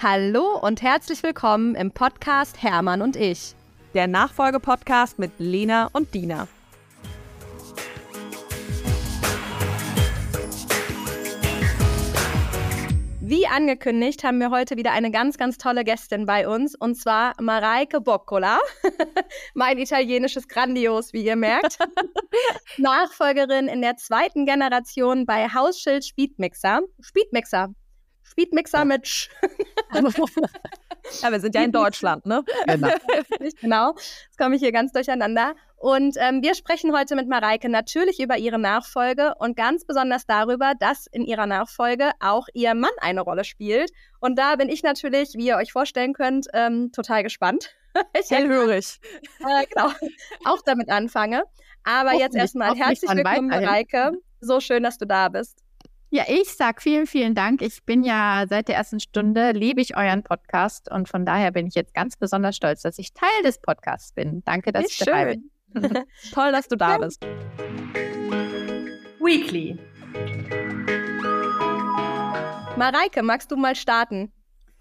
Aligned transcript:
Hallo 0.00 0.56
und 0.56 0.80
herzlich 0.80 1.24
willkommen 1.24 1.74
im 1.74 1.90
Podcast 1.90 2.62
Hermann 2.62 3.02
und 3.02 3.16
ich. 3.16 3.56
Der 3.94 4.06
Nachfolgepodcast 4.06 5.18
mit 5.18 5.32
Lena 5.38 5.88
und 5.92 6.14
Dina. 6.14 6.46
Wie 13.20 13.48
angekündigt 13.48 14.22
haben 14.22 14.38
wir 14.38 14.52
heute 14.52 14.76
wieder 14.76 14.92
eine 14.92 15.10
ganz, 15.10 15.36
ganz 15.36 15.58
tolle 15.58 15.82
Gästin 15.82 16.26
bei 16.26 16.46
uns 16.46 16.76
und 16.76 16.94
zwar 16.94 17.32
Mareike 17.40 18.00
Boccola. 18.00 18.60
mein 19.54 19.78
italienisches 19.78 20.46
Grandios, 20.46 21.12
wie 21.12 21.24
ihr 21.24 21.34
merkt. 21.34 21.78
Nachfolgerin 22.76 23.66
in 23.66 23.82
der 23.82 23.96
zweiten 23.96 24.46
Generation 24.46 25.26
bei 25.26 25.48
Hausschild 25.48 26.04
Speedmixer. 26.04 26.82
Speedmixer. 27.00 27.74
Speedmixer 28.30 28.84
mit 28.84 29.06
Sch. 29.06 29.30
ja, 29.92 31.32
wir 31.32 31.40
sind 31.40 31.54
ja 31.54 31.62
in 31.62 31.72
Deutschland, 31.72 32.26
ne? 32.26 32.44
Genau. 32.66 32.88
genau. 33.60 33.94
Jetzt 33.96 34.38
komme 34.38 34.56
ich 34.56 34.62
hier 34.62 34.72
ganz 34.72 34.92
durcheinander. 34.92 35.54
Und 35.76 36.16
ähm, 36.18 36.42
wir 36.42 36.54
sprechen 36.54 36.92
heute 36.92 37.14
mit 37.14 37.28
Mareike 37.28 37.68
natürlich 37.68 38.20
über 38.20 38.36
ihre 38.36 38.58
Nachfolge 38.58 39.34
und 39.38 39.56
ganz 39.56 39.84
besonders 39.84 40.26
darüber, 40.26 40.72
dass 40.78 41.06
in 41.06 41.24
ihrer 41.24 41.46
Nachfolge 41.46 42.10
auch 42.18 42.46
ihr 42.52 42.74
Mann 42.74 42.90
eine 43.00 43.20
Rolle 43.20 43.44
spielt. 43.44 43.90
Und 44.18 44.38
da 44.38 44.56
bin 44.56 44.68
ich 44.68 44.82
natürlich, 44.82 45.34
wie 45.34 45.46
ihr 45.46 45.56
euch 45.56 45.72
vorstellen 45.72 46.14
könnt, 46.14 46.48
ähm, 46.52 46.90
total 46.90 47.22
gespannt. 47.22 47.76
ich 48.20 48.30
Hellhörig. 48.30 48.98
Äh, 49.40 49.66
genau. 49.66 49.92
Auch 50.44 50.62
damit 50.64 50.90
anfange. 50.90 51.44
Aber 51.84 52.12
jetzt 52.12 52.34
erstmal 52.34 52.74
herzlich 52.74 53.10
willkommen, 53.10 53.48
Mareike. 53.48 54.12
So 54.40 54.60
schön, 54.60 54.82
dass 54.82 54.98
du 54.98 55.06
da 55.06 55.28
bist. 55.28 55.62
Ja, 56.10 56.24
ich 56.26 56.54
sag 56.54 56.80
vielen, 56.80 57.06
vielen 57.06 57.34
Dank. 57.34 57.60
Ich 57.60 57.84
bin 57.84 58.02
ja 58.02 58.46
seit 58.48 58.68
der 58.68 58.76
ersten 58.76 58.98
Stunde, 58.98 59.52
liebe 59.52 59.82
ich 59.82 59.94
euren 59.94 60.22
Podcast 60.22 60.90
und 60.90 61.06
von 61.06 61.26
daher 61.26 61.52
bin 61.52 61.66
ich 61.66 61.74
jetzt 61.74 61.92
ganz 61.92 62.16
besonders 62.16 62.56
stolz, 62.56 62.80
dass 62.80 62.98
ich 62.98 63.12
Teil 63.12 63.42
des 63.44 63.60
Podcasts 63.60 64.14
bin. 64.14 64.42
Danke, 64.46 64.72
dass 64.72 64.86
Ist 64.86 64.92
ich 64.92 64.98
dabei 65.04 65.34
schön. 65.34 65.50
bin. 65.74 66.04
Toll, 66.32 66.50
dass 66.50 66.66
du 66.66 66.76
da 66.76 66.92
ja. 66.92 66.98
bist. 66.98 67.22
Weekly. 69.20 69.78
Mareike, 72.78 73.22
magst 73.22 73.50
du 73.50 73.56
mal 73.56 73.76
starten? 73.76 74.32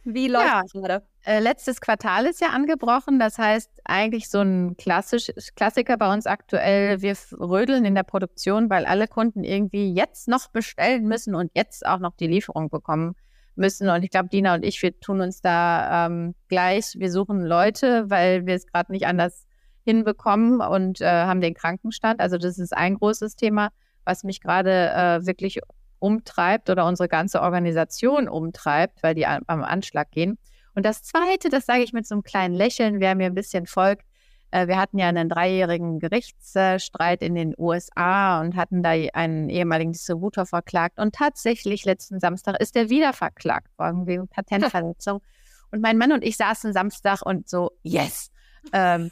Wie 0.06 0.30
läuft 0.30 0.46
ja. 0.46 0.62
es 0.66 0.72
gerade? 0.72 1.06
Äh, 1.28 1.40
letztes 1.40 1.82
Quartal 1.82 2.26
ist 2.26 2.40
ja 2.40 2.52
angebrochen. 2.52 3.20
Das 3.20 3.38
heißt, 3.38 3.70
eigentlich 3.84 4.30
so 4.30 4.40
ein 4.40 4.78
klassisch, 4.78 5.30
Klassiker 5.58 5.98
bei 5.98 6.14
uns 6.14 6.26
aktuell. 6.26 7.02
Wir 7.02 7.18
rödeln 7.38 7.84
in 7.84 7.96
der 7.96 8.04
Produktion, 8.04 8.70
weil 8.70 8.86
alle 8.86 9.10
Kunden 9.10 9.44
irgendwie 9.44 9.94
jetzt 9.94 10.30
noch 10.30 10.48
bestellen 10.52 11.06
müssen 11.06 11.36
und 11.36 11.52
jetzt 11.54 11.86
auch 11.86 12.00
noch 12.00 12.16
die 12.16 12.28
Lieferung 12.28 12.70
bekommen 12.70 13.14
müssen. 13.56 13.90
Und 13.90 14.04
ich 14.04 14.10
glaube, 14.10 14.30
Dina 14.30 14.56
und 14.56 14.64
ich, 14.64 14.82
wir 14.82 14.98
tun 15.02 15.20
uns 15.20 15.42
da 15.42 16.06
ähm, 16.06 16.34
gleich. 16.48 16.94
Wir 16.96 17.12
suchen 17.12 17.46
Leute, 17.46 18.10
weil 18.10 18.46
wir 18.46 18.56
es 18.56 18.66
gerade 18.66 18.94
nicht 18.94 19.06
anders 19.06 19.48
hinbekommen 19.84 20.62
und 20.62 21.02
äh, 21.02 21.08
haben 21.08 21.42
den 21.42 21.56
Krankenstand. 21.56 22.22
Also 22.22 22.38
das 22.38 22.58
ist 22.58 22.72
ein 22.72 22.96
großes 22.96 23.36
Thema, 23.36 23.72
was 24.06 24.24
mich 24.24 24.40
gerade 24.40 24.92
äh, 24.92 25.26
wirklich 25.26 25.60
umtreibt 26.00 26.70
oder 26.70 26.86
unsere 26.86 27.10
ganze 27.10 27.42
Organisation 27.42 28.30
umtreibt, 28.30 29.04
weil 29.04 29.14
die 29.14 29.26
am 29.26 29.44
Anschlag 29.64 30.10
gehen. 30.12 30.38
Und 30.78 30.86
das 30.86 31.02
Zweite, 31.02 31.50
das 31.50 31.66
sage 31.66 31.82
ich 31.82 31.92
mit 31.92 32.06
so 32.06 32.14
einem 32.14 32.22
kleinen 32.22 32.54
Lächeln, 32.54 33.00
wer 33.00 33.16
mir 33.16 33.26
ein 33.26 33.34
bisschen 33.34 33.66
folgt, 33.66 34.06
äh, 34.52 34.68
wir 34.68 34.78
hatten 34.78 35.00
ja 35.00 35.08
einen 35.08 35.28
dreijährigen 35.28 35.98
Gerichtsstreit 35.98 37.24
in 37.24 37.34
den 37.34 37.56
USA 37.58 38.40
und 38.42 38.56
hatten 38.56 38.84
da 38.84 38.92
einen 38.92 39.50
ehemaligen 39.50 39.94
Distributor 39.94 40.46
verklagt. 40.46 41.00
Und 41.00 41.16
tatsächlich 41.16 41.84
letzten 41.84 42.20
Samstag 42.20 42.62
ist 42.62 42.76
er 42.76 42.92
wieder 42.92 43.14
verklagt 43.14 43.76
worden 43.80 44.06
wegen 44.06 44.28
Patentverletzung. 44.30 45.24
Und 45.72 45.82
mein 45.82 45.98
Mann 45.98 46.12
und 46.12 46.24
ich 46.24 46.38
saßen 46.38 46.74
Samstag 46.74 47.24
und 47.24 47.50
so, 47.50 47.72
yes. 47.82 48.30
Ähm, 48.72 49.10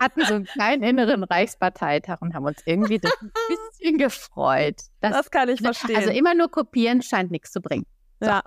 hatten 0.00 0.24
so 0.24 0.34
einen 0.34 0.44
kleinen 0.44 0.82
inneren 0.82 1.22
Reichsparteitag 1.22 2.20
und 2.20 2.34
haben 2.34 2.46
uns 2.46 2.60
irgendwie 2.66 2.98
das 2.98 3.12
ein 3.22 3.30
bisschen 3.78 3.98
gefreut. 3.98 4.80
Das, 5.00 5.12
das 5.12 5.30
kann 5.30 5.48
ich 5.50 5.60
verstehen. 5.60 5.94
Also 5.94 6.10
immer 6.10 6.34
nur 6.34 6.50
kopieren 6.50 7.00
scheint 7.00 7.30
nichts 7.30 7.52
zu 7.52 7.60
bringen. 7.60 7.86
So. 8.18 8.26
Ja, 8.26 8.42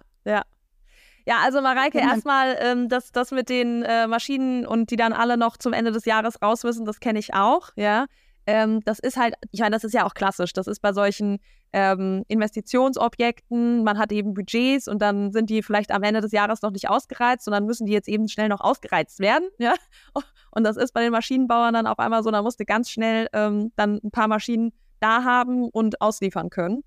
ja. 1.27 1.39
Also 1.43 1.61
Mareike, 1.61 1.99
erstmal 1.99 2.57
ähm, 2.59 2.89
das, 2.89 3.11
das 3.11 3.31
mit 3.31 3.49
den 3.49 3.83
äh, 3.83 4.07
Maschinen 4.07 4.65
und 4.65 4.91
die 4.91 4.95
dann 4.95 5.13
alle 5.13 5.37
noch 5.37 5.57
zum 5.57 5.73
Ende 5.73 5.91
des 5.91 6.05
Jahres 6.05 6.41
raus 6.41 6.63
müssen, 6.63 6.85
das 6.85 6.99
kenne 6.99 7.19
ich 7.19 7.33
auch, 7.33 7.69
ja. 7.75 8.05
Ähm, 8.49 8.79
das 8.85 8.99
ist 8.99 9.17
halt, 9.17 9.35
ich 9.51 9.59
meine, 9.59 9.75
das 9.75 9.83
ist 9.83 9.93
ja 9.93 10.05
auch 10.05 10.13
klassisch. 10.13 10.53
Das 10.53 10.67
ist 10.67 10.79
bei 10.79 10.93
solchen 10.93 11.39
ähm, 11.73 12.23
Investitionsobjekten, 12.29 13.83
man 13.83 13.97
hat 13.97 14.13
eben 14.13 14.33
Budgets 14.33 14.87
und 14.87 15.01
dann 15.01 15.33
sind 15.33 15.49
die 15.49 15.61
vielleicht 15.61 15.91
am 15.91 16.01
Ende 16.03 16.21
des 16.21 16.31
Jahres 16.31 16.61
noch 16.61 16.71
nicht 16.71 16.89
ausgereizt 16.89 17.45
und 17.47 17.51
dann 17.51 17.65
müssen 17.65 17.85
die 17.85 17.91
jetzt 17.91 18.07
eben 18.07 18.29
schnell 18.29 18.47
noch 18.47 18.61
ausgereizt 18.61 19.19
werden, 19.19 19.49
ja. 19.59 19.73
Und 20.51 20.63
das 20.63 20.75
ist 20.75 20.91
bei 20.91 21.03
den 21.03 21.11
Maschinenbauern 21.11 21.73
dann 21.73 21.85
auf 21.85 21.99
einmal 21.99 22.23
so, 22.23 22.31
da 22.31 22.41
musste 22.41 22.65
ganz 22.65 22.89
schnell 22.89 23.27
ähm, 23.31 23.71
dann 23.75 23.99
ein 24.03 24.09
paar 24.09 24.27
Maschinen 24.27 24.73
da 24.99 25.23
haben 25.23 25.69
und 25.69 26.01
ausliefern 26.01 26.49
können. 26.49 26.83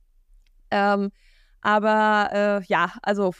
Ähm, 0.73 1.13
aber 1.61 2.31
äh, 2.33 2.65
ja, 2.65 2.95
also 3.03 3.33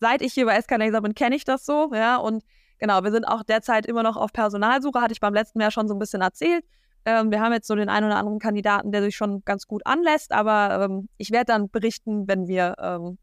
seit 0.00 0.22
ich 0.22 0.32
hier 0.32 0.46
bei 0.46 0.56
Escalator 0.56 1.00
bin, 1.00 1.14
kenne 1.14 1.36
ich 1.36 1.44
das 1.44 1.64
so, 1.64 1.90
ja, 1.94 2.16
und 2.16 2.44
genau, 2.78 3.02
wir 3.02 3.10
sind 3.10 3.24
auch 3.24 3.42
derzeit 3.42 3.86
immer 3.86 4.02
noch 4.02 4.16
auf 4.16 4.32
Personalsuche, 4.32 5.00
hatte 5.00 5.12
ich 5.12 5.20
beim 5.20 5.34
letzten 5.34 5.60
Jahr 5.60 5.70
schon 5.70 5.88
so 5.88 5.94
ein 5.94 5.98
bisschen 5.98 6.22
erzählt. 6.22 6.64
Ähm, 7.04 7.30
wir 7.30 7.40
haben 7.40 7.52
jetzt 7.52 7.66
so 7.66 7.74
den 7.74 7.88
einen 7.88 8.06
oder 8.06 8.16
anderen 8.16 8.38
Kandidaten, 8.38 8.92
der 8.92 9.02
sich 9.02 9.16
schon 9.16 9.42
ganz 9.44 9.66
gut 9.66 9.86
anlässt, 9.86 10.32
aber 10.32 10.84
ähm, 10.84 11.08
ich 11.16 11.30
werde 11.30 11.46
dann 11.46 11.70
berichten, 11.70 12.28
wenn 12.28 12.46
wir, 12.46 12.74
ähm, 12.78 13.18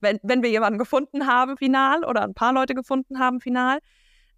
wenn, 0.00 0.18
wenn 0.22 0.42
wir 0.42 0.50
jemanden 0.50 0.78
gefunden 0.78 1.26
haben, 1.26 1.56
final, 1.56 2.04
oder 2.04 2.22
ein 2.22 2.34
paar 2.34 2.52
Leute 2.52 2.74
gefunden 2.74 3.18
haben, 3.18 3.40
final. 3.40 3.78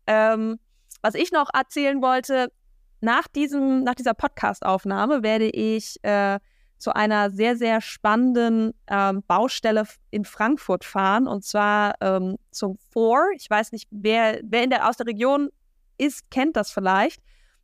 Ähm, 0.07 0.59
was 1.03 1.15
ich 1.15 1.33
noch 1.33 1.49
erzählen 1.53 2.03
wollte, 2.03 2.53
nach, 3.01 3.27
diesem, 3.29 3.83
nach 3.85 3.95
dieser 3.95 4.15
Podcast-Aufnahme 4.15 5.23
werde 5.23 5.49
ich 5.49 5.97
äh, 6.03 6.39
zu 6.81 6.95
einer 6.95 7.31
sehr, 7.31 7.57
sehr 7.57 7.81
spannenden 7.83 8.73
ähm, 8.87 9.23
Baustelle 9.27 9.85
in 10.11 10.25
Frankfurt 10.25 10.85
fahren 10.85 11.27
und 11.29 11.45
zwar 11.45 11.95
ähm, 12.01 12.37
zum 12.51 12.79
Four. 12.91 13.27
Ich 13.37 13.51
weiß 13.51 13.73
nicht, 13.73 13.87
wer, 13.91 14.41
wer 14.43 14.65
in 14.65 14.71
der, 14.71 14.89
aus 14.89 14.97
der 14.97 15.07
Region 15.07 15.51
ist, 15.99 16.31
kennt 16.31 16.57
das 16.57 16.71
vielleicht. 16.71 17.21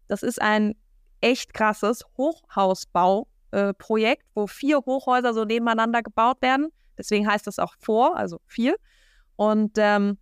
Das 0.07 0.23
ist 0.23 0.39
ein 0.41 0.75
echt 1.23 1.55
krasses 1.55 2.05
Hochhausbauprojekt, 2.19 4.23
äh, 4.23 4.27
wo 4.35 4.47
vier 4.47 4.81
Hochhäuser 4.81 5.33
so 5.33 5.47
nebeneinander 5.47 6.03
gebaut 6.03 6.43
werden. 6.43 6.69
Deswegen 6.99 7.27
heißt 7.27 7.47
das 7.47 7.59
auch 7.59 7.75
Four, 7.81 8.19
also 8.19 8.39
vier. 8.47 8.77
Und 9.37 9.79
ähm, 9.79 10.19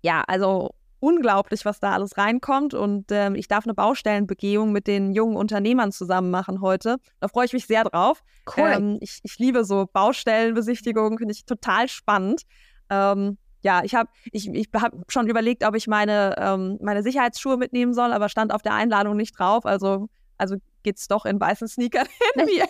ja, 0.00 0.22
also 0.28 0.76
unglaublich, 1.02 1.64
was 1.64 1.80
da 1.80 1.92
alles 1.92 2.16
reinkommt. 2.16 2.74
Und 2.74 3.06
ähm, 3.10 3.34
ich 3.34 3.48
darf 3.48 3.64
eine 3.64 3.74
Baustellenbegehung 3.74 4.70
mit 4.70 4.86
den 4.86 5.12
jungen 5.12 5.36
Unternehmern 5.36 5.90
zusammen 5.90 6.30
machen 6.30 6.60
heute. 6.60 6.98
Da 7.18 7.26
freue 7.26 7.46
ich 7.46 7.52
mich 7.52 7.66
sehr 7.66 7.82
drauf. 7.82 8.22
Cool. 8.56 8.70
Ähm, 8.72 8.98
ich, 9.00 9.18
ich, 9.24 9.36
liebe 9.38 9.64
so 9.64 9.88
Baustellenbesichtigungen, 9.92 11.18
finde 11.18 11.32
ich 11.32 11.44
total 11.44 11.88
spannend. 11.88 12.42
Ähm, 12.88 13.36
ja, 13.62 13.82
ich 13.82 13.96
habe 13.96 14.10
ich, 14.30 14.48
ich 14.48 14.68
hab 14.74 14.92
schon 15.08 15.28
überlegt, 15.28 15.64
ob 15.64 15.74
ich 15.74 15.88
meine, 15.88 16.36
ähm, 16.38 16.78
meine 16.80 17.02
Sicherheitsschuhe 17.02 17.56
mitnehmen 17.56 17.94
soll, 17.94 18.12
aber 18.12 18.28
stand 18.28 18.52
auf 18.54 18.62
der 18.62 18.74
Einladung 18.74 19.16
nicht 19.16 19.36
drauf. 19.36 19.66
Also, 19.66 20.08
also 20.38 20.56
geht 20.82 20.98
es 20.98 21.08
doch 21.08 21.24
in 21.24 21.40
weißen 21.40 21.68
Sneakern 21.68 22.06
hin. 22.34 22.46
Wie 22.46 22.62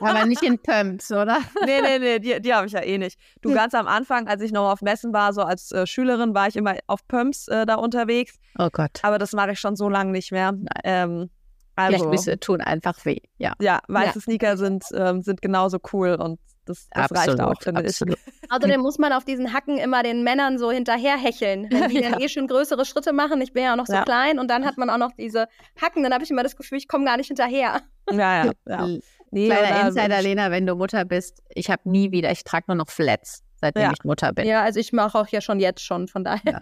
Aber 0.00 0.24
nicht 0.26 0.42
in 0.42 0.58
Pumps, 0.58 1.10
oder? 1.10 1.38
nee, 1.64 1.80
nee, 1.80 1.98
nee, 1.98 2.18
die, 2.18 2.40
die 2.40 2.54
habe 2.54 2.66
ich 2.66 2.72
ja 2.72 2.82
eh 2.82 2.98
nicht. 2.98 3.18
Du, 3.40 3.52
ganz 3.52 3.74
am 3.74 3.86
Anfang, 3.86 4.28
als 4.28 4.42
ich 4.42 4.52
noch 4.52 4.70
auf 4.70 4.82
Messen 4.82 5.12
war, 5.12 5.32
so 5.32 5.42
als 5.42 5.72
äh, 5.72 5.86
Schülerin, 5.86 6.34
war 6.34 6.48
ich 6.48 6.56
immer 6.56 6.76
auf 6.86 7.06
Pumps 7.08 7.48
äh, 7.48 7.66
da 7.66 7.76
unterwegs. 7.76 8.38
Oh 8.58 8.68
Gott. 8.70 9.00
Aber 9.02 9.18
das 9.18 9.32
mache 9.32 9.52
ich 9.52 9.60
schon 9.60 9.76
so 9.76 9.88
lange 9.88 10.12
nicht 10.12 10.32
mehr. 10.32 10.52
Ähm, 10.84 11.30
also, 11.74 12.10
Vielleicht 12.10 12.42
tun 12.42 12.60
einfach 12.60 13.04
weh, 13.04 13.18
ja. 13.38 13.54
Ja, 13.60 13.80
weiße 13.88 14.18
ja. 14.18 14.20
Sneaker 14.20 14.56
sind, 14.56 14.84
ähm, 14.94 15.22
sind 15.22 15.40
genauso 15.40 15.78
cool 15.92 16.14
und 16.14 16.38
das, 16.66 16.88
das 16.90 17.10
absolut, 17.10 17.40
reicht 17.40 17.40
auch, 17.40 17.62
finde 17.62 17.80
absolut. 17.80 18.18
ich. 18.18 18.41
Außerdem 18.52 18.80
muss 18.80 18.98
man 18.98 19.12
auf 19.14 19.24
diesen 19.24 19.54
Hacken 19.54 19.78
immer 19.78 20.02
den 20.02 20.22
Männern 20.22 20.58
so 20.58 20.70
hinterher 20.70 21.16
hecheln. 21.16 21.68
Wenn 21.70 21.88
die 21.88 22.00
ja. 22.00 22.10
dann 22.10 22.20
eh 22.20 22.28
schon 22.28 22.46
größere 22.46 22.84
Schritte 22.84 23.12
machen, 23.12 23.40
ich 23.40 23.52
bin 23.52 23.64
ja 23.64 23.72
auch 23.72 23.76
noch 23.76 23.86
so 23.86 23.94
ja. 23.94 24.04
klein 24.04 24.38
und 24.38 24.48
dann 24.48 24.66
hat 24.66 24.76
man 24.76 24.90
auch 24.90 24.98
noch 24.98 25.12
diese 25.12 25.48
Hacken, 25.80 26.02
dann 26.02 26.12
habe 26.12 26.22
ich 26.22 26.30
immer 26.30 26.42
das 26.42 26.56
Gefühl, 26.56 26.76
ich 26.76 26.86
komme 26.86 27.06
gar 27.06 27.16
nicht 27.16 27.28
hinterher. 27.28 27.80
Ja, 28.10 28.44
ja. 28.44 28.52
ja. 28.68 28.88
Nee, 29.34 29.46
Kleiner 29.46 29.86
Insider, 29.86 30.20
Lena, 30.20 30.50
wenn 30.50 30.66
du 30.66 30.74
Mutter 30.74 31.06
bist, 31.06 31.42
ich 31.54 31.70
habe 31.70 31.88
nie 31.88 32.12
wieder, 32.12 32.30
ich 32.30 32.44
trage 32.44 32.66
nur 32.68 32.76
noch 32.76 32.90
Flats, 32.90 33.42
seitdem 33.54 33.84
ja. 33.84 33.92
ich 33.96 34.04
Mutter 34.04 34.30
bin. 34.34 34.46
Ja, 34.46 34.62
also 34.62 34.78
ich 34.78 34.92
mache 34.92 35.18
auch 35.18 35.26
ja 35.28 35.40
schon 35.40 35.58
jetzt 35.58 35.80
schon, 35.82 36.06
von 36.06 36.22
daher. 36.22 36.60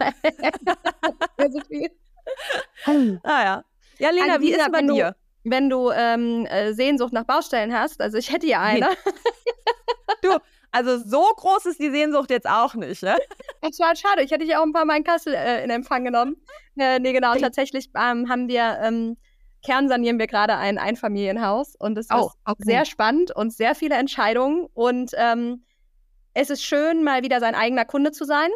Ja. 1.37 1.49
so 1.51 1.59
viel. 1.67 1.89
Ah 3.23 3.43
ja. 3.43 3.63
Ja, 3.99 4.09
Lena, 4.11 4.35
also, 4.35 4.41
wie 4.45 4.53
ist 4.53 4.61
es 4.61 4.71
bei 4.71 4.81
dir? 4.83 5.17
wenn 5.43 5.69
du 5.69 5.91
ähm, 5.91 6.45
äh, 6.45 6.73
Sehnsucht 6.73 7.13
nach 7.13 7.25
Baustellen 7.25 7.73
hast. 7.73 8.01
Also 8.01 8.17
ich 8.17 8.31
hätte 8.31 8.47
ja 8.47 8.61
eine. 8.61 8.87
du, 10.21 10.37
also 10.71 10.97
so 10.97 11.21
groß 11.35 11.65
ist 11.65 11.79
die 11.79 11.91
Sehnsucht 11.91 12.29
jetzt 12.29 12.47
auch 12.47 12.75
nicht, 12.75 13.03
ne? 13.03 13.17
Das 13.61 13.77
war 13.79 13.95
schade. 13.95 14.23
Ich 14.23 14.31
hätte 14.31 14.45
dich 14.45 14.55
auch 14.55 14.63
ein 14.63 14.73
paar 14.73 14.85
Mal 14.85 14.97
in 14.97 15.03
Kassel 15.03 15.33
äh, 15.35 15.63
in 15.63 15.69
Empfang 15.69 16.03
genommen. 16.03 16.35
Äh, 16.77 16.99
nee, 16.99 17.13
genau. 17.13 17.35
Tatsächlich 17.35 17.89
ähm, 17.95 18.27
haben 18.27 18.47
wir, 18.47 18.79
ähm, 18.81 19.17
kernsanieren 19.63 20.17
wir 20.17 20.27
gerade 20.27 20.57
ein 20.57 20.77
Einfamilienhaus 20.79 21.75
und 21.77 21.97
es 21.97 22.07
oh, 22.11 22.27
ist 22.27 22.37
okay. 22.45 22.63
sehr 22.63 22.85
spannend 22.85 23.35
und 23.35 23.53
sehr 23.53 23.75
viele 23.75 23.95
Entscheidungen 23.95 24.67
und 24.73 25.11
ähm, 25.15 25.63
es 26.33 26.49
ist 26.49 26.63
schön, 26.63 27.03
mal 27.03 27.21
wieder 27.21 27.39
sein 27.39 27.53
eigener 27.53 27.85
Kunde 27.85 28.11
zu 28.11 28.25
sein 28.25 28.49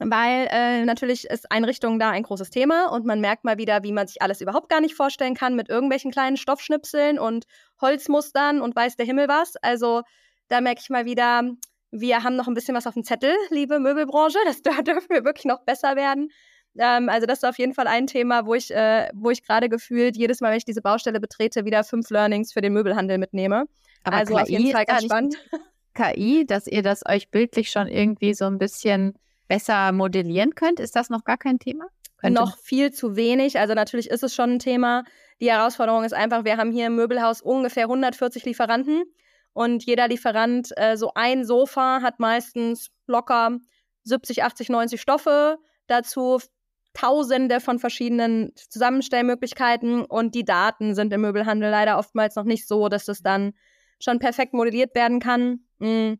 weil 0.00 0.48
äh, 0.50 0.84
natürlich 0.86 1.26
ist 1.26 1.52
Einrichtung 1.52 1.98
da 1.98 2.10
ein 2.10 2.22
großes 2.22 2.48
Thema 2.48 2.86
und 2.90 3.04
man 3.04 3.20
merkt 3.20 3.44
mal 3.44 3.58
wieder, 3.58 3.82
wie 3.82 3.92
man 3.92 4.06
sich 4.06 4.22
alles 4.22 4.40
überhaupt 4.40 4.70
gar 4.70 4.80
nicht 4.80 4.94
vorstellen 4.94 5.34
kann 5.34 5.54
mit 5.54 5.68
irgendwelchen 5.68 6.10
kleinen 6.10 6.38
Stoffschnipseln 6.38 7.18
und 7.18 7.44
Holzmustern 7.82 8.62
und 8.62 8.74
weiß 8.74 8.96
der 8.96 9.04
Himmel 9.04 9.28
was. 9.28 9.56
Also 9.56 10.02
da 10.50 10.60
merke 10.60 10.80
ich 10.82 10.90
mal 10.90 11.06
wieder, 11.06 11.42
wir 11.90 12.22
haben 12.22 12.36
noch 12.36 12.48
ein 12.48 12.54
bisschen 12.54 12.74
was 12.74 12.86
auf 12.86 12.94
dem 12.94 13.04
Zettel, 13.04 13.34
liebe 13.50 13.78
Möbelbranche. 13.78 14.38
Das 14.44 14.62
da 14.62 14.82
dürfen 14.82 15.08
wir 15.08 15.24
wirklich 15.24 15.46
noch 15.46 15.62
besser 15.64 15.96
werden. 15.96 16.30
Ähm, 16.78 17.08
also 17.08 17.26
das 17.26 17.38
ist 17.38 17.44
auf 17.44 17.58
jeden 17.58 17.72
Fall 17.72 17.86
ein 17.86 18.06
Thema, 18.06 18.46
wo 18.46 18.54
ich, 18.54 18.70
äh, 18.70 19.08
wo 19.14 19.30
ich 19.30 19.44
gerade 19.44 19.68
gefühlt 19.68 20.16
jedes 20.16 20.40
Mal, 20.40 20.50
wenn 20.50 20.58
ich 20.58 20.64
diese 20.64 20.82
Baustelle 20.82 21.20
betrete, 21.20 21.64
wieder 21.64 21.82
fünf 21.84 22.10
Learnings 22.10 22.52
für 22.52 22.60
den 22.60 22.72
Möbelhandel 22.72 23.18
mitnehme. 23.18 23.64
Aber 24.04 24.16
also 24.16 24.34
KI 24.34 24.42
auf 24.42 24.48
jeden 24.48 24.72
Fall 24.72 24.84
ganz 24.84 25.04
spannend. 25.04 25.36
KI, 25.94 26.46
dass 26.46 26.66
ihr 26.66 26.82
das 26.82 27.02
euch 27.06 27.30
bildlich 27.30 27.70
schon 27.70 27.88
irgendwie 27.88 28.34
so 28.34 28.44
ein 28.44 28.58
bisschen 28.58 29.14
besser 29.48 29.90
modellieren 29.90 30.54
könnt? 30.54 30.78
Ist 30.78 30.94
das 30.94 31.10
noch 31.10 31.24
gar 31.24 31.36
kein 31.36 31.58
Thema? 31.58 31.86
Könnte 32.18 32.40
noch 32.40 32.56
viel 32.58 32.92
zu 32.92 33.16
wenig. 33.16 33.58
Also 33.58 33.74
natürlich 33.74 34.08
ist 34.10 34.22
es 34.22 34.34
schon 34.34 34.52
ein 34.52 34.58
Thema. 34.60 35.04
Die 35.40 35.50
Herausforderung 35.50 36.04
ist 36.04 36.12
einfach, 36.12 36.44
wir 36.44 36.56
haben 36.56 36.70
hier 36.70 36.86
im 36.86 36.94
Möbelhaus 36.94 37.40
ungefähr 37.40 37.84
140 37.84 38.44
Lieferanten 38.44 39.02
und 39.52 39.84
jeder 39.84 40.08
Lieferant, 40.08 40.70
äh, 40.76 40.96
so 40.96 41.12
ein 41.14 41.44
Sofa 41.44 42.02
hat 42.02 42.20
meistens 42.20 42.90
locker 43.06 43.58
70, 44.04 44.42
80, 44.44 44.68
90 44.68 45.00
Stoffe. 45.00 45.58
Dazu 45.86 46.40
Tausende 46.92 47.60
von 47.60 47.78
verschiedenen 47.78 48.52
Zusammenstellmöglichkeiten 48.56 50.04
und 50.04 50.34
die 50.34 50.44
Daten 50.44 50.96
sind 50.96 51.12
im 51.12 51.20
Möbelhandel 51.20 51.70
leider 51.70 51.98
oftmals 51.98 52.34
noch 52.34 52.44
nicht 52.44 52.66
so, 52.66 52.88
dass 52.88 53.06
es 53.06 53.22
dann 53.22 53.52
schon 54.02 54.18
perfekt 54.18 54.54
modelliert 54.54 54.94
werden 54.96 55.20
kann. 55.20 55.60
Mhm. 55.78 56.18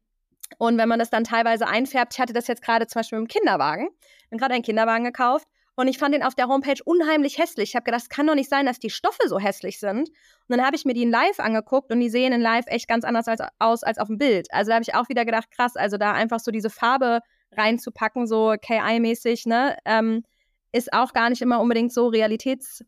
Und 0.58 0.78
wenn 0.78 0.88
man 0.88 1.00
das 1.00 1.10
dann 1.10 1.24
teilweise 1.24 1.66
einfärbt, 1.66 2.14
ich 2.14 2.20
hatte 2.20 2.32
das 2.32 2.46
jetzt 2.46 2.62
gerade 2.62 2.86
zum 2.86 3.00
Beispiel 3.00 3.18
mit 3.18 3.28
dem 3.28 3.40
Kinderwagen, 3.40 3.88
ich 3.98 4.26
habe 4.30 4.36
gerade 4.36 4.54
einen 4.54 4.62
Kinderwagen 4.62 5.04
gekauft 5.04 5.48
und 5.80 5.88
ich 5.88 5.98
fand 5.98 6.14
den 6.14 6.22
auf 6.22 6.34
der 6.34 6.48
Homepage 6.48 6.82
unheimlich 6.84 7.38
hässlich. 7.38 7.70
Ich 7.70 7.74
habe 7.74 7.84
gedacht, 7.84 8.02
es 8.02 8.08
kann 8.08 8.26
doch 8.26 8.34
nicht 8.34 8.50
sein, 8.50 8.66
dass 8.66 8.78
die 8.78 8.90
Stoffe 8.90 9.28
so 9.28 9.38
hässlich 9.38 9.80
sind. 9.80 10.08
Und 10.08 10.16
dann 10.48 10.64
habe 10.64 10.76
ich 10.76 10.84
mir 10.84 10.94
die 10.94 11.02
in 11.02 11.10
Live 11.10 11.40
angeguckt 11.40 11.90
und 11.90 12.00
die 12.00 12.10
sehen 12.10 12.32
in 12.32 12.40
Live 12.40 12.66
echt 12.66 12.86
ganz 12.88 13.04
anders 13.04 13.28
als, 13.28 13.40
aus 13.58 13.82
als 13.82 13.98
auf 13.98 14.08
dem 14.08 14.18
Bild. 14.18 14.48
Also 14.52 14.70
da 14.70 14.74
habe 14.74 14.84
ich 14.86 14.94
auch 14.94 15.08
wieder 15.08 15.24
gedacht, 15.24 15.50
krass, 15.50 15.76
also 15.76 15.96
da 15.96 16.12
einfach 16.12 16.40
so 16.40 16.50
diese 16.50 16.70
Farbe 16.70 17.20
reinzupacken, 17.52 18.26
so 18.26 18.54
KI-mäßig, 18.60 19.46
ne, 19.46 19.76
ähm, 19.84 20.24
ist 20.72 20.92
auch 20.92 21.12
gar 21.12 21.30
nicht 21.30 21.42
immer 21.42 21.60
unbedingt 21.60 21.92
so 21.92 22.08
realitäts 22.08 22.84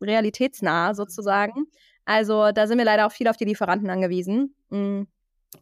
realitätsnah 0.00 0.94
sozusagen. 0.94 1.66
Also 2.04 2.52
da 2.52 2.66
sind 2.66 2.78
wir 2.78 2.84
leider 2.84 3.06
auch 3.06 3.12
viel 3.12 3.28
auf 3.28 3.36
die 3.36 3.44
Lieferanten 3.44 3.90
angewiesen. 3.90 4.54
Mhm 4.70 5.08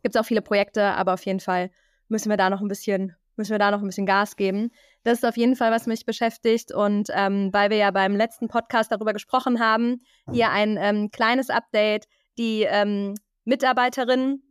gibt 0.03 0.15
es 0.15 0.21
auch 0.21 0.27
viele 0.27 0.43
Projekte, 0.43 0.85
aber 0.85 1.15
auf 1.15 1.25
jeden 1.27 1.41
Fall 1.41 1.71
müssen 2.09 2.31
wir 2.31 2.37
da 2.37 2.51
noch 2.51 2.61
ein 2.61 2.69
bisschen, 2.69 3.15
müssen 3.41 3.53
wir 3.53 3.59
da 3.59 3.71
noch 3.71 3.81
ein 3.81 3.87
bisschen 3.87 4.07
Gas 4.07 4.37
geben. 4.37 4.71
Das 5.03 5.19
ist 5.19 5.25
auf 5.25 5.37
jeden 5.37 5.57
Fall, 5.57 5.73
was 5.73 5.87
mich 5.87 6.05
beschäftigt. 6.05 6.73
Und 6.73 7.09
ähm, 7.13 7.49
weil 7.53 7.71
wir 7.71 7.79
ja 7.79 7.91
beim 7.91 8.15
letzten 8.15 8.49
Podcast 8.49 8.93
darüber 8.93 9.13
gesprochen 9.13 9.59
haben, 9.59 10.03
hier 10.31 10.51
ein 10.51 10.79
ähm, 10.81 11.11
kleines 11.11 11.51
Update. 11.51 12.07
Die 12.39 12.63
ähm, 12.63 13.15
Mitarbeiterin, 13.45 14.43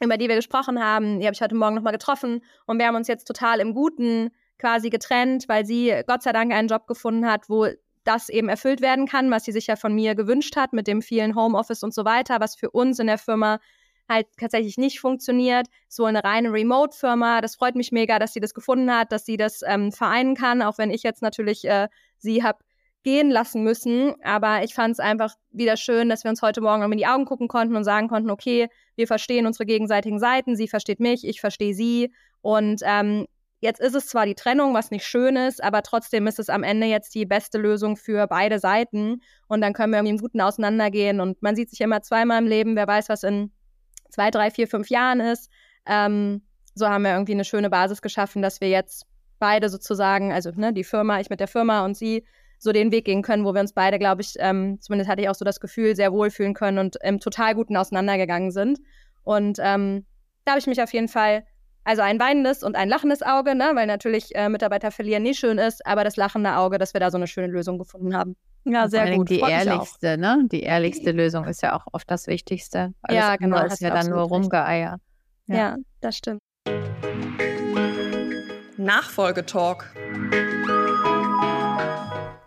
über 0.00 0.18
die 0.18 0.28
wir 0.28 0.36
gesprochen 0.36 0.82
haben, 0.82 1.20
die 1.20 1.26
habe 1.26 1.34
ich 1.34 1.40
heute 1.40 1.54
Morgen 1.54 1.76
nochmal 1.76 1.92
getroffen 1.92 2.42
und 2.66 2.78
wir 2.78 2.86
haben 2.86 2.96
uns 2.96 3.08
jetzt 3.08 3.24
total 3.24 3.60
im 3.60 3.72
Guten 3.72 4.30
quasi 4.58 4.90
getrennt, 4.90 5.48
weil 5.48 5.64
sie 5.64 6.02
Gott 6.06 6.22
sei 6.22 6.32
Dank 6.32 6.52
einen 6.52 6.68
Job 6.68 6.86
gefunden 6.86 7.26
hat, 7.26 7.48
wo 7.48 7.68
das 8.04 8.28
eben 8.28 8.48
erfüllt 8.48 8.80
werden 8.80 9.06
kann, 9.06 9.30
was 9.30 9.44
sie 9.44 9.52
sich 9.52 9.68
ja 9.68 9.76
von 9.76 9.94
mir 9.94 10.14
gewünscht 10.14 10.56
hat, 10.56 10.72
mit 10.72 10.86
dem 10.86 11.02
vielen 11.02 11.34
Homeoffice 11.36 11.82
und 11.82 11.94
so 11.94 12.04
weiter, 12.04 12.40
was 12.40 12.56
für 12.56 12.70
uns 12.70 12.98
in 12.98 13.06
der 13.06 13.18
Firma 13.18 13.60
halt 14.12 14.26
tatsächlich 14.38 14.78
nicht 14.78 15.00
funktioniert. 15.00 15.66
So 15.88 16.04
eine 16.04 16.22
reine 16.24 16.52
Remote-Firma. 16.52 17.40
Das 17.40 17.56
freut 17.56 17.74
mich 17.74 17.92
mega, 17.92 18.18
dass 18.18 18.32
sie 18.32 18.40
das 18.40 18.54
gefunden 18.54 18.90
hat, 18.90 19.12
dass 19.12 19.24
sie 19.24 19.36
das 19.36 19.62
ähm, 19.66 19.92
vereinen 19.92 20.34
kann, 20.34 20.62
auch 20.62 20.78
wenn 20.78 20.90
ich 20.90 21.02
jetzt 21.02 21.22
natürlich 21.22 21.64
äh, 21.64 21.88
sie 22.18 22.42
habe 22.42 22.58
gehen 23.02 23.30
lassen 23.30 23.62
müssen. 23.62 24.14
Aber 24.22 24.62
ich 24.62 24.74
fand 24.74 24.92
es 24.92 25.00
einfach 25.00 25.34
wieder 25.50 25.76
schön, 25.76 26.08
dass 26.08 26.24
wir 26.24 26.30
uns 26.30 26.42
heute 26.42 26.60
Morgen 26.60 26.90
in 26.90 26.98
die 26.98 27.06
Augen 27.06 27.24
gucken 27.24 27.48
konnten 27.48 27.76
und 27.76 27.84
sagen 27.84 28.08
konnten, 28.08 28.30
okay, 28.30 28.68
wir 28.96 29.06
verstehen 29.06 29.46
unsere 29.46 29.66
gegenseitigen 29.66 30.18
Seiten, 30.18 30.56
sie 30.56 30.68
versteht 30.68 31.00
mich, 31.00 31.26
ich 31.26 31.40
verstehe 31.40 31.74
sie. 31.74 32.12
Und 32.40 32.82
ähm, 32.84 33.26
jetzt 33.60 33.80
ist 33.80 33.94
es 33.94 34.06
zwar 34.06 34.26
die 34.26 34.34
Trennung, 34.34 34.74
was 34.74 34.90
nicht 34.90 35.06
schön 35.06 35.36
ist, 35.36 35.62
aber 35.62 35.82
trotzdem 35.82 36.26
ist 36.26 36.38
es 36.38 36.48
am 36.48 36.62
Ende 36.62 36.86
jetzt 36.86 37.14
die 37.14 37.26
beste 37.26 37.58
Lösung 37.58 37.96
für 37.96 38.26
beide 38.26 38.58
Seiten. 38.58 39.22
Und 39.48 39.60
dann 39.60 39.72
können 39.72 39.92
wir 39.92 39.98
irgendwie 39.98 40.14
im 40.14 40.20
Guten 40.20 40.40
auseinandergehen. 40.40 41.20
Und 41.20 41.42
man 41.42 41.56
sieht 41.56 41.70
sich 41.70 41.80
immer 41.80 42.02
zweimal 42.02 42.40
im 42.42 42.48
Leben, 42.48 42.76
wer 42.76 42.86
weiß, 42.86 43.08
was 43.08 43.22
in 43.22 43.52
zwei, 44.12 44.30
drei, 44.30 44.50
vier, 44.50 44.68
fünf 44.68 44.88
Jahren 44.88 45.20
ist. 45.20 45.50
Ähm, 45.86 46.42
so 46.74 46.88
haben 46.88 47.02
wir 47.02 47.12
irgendwie 47.12 47.32
eine 47.32 47.44
schöne 47.44 47.70
Basis 47.70 48.02
geschaffen, 48.02 48.42
dass 48.42 48.60
wir 48.60 48.68
jetzt 48.68 49.06
beide 49.38 49.68
sozusagen, 49.68 50.32
also 50.32 50.50
ne, 50.54 50.72
die 50.72 50.84
Firma, 50.84 51.20
ich 51.20 51.30
mit 51.30 51.40
der 51.40 51.48
Firma 51.48 51.84
und 51.84 51.96
sie, 51.96 52.24
so 52.58 52.70
den 52.70 52.92
Weg 52.92 53.06
gehen 53.06 53.22
können, 53.22 53.44
wo 53.44 53.54
wir 53.54 53.60
uns 53.60 53.72
beide, 53.72 53.98
glaube 53.98 54.22
ich, 54.22 54.34
ähm, 54.38 54.80
zumindest 54.80 55.10
hatte 55.10 55.20
ich 55.20 55.28
auch 55.28 55.34
so 55.34 55.44
das 55.44 55.58
Gefühl, 55.58 55.96
sehr 55.96 56.12
wohlfühlen 56.12 56.54
können 56.54 56.78
und 56.78 56.96
im 57.02 57.18
total 57.18 57.56
guten 57.56 57.76
auseinandergegangen 57.76 58.52
sind. 58.52 58.78
Und 59.24 59.58
ähm, 59.60 60.06
da 60.44 60.52
habe 60.52 60.60
ich 60.60 60.68
mich 60.68 60.80
auf 60.80 60.92
jeden 60.92 61.08
Fall, 61.08 61.44
also 61.84 62.02
ein 62.02 62.20
weinendes 62.20 62.62
und 62.62 62.76
ein 62.76 62.88
lachendes 62.88 63.22
Auge, 63.22 63.54
ne, 63.54 63.72
weil 63.74 63.86
natürlich 63.86 64.34
äh, 64.34 64.48
Mitarbeiter 64.48 64.90
verlieren 64.90 65.22
nie 65.22 65.34
schön 65.34 65.58
ist, 65.58 65.84
aber 65.86 66.04
das 66.04 66.16
lachende 66.16 66.56
Auge, 66.56 66.78
dass 66.78 66.94
wir 66.94 67.00
da 67.00 67.10
so 67.10 67.16
eine 67.16 67.26
schöne 67.26 67.48
Lösung 67.48 67.78
gefunden 67.78 68.16
haben. 68.16 68.36
Ja, 68.64 68.88
sehr 68.88 69.16
gut. 69.16 69.28
Die 69.28 69.40
Freut 69.40 69.50
ehrlichste, 69.50 70.16
ne? 70.16 70.44
Die 70.52 70.62
ehrlichste 70.62 71.10
Lösung 71.10 71.46
ist 71.46 71.62
ja 71.62 71.74
auch 71.74 71.86
oft 71.92 72.08
das 72.08 72.28
Wichtigste. 72.28 72.94
Alles 73.02 73.20
ja, 73.20 73.36
genau. 73.36 73.60
Das 73.60 73.74
ist 73.74 73.80
ja 73.80 73.90
dann 73.90 74.08
nur 74.08 74.20
rumgeeier. 74.20 74.98
Ja. 75.48 75.56
ja, 75.56 75.76
das 76.00 76.16
stimmt. 76.16 76.40
Nachfolgetalk. 78.76 79.92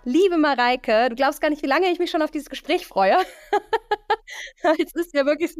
Liebe 0.06 0.38
Mareike, 0.38 1.10
du 1.10 1.16
glaubst 1.16 1.42
gar 1.42 1.50
nicht, 1.50 1.64
wie 1.64 1.68
lange 1.68 1.92
ich 1.92 2.00
mich 2.00 2.12
schon 2.12 2.22
auf 2.22 2.32
dieses 2.32 2.50
Gespräch 2.50 2.88
freue. 2.88 3.18
Es 4.80 4.94
ist 4.94 5.14
ja 5.14 5.26
wirklich 5.26 5.56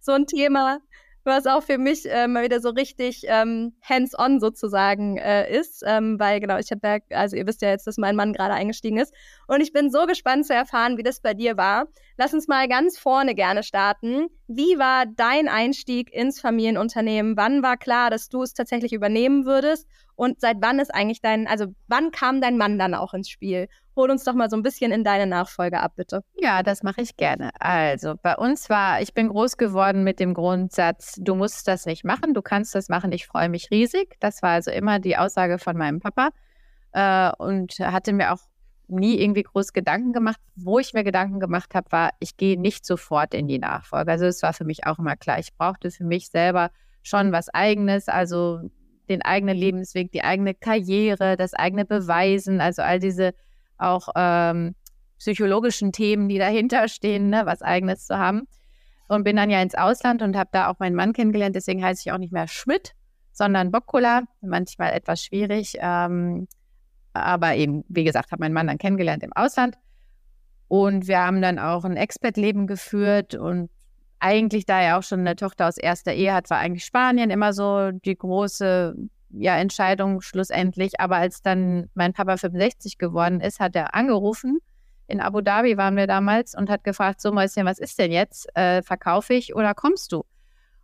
so 0.00 0.12
ein 0.12 0.26
Thema, 0.26 0.80
was 1.24 1.46
auch 1.46 1.62
für 1.62 1.78
mich 1.78 2.10
äh, 2.10 2.26
mal 2.26 2.44
wieder 2.44 2.60
so 2.60 2.70
richtig 2.70 3.22
ähm, 3.26 3.74
hands-on 3.82 4.40
sozusagen 4.40 5.16
äh, 5.18 5.50
ist, 5.56 5.82
ähm, 5.86 6.18
weil 6.18 6.40
genau, 6.40 6.58
ich 6.58 6.70
habe 6.70 6.80
ja, 6.86 7.16
also 7.16 7.36
ihr 7.36 7.46
wisst 7.46 7.62
ja 7.62 7.70
jetzt, 7.70 7.86
dass 7.86 7.96
mein 7.98 8.16
Mann 8.16 8.32
gerade 8.32 8.54
eingestiegen 8.54 8.98
ist 8.98 9.14
und 9.46 9.60
ich 9.60 9.72
bin 9.72 9.90
so 9.90 10.06
gespannt 10.06 10.46
zu 10.46 10.54
erfahren, 10.54 10.98
wie 10.98 11.02
das 11.02 11.20
bei 11.20 11.34
dir 11.34 11.56
war. 11.56 11.86
Lass 12.18 12.34
uns 12.34 12.48
mal 12.48 12.68
ganz 12.68 12.98
vorne 12.98 13.34
gerne 13.34 13.62
starten. 13.62 14.28
Wie 14.46 14.78
war 14.78 15.06
dein 15.06 15.48
Einstieg 15.48 16.12
ins 16.12 16.40
Familienunternehmen? 16.40 17.36
Wann 17.36 17.62
war 17.62 17.76
klar, 17.76 18.10
dass 18.10 18.28
du 18.28 18.42
es 18.42 18.52
tatsächlich 18.52 18.92
übernehmen 18.92 19.46
würdest? 19.46 19.86
Und 20.14 20.40
seit 20.40 20.58
wann 20.60 20.78
ist 20.78 20.94
eigentlich 20.94 21.20
dein, 21.20 21.46
also 21.46 21.66
wann 21.88 22.10
kam 22.10 22.40
dein 22.40 22.56
Mann 22.56 22.78
dann 22.78 22.94
auch 22.94 23.14
ins 23.14 23.28
Spiel? 23.28 23.68
Hol 23.96 24.10
uns 24.10 24.24
doch 24.24 24.34
mal 24.34 24.48
so 24.48 24.56
ein 24.56 24.62
bisschen 24.62 24.92
in 24.92 25.04
deine 25.04 25.26
Nachfolge 25.26 25.80
ab, 25.80 25.92
bitte. 25.96 26.22
Ja, 26.34 26.62
das 26.62 26.82
mache 26.82 27.02
ich 27.02 27.16
gerne. 27.16 27.50
Also, 27.58 28.14
bei 28.22 28.36
uns 28.36 28.70
war, 28.70 29.00
ich 29.00 29.14
bin 29.14 29.28
groß 29.28 29.56
geworden 29.56 30.04
mit 30.04 30.20
dem 30.20 30.34
Grundsatz, 30.34 31.16
du 31.18 31.34
musst 31.34 31.68
das 31.68 31.86
nicht 31.86 32.04
machen, 32.04 32.34
du 32.34 32.42
kannst 32.42 32.74
das 32.74 32.88
machen, 32.88 33.12
ich 33.12 33.26
freue 33.26 33.48
mich 33.48 33.70
riesig. 33.70 34.16
Das 34.20 34.42
war 34.42 34.50
also 34.50 34.70
immer 34.70 34.98
die 34.98 35.16
Aussage 35.16 35.58
von 35.58 35.76
meinem 35.76 36.00
Papa 36.00 36.30
äh, 36.92 37.30
und 37.38 37.78
hatte 37.80 38.12
mir 38.12 38.32
auch 38.32 38.40
nie 38.88 39.18
irgendwie 39.18 39.42
groß 39.42 39.72
Gedanken 39.72 40.12
gemacht. 40.12 40.40
Wo 40.54 40.78
ich 40.78 40.94
mir 40.94 41.04
Gedanken 41.04 41.40
gemacht 41.40 41.74
habe, 41.74 41.90
war, 41.90 42.10
ich 42.18 42.36
gehe 42.36 42.60
nicht 42.60 42.86
sofort 42.86 43.34
in 43.34 43.46
die 43.46 43.58
Nachfolge. 43.58 44.10
Also, 44.10 44.26
es 44.26 44.42
war 44.42 44.52
für 44.52 44.64
mich 44.64 44.86
auch 44.86 44.98
immer 44.98 45.16
klar, 45.16 45.38
ich 45.38 45.54
brauchte 45.54 45.90
für 45.90 46.04
mich 46.04 46.28
selber 46.30 46.70
schon 47.02 47.32
was 47.32 47.48
Eigenes, 47.48 48.08
also 48.08 48.60
den 49.08 49.22
eigenen 49.22 49.56
Lebensweg, 49.56 50.12
die 50.12 50.24
eigene 50.24 50.54
Karriere, 50.54 51.36
das 51.36 51.54
eigene 51.54 51.84
Beweisen, 51.84 52.60
also 52.60 52.82
all 52.82 52.98
diese 52.98 53.34
auch 53.78 54.08
ähm, 54.16 54.74
psychologischen 55.18 55.92
Themen, 55.92 56.28
die 56.28 56.38
dahinter 56.38 56.88
stehen, 56.88 57.30
ne, 57.30 57.42
was 57.44 57.62
eigenes 57.62 58.06
zu 58.06 58.18
haben. 58.18 58.48
Und 59.08 59.24
bin 59.24 59.36
dann 59.36 59.50
ja 59.50 59.60
ins 59.60 59.74
Ausland 59.74 60.22
und 60.22 60.36
habe 60.36 60.50
da 60.52 60.68
auch 60.68 60.78
meinen 60.78 60.96
Mann 60.96 61.12
kennengelernt. 61.12 61.54
Deswegen 61.54 61.84
heiße 61.84 62.02
ich 62.04 62.12
auch 62.12 62.18
nicht 62.18 62.32
mehr 62.32 62.48
Schmidt, 62.48 62.94
sondern 63.32 63.70
Boccola. 63.70 64.22
Manchmal 64.40 64.92
etwas 64.92 65.22
schwierig. 65.22 65.74
Ähm, 65.80 66.48
aber 67.12 67.54
eben, 67.56 67.84
wie 67.88 68.04
gesagt, 68.04 68.32
habe 68.32 68.40
meinen 68.40 68.54
Mann 68.54 68.68
dann 68.68 68.78
kennengelernt 68.78 69.22
im 69.22 69.32
Ausland. 69.34 69.76
Und 70.68 71.08
wir 71.08 71.18
haben 71.18 71.42
dann 71.42 71.58
auch 71.58 71.84
ein 71.84 71.96
Expat-Leben 71.96 72.66
geführt. 72.66 73.34
Und 73.34 73.70
eigentlich, 74.22 74.66
da 74.66 74.80
er 74.80 74.98
auch 74.98 75.02
schon 75.02 75.20
eine 75.20 75.36
Tochter 75.36 75.68
aus 75.68 75.76
erster 75.76 76.12
Ehe 76.12 76.32
hat, 76.32 76.48
war 76.48 76.58
eigentlich 76.58 76.84
Spanien 76.84 77.30
immer 77.30 77.52
so 77.52 77.90
die 77.90 78.16
große 78.16 78.94
ja, 79.30 79.56
Entscheidung 79.56 80.20
schlussendlich. 80.20 81.00
Aber 81.00 81.16
als 81.16 81.42
dann 81.42 81.90
mein 81.94 82.12
Papa 82.12 82.36
65 82.36 82.98
geworden 82.98 83.40
ist, 83.40 83.60
hat 83.60 83.74
er 83.74 83.94
angerufen. 83.94 84.58
In 85.08 85.20
Abu 85.20 85.40
Dhabi 85.40 85.76
waren 85.76 85.96
wir 85.96 86.06
damals 86.06 86.54
und 86.54 86.70
hat 86.70 86.84
gefragt, 86.84 87.20
so 87.20 87.32
Mäuschen, 87.32 87.66
was 87.66 87.78
ist 87.78 87.98
denn 87.98 88.12
jetzt? 88.12 88.48
Äh, 88.56 88.82
verkaufe 88.82 89.34
ich 89.34 89.54
oder 89.54 89.74
kommst 89.74 90.12
du? 90.12 90.24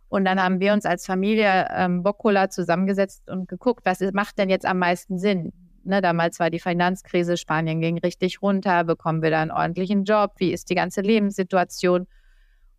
Und 0.09 0.25
dann 0.25 0.41
haben 0.41 0.59
wir 0.59 0.73
uns 0.73 0.85
als 0.85 1.05
Familie 1.05 1.67
ähm, 1.71 2.03
Boccola 2.03 2.49
zusammengesetzt 2.49 3.29
und 3.29 3.47
geguckt, 3.47 3.85
was 3.85 4.01
macht 4.13 4.37
denn 4.37 4.49
jetzt 4.49 4.65
am 4.65 4.79
meisten 4.79 5.17
Sinn? 5.17 5.53
Ne, 5.83 6.01
damals 6.01 6.39
war 6.39 6.49
die 6.49 6.59
Finanzkrise, 6.59 7.37
Spanien 7.37 7.79
ging 7.79 7.97
richtig 7.99 8.41
runter, 8.41 8.83
bekommen 8.83 9.21
wir 9.21 9.29
da 9.31 9.41
einen 9.41 9.51
ordentlichen 9.51 10.03
Job, 10.03 10.33
wie 10.37 10.51
ist 10.51 10.69
die 10.69 10.75
ganze 10.75 11.01
Lebenssituation? 11.01 12.05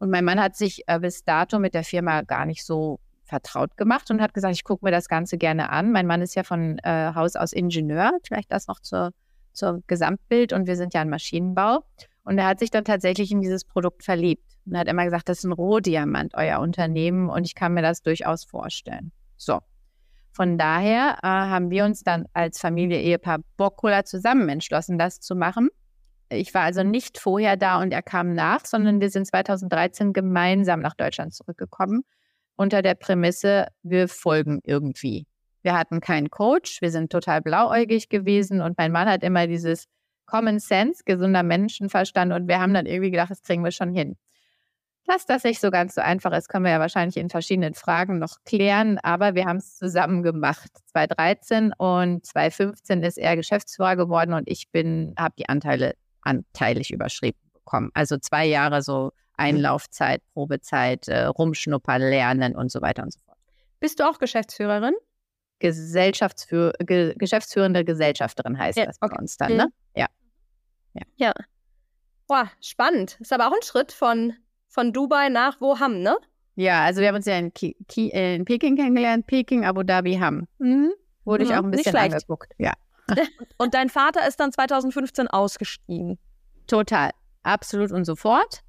Und 0.00 0.10
mein 0.10 0.24
Mann 0.24 0.40
hat 0.40 0.56
sich 0.56 0.82
äh, 0.86 0.98
bis 0.98 1.24
dato 1.24 1.58
mit 1.58 1.74
der 1.74 1.84
Firma 1.84 2.22
gar 2.22 2.46
nicht 2.46 2.64
so 2.64 2.98
vertraut 3.24 3.76
gemacht 3.76 4.10
und 4.10 4.20
hat 4.20 4.34
gesagt, 4.34 4.54
ich 4.54 4.64
gucke 4.64 4.84
mir 4.84 4.90
das 4.90 5.08
Ganze 5.08 5.38
gerne 5.38 5.70
an. 5.70 5.92
Mein 5.92 6.06
Mann 6.06 6.22
ist 6.22 6.34
ja 6.34 6.42
von 6.42 6.78
äh, 6.78 7.12
Haus 7.14 7.36
aus 7.36 7.52
Ingenieur, 7.52 8.12
vielleicht 8.24 8.50
das 8.50 8.66
noch 8.66 8.80
zur, 8.80 9.12
zur 9.52 9.82
Gesamtbild 9.86 10.52
und 10.52 10.66
wir 10.66 10.76
sind 10.76 10.94
ja 10.94 11.02
ein 11.02 11.10
Maschinenbau. 11.10 11.84
Und 12.24 12.38
er 12.38 12.46
hat 12.46 12.58
sich 12.60 12.70
dann 12.70 12.84
tatsächlich 12.84 13.30
in 13.30 13.40
dieses 13.40 13.64
Produkt 13.64 14.02
verliebt 14.02 14.44
und 14.66 14.76
hat 14.76 14.88
immer 14.88 15.04
gesagt, 15.04 15.28
das 15.28 15.38
ist 15.38 15.44
ein 15.44 15.52
Rohdiamant, 15.52 16.34
euer 16.34 16.60
Unternehmen 16.60 17.28
und 17.28 17.44
ich 17.44 17.54
kann 17.54 17.74
mir 17.74 17.82
das 17.82 18.02
durchaus 18.02 18.44
vorstellen. 18.44 19.12
So. 19.36 19.60
Von 20.32 20.56
daher 20.56 21.18
äh, 21.22 21.26
haben 21.26 21.70
wir 21.70 21.84
uns 21.84 22.02
dann 22.02 22.26
als 22.32 22.58
Familie 22.58 23.00
Ehepaar 23.00 23.40
Boccola 23.56 24.04
zusammen 24.04 24.48
entschlossen, 24.48 24.96
das 24.96 25.20
zu 25.20 25.34
machen. 25.34 25.68
Ich 26.30 26.54
war 26.54 26.62
also 26.62 26.82
nicht 26.84 27.18
vorher 27.18 27.56
da 27.56 27.80
und 27.80 27.92
er 27.92 28.02
kam 28.02 28.34
nach, 28.34 28.64
sondern 28.64 29.00
wir 29.00 29.10
sind 29.10 29.26
2013 29.26 30.12
gemeinsam 30.12 30.80
nach 30.80 30.94
Deutschland 30.94 31.34
zurückgekommen 31.34 32.04
unter 32.60 32.82
der 32.82 32.94
Prämisse, 32.94 33.68
wir 33.82 34.06
folgen 34.06 34.60
irgendwie. 34.64 35.26
Wir 35.62 35.74
hatten 35.74 36.00
keinen 36.00 36.28
Coach, 36.28 36.82
wir 36.82 36.90
sind 36.90 37.10
total 37.10 37.40
blauäugig 37.40 38.10
gewesen 38.10 38.60
und 38.60 38.76
mein 38.76 38.92
Mann 38.92 39.08
hat 39.08 39.22
immer 39.22 39.46
dieses 39.46 39.86
Common 40.26 40.58
Sense, 40.58 41.02
gesunder 41.06 41.42
Menschenverstand 41.42 42.34
und 42.34 42.48
wir 42.48 42.60
haben 42.60 42.74
dann 42.74 42.84
irgendwie 42.84 43.10
gedacht, 43.10 43.30
das 43.30 43.42
kriegen 43.42 43.64
wir 43.64 43.70
schon 43.70 43.94
hin. 43.94 44.18
Dass 45.06 45.24
das 45.24 45.42
nicht 45.44 45.58
so 45.58 45.70
ganz 45.70 45.94
so 45.94 46.02
einfach 46.02 46.32
ist, 46.32 46.50
können 46.50 46.66
wir 46.66 46.72
ja 46.72 46.80
wahrscheinlich 46.80 47.16
in 47.16 47.30
verschiedenen 47.30 47.72
Fragen 47.72 48.18
noch 48.18 48.36
klären, 48.44 48.98
aber 49.02 49.34
wir 49.34 49.46
haben 49.46 49.56
es 49.56 49.76
zusammen 49.76 50.22
gemacht. 50.22 50.70
2013 50.92 51.72
und 51.78 52.26
2015 52.26 53.02
ist 53.02 53.16
er 53.16 53.36
Geschäftsführer 53.36 53.96
geworden 53.96 54.34
und 54.34 54.46
ich 54.46 54.70
bin, 54.70 55.14
habe 55.18 55.34
die 55.38 55.48
Anteile 55.48 55.94
anteilig 56.22 56.90
überschrieben 56.90 57.38
bekommen. 57.52 57.90
Also 57.94 58.18
zwei 58.18 58.46
Jahre 58.46 58.82
so 58.82 59.12
Einlaufzeit, 59.36 60.22
Probezeit, 60.34 61.08
äh, 61.08 61.24
rumschnuppern, 61.24 62.02
lernen 62.02 62.54
und 62.54 62.70
so 62.70 62.82
weiter 62.82 63.02
und 63.02 63.12
so 63.12 63.20
fort. 63.24 63.38
Bist 63.80 64.00
du 64.00 64.08
auch 64.08 64.18
Geschäftsführerin? 64.18 64.94
Gesellschaftsführ 65.60 66.72
Ge 66.80 67.14
geschäftsführende 67.16 67.84
Gesellschafterin 67.84 68.58
heißt 68.58 68.78
ja, 68.78 68.86
das 68.86 68.98
bei 68.98 69.06
okay. 69.06 69.18
uns 69.18 69.36
dann, 69.36 69.56
ne? 69.56 69.66
Ja. 69.94 70.06
Ja. 70.94 71.02
ja. 71.16 71.32
Boah, 72.26 72.50
spannend. 72.60 73.18
Ist 73.20 73.32
aber 73.32 73.48
auch 73.48 73.52
ein 73.52 73.62
Schritt 73.62 73.92
von, 73.92 74.34
von 74.68 74.92
Dubai 74.92 75.28
nach 75.28 75.60
Wuhan, 75.60 76.02
ne? 76.02 76.16
Ja, 76.56 76.84
also 76.84 77.00
wir 77.00 77.08
haben 77.08 77.16
uns 77.16 77.26
ja 77.26 77.38
in, 77.38 77.52
Ki 77.52 77.76
Ki 77.88 78.10
äh, 78.10 78.34
in 78.34 78.44
Peking 78.44 78.76
kennengelernt, 78.76 79.26
Peking, 79.26 79.64
Abu 79.64 79.82
Dhabi, 79.82 80.14
Ham. 80.16 80.46
Mhm. 80.58 80.92
Wurde 81.24 81.44
mhm. 81.44 81.50
ich 81.50 81.56
auch 81.56 81.64
ein 81.64 81.70
bisschen 81.70 81.96
angeguckt. 81.96 82.52
Ja. 82.58 82.72
Und 83.58 83.74
dein 83.74 83.88
Vater 83.88 84.26
ist 84.26 84.40
dann 84.40 84.52
2015 84.52 85.28
ausgestiegen. 85.28 86.18
Total. 86.66 87.10
Absolut 87.42 87.90
und 87.90 88.04
sofort 88.04 88.62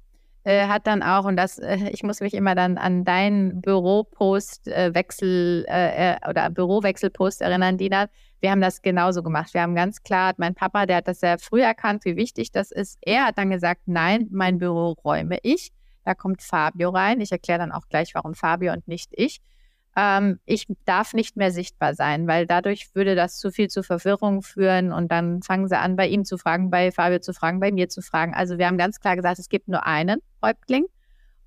äh, 0.44 0.66
hat 0.66 0.86
dann 0.86 1.02
auch, 1.02 1.24
und 1.24 1.36
das, 1.36 1.58
äh, 1.58 1.88
ich 1.90 2.02
muss 2.02 2.20
mich 2.20 2.34
immer 2.34 2.54
dann 2.54 2.78
an 2.78 3.04
deinen 3.04 3.60
Büropostwechsel 3.60 5.66
äh, 5.68 6.12
äh, 6.12 6.16
oder 6.28 6.50
Bürowechselpost 6.50 7.42
erinnern, 7.42 7.78
Dina. 7.78 8.08
Wir 8.40 8.50
haben 8.50 8.60
das 8.60 8.82
genauso 8.82 9.22
gemacht. 9.22 9.54
Wir 9.54 9.62
haben 9.62 9.76
ganz 9.76 10.02
klar, 10.02 10.34
mein 10.36 10.54
Papa, 10.54 10.86
der 10.86 10.96
hat 10.96 11.06
das 11.06 11.20
sehr 11.20 11.38
früh 11.38 11.62
erkannt, 11.62 12.04
wie 12.04 12.16
wichtig 12.16 12.50
das 12.50 12.72
ist. 12.72 12.98
Er 13.02 13.26
hat 13.26 13.38
dann 13.38 13.50
gesagt, 13.50 13.82
nein, 13.86 14.26
mein 14.32 14.58
Büro 14.58 14.96
räume 15.04 15.38
ich. 15.42 15.70
Da 16.04 16.14
kommt 16.14 16.42
Fabio 16.42 16.90
rein. 16.90 17.20
Ich 17.20 17.30
erkläre 17.30 17.60
dann 17.60 17.70
auch 17.70 17.86
gleich, 17.88 18.12
warum 18.14 18.34
Fabio 18.34 18.72
und 18.72 18.88
nicht 18.88 19.10
ich 19.12 19.40
ähm, 19.96 20.40
ich 20.46 20.66
darf 20.84 21.12
nicht 21.12 21.36
mehr 21.36 21.50
sichtbar 21.50 21.94
sein, 21.94 22.26
weil 22.26 22.46
dadurch 22.46 22.94
würde 22.94 23.14
das 23.14 23.38
zu 23.38 23.50
viel 23.50 23.68
zu 23.68 23.82
Verwirrung 23.82 24.42
führen 24.42 24.92
und 24.92 25.12
dann 25.12 25.42
fangen 25.42 25.68
sie 25.68 25.78
an, 25.78 25.96
bei 25.96 26.08
ihm 26.08 26.24
zu 26.24 26.38
fragen, 26.38 26.70
bei 26.70 26.90
Fabio 26.90 27.18
zu 27.18 27.34
fragen, 27.34 27.60
bei 27.60 27.72
mir 27.72 27.88
zu 27.88 28.00
fragen. 28.00 28.34
Also 28.34 28.58
wir 28.58 28.66
haben 28.66 28.78
ganz 28.78 29.00
klar 29.00 29.16
gesagt, 29.16 29.38
es 29.38 29.48
gibt 29.48 29.68
nur 29.68 29.86
einen 29.86 30.20
Häuptling 30.42 30.86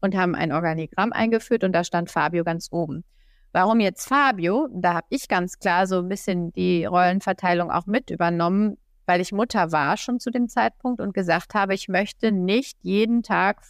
und 0.01 0.15
haben 0.15 0.35
ein 0.35 0.51
Organigramm 0.51 1.11
eingeführt 1.11 1.63
und 1.63 1.73
da 1.73 1.83
stand 1.83 2.11
Fabio 2.11 2.43
ganz 2.43 2.67
oben. 2.71 3.03
Warum 3.51 3.79
jetzt 3.79 4.07
Fabio? 4.07 4.67
Da 4.73 4.95
habe 4.95 5.07
ich 5.09 5.27
ganz 5.27 5.57
klar 5.57 5.87
so 5.87 5.99
ein 5.99 6.09
bisschen 6.09 6.51
die 6.51 6.85
Rollenverteilung 6.85 7.71
auch 7.71 7.85
mit 7.85 8.11
übernommen, 8.11 8.77
weil 9.05 9.21
ich 9.21 9.31
Mutter 9.31 9.71
war 9.71 9.97
schon 9.97 10.19
zu 10.19 10.29
dem 10.29 10.49
Zeitpunkt 10.49 10.99
und 11.01 11.13
gesagt 11.13 11.53
habe, 11.53 11.73
ich 11.73 11.87
möchte 11.87 12.31
nicht 12.31 12.77
jeden 12.81 13.23
Tag 13.23 13.61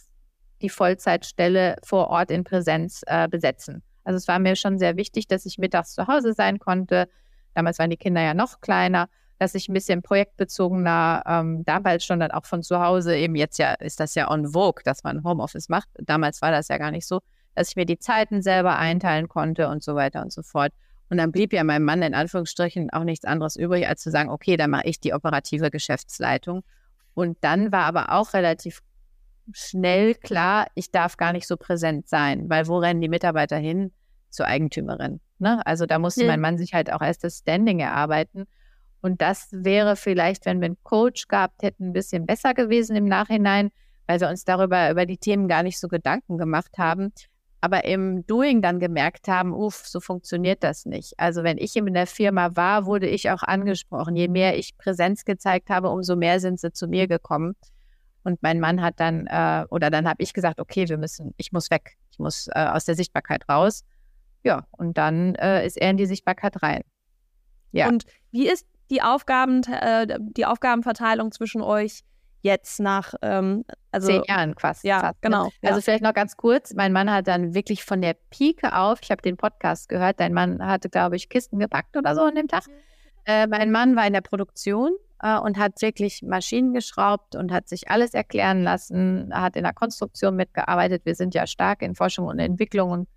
die 0.60 0.70
Vollzeitstelle 0.70 1.76
vor 1.84 2.08
Ort 2.08 2.30
in 2.30 2.44
Präsenz 2.44 3.02
äh, 3.06 3.28
besetzen. 3.28 3.82
Also 4.06 4.18
es 4.18 4.28
war 4.28 4.38
mir 4.38 4.54
schon 4.54 4.78
sehr 4.78 4.96
wichtig, 4.96 5.26
dass 5.26 5.46
ich 5.46 5.58
mittags 5.58 5.92
zu 5.94 6.06
Hause 6.06 6.32
sein 6.32 6.60
konnte. 6.60 7.08
Damals 7.54 7.78
waren 7.80 7.90
die 7.90 7.96
Kinder 7.96 8.22
ja 8.22 8.34
noch 8.34 8.60
kleiner, 8.60 9.08
dass 9.38 9.54
ich 9.56 9.68
ein 9.68 9.74
bisschen 9.74 10.00
projektbezogener, 10.00 11.24
ähm, 11.26 11.64
damals 11.64 12.04
schon 12.04 12.20
dann 12.20 12.30
auch 12.30 12.46
von 12.46 12.62
zu 12.62 12.80
Hause, 12.80 13.16
eben 13.16 13.34
jetzt 13.34 13.58
ja 13.58 13.74
ist 13.74 13.98
das 13.98 14.14
ja 14.14 14.30
on 14.30 14.52
vogue, 14.52 14.82
dass 14.84 15.02
man 15.02 15.24
Homeoffice 15.24 15.68
macht. 15.68 15.88
Damals 15.98 16.40
war 16.40 16.52
das 16.52 16.68
ja 16.68 16.78
gar 16.78 16.92
nicht 16.92 17.06
so, 17.06 17.20
dass 17.56 17.70
ich 17.70 17.76
mir 17.76 17.84
die 17.84 17.98
Zeiten 17.98 18.42
selber 18.42 18.78
einteilen 18.78 19.28
konnte 19.28 19.68
und 19.68 19.82
so 19.82 19.96
weiter 19.96 20.22
und 20.22 20.32
so 20.32 20.42
fort. 20.42 20.72
Und 21.10 21.18
dann 21.18 21.32
blieb 21.32 21.52
ja 21.52 21.64
meinem 21.64 21.84
Mann 21.84 22.02
in 22.02 22.14
Anführungsstrichen 22.14 22.90
auch 22.90 23.04
nichts 23.04 23.24
anderes 23.24 23.56
übrig, 23.56 23.88
als 23.88 24.02
zu 24.02 24.10
sagen, 24.10 24.30
okay, 24.30 24.56
dann 24.56 24.70
mache 24.70 24.86
ich 24.86 25.00
die 25.00 25.14
operative 25.14 25.70
Geschäftsleitung. 25.70 26.62
Und 27.14 27.38
dann 27.40 27.72
war 27.72 27.84
aber 27.84 28.12
auch 28.12 28.34
relativ 28.34 28.82
schnell 29.52 30.14
klar, 30.14 30.66
ich 30.74 30.90
darf 30.90 31.16
gar 31.16 31.32
nicht 31.32 31.46
so 31.46 31.56
präsent 31.56 32.08
sein, 32.08 32.48
weil 32.48 32.66
wo 32.66 32.78
rennen 32.78 33.00
die 33.00 33.08
Mitarbeiter 33.08 33.56
hin? 33.56 33.92
Zur 34.30 34.46
Eigentümerin. 34.46 35.20
Ne? 35.38 35.64
Also 35.66 35.86
da 35.86 35.98
musste 35.98 36.22
ja. 36.22 36.26
mein 36.28 36.40
Mann 36.40 36.58
sich 36.58 36.74
halt 36.74 36.92
auch 36.92 37.00
erst 37.00 37.24
das 37.24 37.38
Standing 37.38 37.78
erarbeiten. 37.80 38.46
Und 39.00 39.22
das 39.22 39.48
wäre 39.52 39.96
vielleicht, 39.96 40.46
wenn 40.46 40.60
wir 40.60 40.66
einen 40.66 40.82
Coach 40.82 41.28
gehabt 41.28 41.62
hätten, 41.62 41.88
ein 41.88 41.92
bisschen 41.92 42.26
besser 42.26 42.54
gewesen 42.54 42.96
im 42.96 43.04
Nachhinein, 43.04 43.70
weil 44.06 44.20
wir 44.20 44.28
uns 44.28 44.44
darüber, 44.44 44.90
über 44.90 45.06
die 45.06 45.18
Themen 45.18 45.48
gar 45.48 45.62
nicht 45.62 45.78
so 45.78 45.88
Gedanken 45.88 46.38
gemacht 46.38 46.76
haben. 46.76 47.12
Aber 47.60 47.84
im 47.84 48.26
Doing 48.26 48.62
dann 48.62 48.80
gemerkt 48.80 49.28
haben, 49.28 49.52
uff, 49.52 49.86
so 49.86 50.00
funktioniert 50.00 50.62
das 50.62 50.86
nicht. 50.86 51.14
Also 51.18 51.42
wenn 51.42 51.58
ich 51.58 51.76
in 51.76 51.94
der 51.94 52.06
Firma 52.06 52.54
war, 52.54 52.86
wurde 52.86 53.08
ich 53.08 53.30
auch 53.30 53.42
angesprochen. 53.42 54.16
Je 54.16 54.28
mehr 54.28 54.58
ich 54.58 54.76
Präsenz 54.76 55.24
gezeigt 55.24 55.70
habe, 55.70 55.88
umso 55.90 56.16
mehr 56.16 56.40
sind 56.40 56.60
sie 56.60 56.72
zu 56.72 56.86
mir 56.86 57.08
gekommen. 57.08 57.54
Und 58.26 58.42
mein 58.42 58.58
Mann 58.58 58.82
hat 58.82 58.98
dann, 58.98 59.28
äh, 59.28 59.66
oder 59.70 59.88
dann 59.88 60.08
habe 60.08 60.20
ich 60.20 60.32
gesagt, 60.32 60.58
okay, 60.58 60.88
wir 60.88 60.98
müssen, 60.98 61.32
ich 61.36 61.52
muss 61.52 61.70
weg, 61.70 61.96
ich 62.10 62.18
muss 62.18 62.48
äh, 62.48 62.58
aus 62.58 62.84
der 62.84 62.96
Sichtbarkeit 62.96 63.48
raus. 63.48 63.84
Ja, 64.42 64.66
und 64.72 64.98
dann 64.98 65.36
äh, 65.36 65.64
ist 65.64 65.76
er 65.76 65.90
in 65.90 65.96
die 65.96 66.06
Sichtbarkeit 66.06 66.60
rein. 66.60 66.82
Ja. 67.70 67.86
Und 67.86 68.04
wie 68.32 68.48
ist 68.48 68.66
die 68.90 69.00
Aufgaben, 69.00 69.62
äh, 69.72 70.18
die 70.18 70.44
Aufgabenverteilung 70.44 71.30
zwischen 71.30 71.62
euch 71.62 72.02
jetzt 72.42 72.80
nach 72.80 73.14
ähm, 73.22 73.64
also, 73.92 74.08
zehn 74.08 74.24
Jahren 74.26 74.56
quasi? 74.56 74.88
Ja, 74.88 74.98
fast, 74.98 75.14
ne? 75.14 75.18
genau. 75.20 75.44
Ne? 75.44 75.68
Also 75.68 75.80
vielleicht 75.80 76.02
noch 76.02 76.14
ganz 76.14 76.36
kurz, 76.36 76.74
mein 76.74 76.92
Mann 76.92 77.08
hat 77.08 77.28
dann 77.28 77.54
wirklich 77.54 77.84
von 77.84 78.02
der 78.02 78.16
Pike 78.30 78.74
auf, 78.74 78.98
ich 79.02 79.12
habe 79.12 79.22
den 79.22 79.36
Podcast 79.36 79.88
gehört, 79.88 80.18
dein 80.18 80.34
Mann 80.34 80.66
hatte, 80.66 80.88
glaube 80.88 81.14
ich, 81.14 81.28
Kisten 81.28 81.60
gepackt 81.60 81.96
oder 81.96 82.16
so 82.16 82.22
an 82.22 82.34
dem 82.34 82.48
Tag. 82.48 82.64
Äh, 83.24 83.46
mein 83.46 83.70
Mann 83.70 83.94
war 83.94 84.04
in 84.04 84.14
der 84.14 84.20
Produktion 84.20 84.96
äh, 85.22 85.38
und 85.38 85.58
hat 85.58 85.80
wirklich 85.82 86.22
Maschinen 86.22 86.72
geschraubt 86.72 87.36
und 87.36 87.52
hat 87.52 87.68
sich 87.68 87.90
alles 87.90 88.14
erklären 88.14 88.62
lassen, 88.62 89.30
hat 89.32 89.56
in 89.56 89.64
der 89.64 89.72
Konstruktion 89.72 90.36
mitgearbeitet. 90.36 91.04
Wir 91.04 91.14
sind 91.14 91.34
ja 91.34 91.46
stark 91.46 91.82
in 91.82 91.94
Forschung 91.94 92.26
und 92.26 92.38
Entwicklung 92.38 92.90
und 92.90 93.08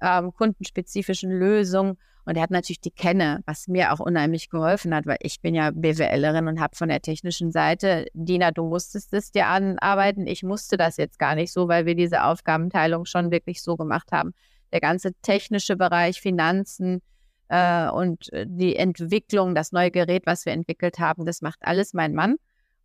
ähm, 0.00 0.32
kundenspezifischen 0.32 1.30
Lösungen. 1.30 1.98
Und 2.24 2.36
er 2.36 2.42
hat 2.42 2.50
natürlich 2.50 2.82
die 2.82 2.90
Kenne, 2.90 3.42
was 3.46 3.68
mir 3.68 3.90
auch 3.90 4.00
unheimlich 4.00 4.50
geholfen 4.50 4.94
hat, 4.94 5.06
weil 5.06 5.16
ich 5.20 5.40
bin 5.40 5.54
ja 5.54 5.70
BWLerin 5.70 6.46
und 6.46 6.60
habe 6.60 6.76
von 6.76 6.90
der 6.90 7.00
technischen 7.00 7.52
Seite, 7.52 8.06
Dina, 8.12 8.50
du 8.50 8.68
musstest 8.68 9.14
es 9.14 9.32
dir 9.32 9.46
anarbeiten. 9.46 10.26
Ich 10.26 10.42
musste 10.42 10.76
das 10.76 10.98
jetzt 10.98 11.18
gar 11.18 11.34
nicht 11.34 11.54
so, 11.54 11.68
weil 11.68 11.86
wir 11.86 11.94
diese 11.94 12.24
Aufgabenteilung 12.24 13.06
schon 13.06 13.30
wirklich 13.30 13.62
so 13.62 13.76
gemacht 13.76 14.12
haben. 14.12 14.34
Der 14.72 14.80
ganze 14.80 15.14
technische 15.22 15.74
Bereich, 15.76 16.20
Finanzen, 16.20 17.00
äh, 17.48 17.88
und 17.88 18.32
äh, 18.32 18.46
die 18.48 18.76
Entwicklung, 18.76 19.54
das 19.54 19.72
neue 19.72 19.90
Gerät, 19.90 20.26
was 20.26 20.46
wir 20.46 20.52
entwickelt 20.52 20.98
haben, 20.98 21.26
das 21.26 21.42
macht 21.42 21.58
alles 21.62 21.94
mein 21.94 22.14
Mann. 22.14 22.36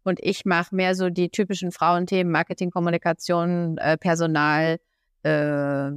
Und 0.03 0.19
ich 0.21 0.45
mache 0.45 0.75
mehr 0.75 0.95
so 0.95 1.09
die 1.09 1.29
typischen 1.29 1.71
Frauenthemen, 1.71 2.31
Marketing, 2.31 2.71
Kommunikation, 2.71 3.77
äh, 3.77 3.97
Personal, 3.97 4.77
äh, 5.23 5.91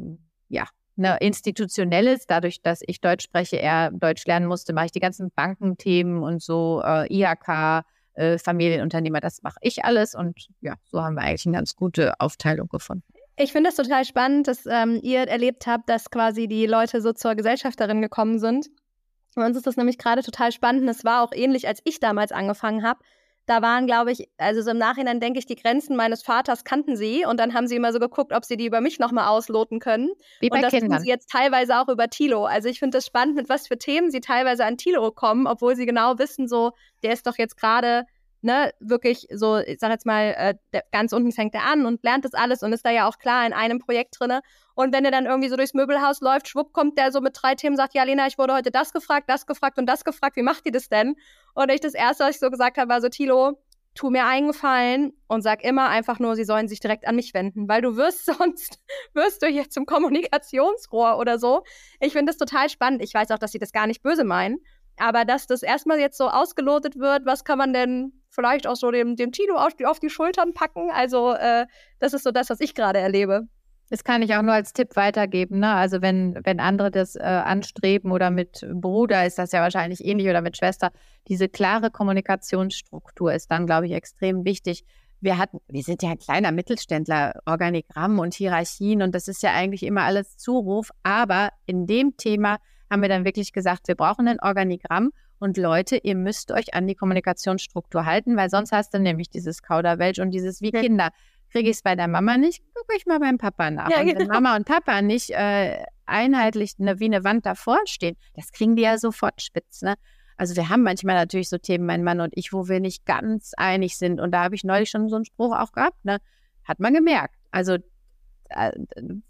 ja, 0.49 0.69
ne, 0.95 1.17
institutionelles. 1.21 2.27
Dadurch, 2.27 2.63
dass 2.63 2.83
ich 2.87 3.01
Deutsch 3.01 3.25
spreche, 3.25 3.61
er 3.61 3.91
Deutsch 3.91 4.25
lernen 4.27 4.47
musste, 4.47 4.73
mache 4.73 4.87
ich 4.87 4.93
die 4.93 5.01
ganzen 5.01 5.31
Bankenthemen 5.33 6.23
und 6.23 6.41
so, 6.41 6.83
äh, 6.85 7.13
IHK, 7.13 7.85
äh, 8.15 8.39
Familienunternehmer, 8.39 9.21
das 9.21 9.43
mache 9.43 9.59
ich 9.61 9.85
alles. 9.85 10.15
Und 10.15 10.49
ja, 10.61 10.75
so 10.85 11.03
haben 11.03 11.15
wir 11.15 11.23
eigentlich 11.23 11.47
eine 11.47 11.57
ganz 11.57 11.75
gute 11.75 12.21
Aufteilung 12.21 12.69
gefunden. 12.69 13.05
Ich 13.37 13.53
finde 13.53 13.71
es 13.71 13.77
total 13.77 14.05
spannend, 14.05 14.49
dass 14.49 14.65
ähm, 14.67 14.99
ihr 15.03 15.21
erlebt 15.21 15.67
habt, 15.67 15.89
dass 15.89 16.11
quasi 16.11 16.49
die 16.49 16.67
Leute 16.67 17.03
so 17.03 17.13
zur 17.13 17.35
Gesellschafterin 17.35 18.01
gekommen 18.01 18.39
sind. 18.39 18.69
Bei 19.35 19.45
uns 19.45 19.57
ist 19.57 19.67
das 19.67 19.77
nämlich 19.77 19.99
gerade 19.99 20.23
total 20.23 20.53
spannend. 20.53 20.83
Und 20.83 20.89
es 20.89 21.05
war 21.05 21.23
auch 21.23 21.33
ähnlich, 21.35 21.69
als 21.69 21.81
ich 21.85 22.01
damals 22.01 22.33
angefangen 22.33 22.83
habe. 22.83 23.01
Da 23.45 23.63
waren, 23.63 23.87
glaube 23.87 24.11
ich, 24.11 24.29
also 24.39 24.61
so 24.63 24.71
im 24.73 24.79
Nachhinein 24.79 25.21
denke 25.21 25.39
ich, 25.39 25.47
die 25.47 25.55
Grenzen 25.55 25.95
meines 25.95 26.23
Vaters 26.23 26.65
kannten 26.65 26.97
sie 26.97 27.25
und 27.25 27.39
dann 27.39 27.55
haben 27.55 27.69
sie 27.69 27.77
immer 27.77 27.93
so 27.93 28.01
geguckt, 28.01 28.33
ob 28.33 28.45
sie 28.45 28.57
die 28.57 28.67
über 28.67 28.81
mich 28.81 28.99
nochmal 28.99 29.29
ausloten 29.29 29.79
können. 29.79 30.11
Wie 30.41 30.49
bei 30.49 30.57
und 30.57 30.63
das 30.63 30.73
Kindern. 30.73 30.91
tun 30.91 31.01
sie 31.03 31.09
jetzt 31.09 31.31
teilweise 31.31 31.79
auch 31.79 31.89
über 31.89 32.09
Tilo. 32.09 32.47
Also 32.47 32.69
ich 32.69 32.81
finde 32.81 32.97
das 32.97 33.07
spannend, 33.07 33.37
mit 33.37 33.49
was 33.49 33.69
für 33.69 33.79
Themen 33.79 34.11
sie 34.11 34.21
teilweise 34.21 34.65
an 34.65 34.79
Tilo 34.79 35.13
kommen, 35.13 35.47
obwohl 35.47 35.77
sie 35.77 35.87
genau 35.87 36.19
wissen, 36.19 36.49
so, 36.49 36.73
der 37.05 37.13
ist 37.13 37.27
doch 37.29 37.39
jetzt 37.39 37.57
gerade 37.57 38.07
ne, 38.47 38.73
wirklich 38.81 39.27
so, 39.35 39.59
ich 39.59 39.79
sag 39.79 39.91
jetzt 39.91 40.07
mal, 40.07 40.35
äh, 40.39 40.55
der, 40.73 40.85
ganz 40.93 41.13
unten 41.13 41.33
fängt 41.33 41.55
er 41.55 41.65
an 41.65 41.85
und 41.85 42.03
lernt 42.03 42.25
das 42.25 42.33
alles 42.33 42.63
und 42.63 42.73
ist 42.73 42.87
da 42.87 42.91
ja 42.91 43.07
auch 43.07 43.19
klar 43.19 43.47
in 43.47 43.53
einem 43.53 43.79
Projekt 43.79 44.19
drinne. 44.19 44.41
Und 44.75 44.95
wenn 44.95 45.05
er 45.05 45.11
dann 45.11 45.27
irgendwie 45.27 45.49
so 45.49 45.57
durchs 45.57 45.75
Möbelhaus 45.75 46.21
läuft, 46.21 46.49
schwupp, 46.49 46.73
kommt 46.73 46.97
der 46.97 47.13
so 47.13 47.21
mit 47.21 47.37
drei 47.41 47.55
Themen, 47.55 47.77
sagt, 47.77 47.95
ja, 47.95 48.05
Lena, 48.05 48.27
ich 48.27 48.39
wurde 48.39 48.55
heute 48.55 48.71
das 48.71 48.93
gefragt, 48.93 49.29
das 49.29 49.47
gefragt 49.47 49.79
und 49.79 49.87
das 49.87 50.05
gefragt, 50.05 50.37
wie 50.37 50.43
macht 50.43 50.65
ihr 50.65 50.73
das 50.73 50.89
denn? 50.89 51.17
Und 51.55 51.71
ich 51.71 51.81
das 51.81 51.95
erste, 51.95 52.25
was 52.25 52.37
ich 52.37 52.41
so 52.41 52.51
gesagt 52.51 52.79
habe, 52.79 52.89
war 52.89 53.01
so, 53.01 53.09
Tilo, 53.09 53.59
tu 53.97 54.11
mir 54.11 54.27
einen 54.27 54.49
Gefallen 54.49 55.13
und 55.27 55.43
sag 55.43 55.65
immer 55.65 55.89
einfach 55.89 56.19
nur, 56.19 56.37
sie 56.37 56.45
sollen 56.45 56.69
sich 56.69 56.81
direkt 56.81 57.09
an 57.09 57.17
mich 57.17 57.35
wenden, 57.35 57.69
weil 57.69 57.83
du 57.83 57.97
wirst 57.97 58.27
sonst, 58.39 58.79
wirst 59.15 59.43
du 59.43 59.49
hier 59.49 59.69
zum 59.69 59.87
Kommunikationsrohr 59.87 61.19
oder 61.19 61.39
so. 61.39 61.65
Ich 62.01 62.13
finde 62.13 62.31
das 62.31 62.37
total 62.37 62.69
spannend. 62.69 63.03
Ich 63.03 63.13
weiß 63.13 63.31
auch, 63.33 63.39
dass 63.39 63.53
sie 63.53 63.59
das 63.59 63.73
gar 63.73 63.87
nicht 63.87 64.03
böse 64.03 64.25
meinen. 64.25 64.59
Aber 64.99 65.25
dass 65.25 65.47
das 65.47 65.63
erstmal 65.63 65.99
jetzt 65.99 66.19
so 66.19 66.29
ausgelotet 66.29 66.99
wird, 66.99 67.27
was 67.27 67.45
kann 67.45 67.59
man 67.59 67.73
denn 67.73 68.13
vielleicht 68.31 68.67
auch 68.67 68.77
so 68.77 68.91
dem, 68.91 69.17
dem 69.17 69.33
Tino 69.33 69.57
auf 69.57 69.75
die, 69.75 69.87
auf 69.87 70.01
die 70.01 70.11
Schultern 70.11 70.55
packen? 70.55 70.91
Also, 70.91 71.33
äh, 71.35 71.67
das 71.99 72.15
ist 72.15 72.25
so 72.25 72.31
das, 72.31 72.51
was 72.51 72.61
ich 72.61 72.75
gerade 72.75 72.99
erlebe. 72.99 73.49
Das 73.89 74.03
kann 74.03 74.23
ich 74.23 74.35
auch 74.35 74.43
nur 74.43 74.55
als 74.55 74.73
Tipp 74.73 74.97
weitergeben. 74.97 75.61
Ne? 75.61 75.73
Also 75.73 76.03
wenn, 76.03 76.41
wenn 76.45 76.59
andere 76.59 76.91
das 76.91 77.15
äh, 77.15 77.21
anstreben 77.21 78.11
oder 78.11 78.31
mit 78.31 78.67
Bruder 78.73 79.27
ist 79.27 79.39
das 79.39 79.53
ja 79.53 79.61
wahrscheinlich 79.61 80.05
ähnlich 80.05 80.29
oder 80.29 80.41
mit 80.41 80.57
Schwester, 80.57 80.91
diese 81.29 81.49
klare 81.49 81.91
Kommunikationsstruktur 81.91 83.33
ist 83.33 83.51
dann, 83.51 83.67
glaube 83.67 83.87
ich, 83.87 83.93
extrem 83.93 84.45
wichtig. 84.45 84.85
Wir 85.21 85.39
hatten, 85.39 85.61
wir 85.69 85.83
sind 85.83 86.03
ja 86.03 86.11
ein 86.11 86.19
kleiner 86.19 86.51
Mittelständler, 86.51 87.41
Organigramm 87.47 88.19
und 88.19 88.35
Hierarchien 88.35 89.03
und 89.03 89.15
das 89.15 89.29
ist 89.29 89.43
ja 89.43 89.53
eigentlich 89.53 89.85
immer 89.85 90.03
alles 90.03 90.37
Zuruf. 90.37 90.91
Aber 91.05 91.51
in 91.67 91.87
dem 91.87 92.17
Thema 92.17 92.59
haben 92.91 93.03
wir 93.03 93.09
dann 93.09 93.25
wirklich 93.25 93.53
gesagt, 93.53 93.89
wir 93.89 93.95
brauchen 93.95 94.29
ein 94.29 94.41
Organigramm 94.41 95.11
und 95.39 95.57
Leute, 95.57 95.97
ihr 95.97 96.15
müsst 96.15 96.51
euch 96.51 96.75
an 96.75 96.87
die 96.87 96.95
Kommunikationsstruktur 96.95 98.07
halten, 98.07 98.37
weil 98.37 98.49
sonst 98.49 98.73
hast 98.73 98.95
du 98.95 98.99
nämlich 98.99 99.29
dieses 99.31 99.63
Kauderwelsch 99.63 100.19
und 100.19 100.31
dieses 100.31 100.61
wie 100.63 100.71
Kinder. 100.71 101.11
Kriege 101.53 101.71
ich 101.71 101.77
es 101.77 101.83
bei 101.83 101.95
der 101.95 102.09
Mama 102.09 102.37
nicht, 102.37 102.63
gucke 102.75 102.97
ich 102.97 103.07
mal 103.07 103.21
beim 103.21 103.39
Papa 103.39 103.71
nach. 103.71 103.89
Ja, 103.89 104.01
und 104.01 104.09
wenn 104.09 104.19
genau. 104.19 104.35
Mama 104.35 104.57
und 104.57 104.67
Papa 104.67 105.01
nicht 105.01 105.31
äh, 105.31 105.79
einheitlich 106.05 106.79
ne, 106.79 106.99
wie 106.99 107.05
eine 107.05 107.23
Wand 107.23 107.47
davor 107.47 107.79
stehen, 107.85 108.17
das 108.35 108.51
kriegen 108.51 108.75
die 108.75 108.83
ja 108.83 108.99
sofort 108.99 109.41
spitz. 109.41 109.83
Ne? 109.83 109.95
Also 110.37 110.57
wir 110.57 110.69
haben 110.69 110.83
manchmal 110.83 111.15
natürlich 111.15 111.49
so 111.49 111.59
Themen, 111.59 111.87
mein 111.87 112.03
Mann 112.03 112.21
und 112.21 112.33
ich, 112.37 112.53
wo 112.53 112.69
wir 112.69 112.81
nicht 112.81 113.07
ganz 113.07 113.53
einig 113.57 113.97
sind. 113.97 114.21
Und 114.21 114.33
da 114.33 114.45
habe 114.45 114.55
ich 114.55 114.65
neulich 114.65 114.91
schon 114.91 115.09
so 115.09 115.17
einen 115.17 115.25
Spruch 115.25 115.57
auch 115.57 115.73
gehabt, 115.73 116.05
ne? 116.05 116.19
Hat 116.65 116.81
man 116.81 116.93
gemerkt. 116.93 117.37
Also 117.53 117.79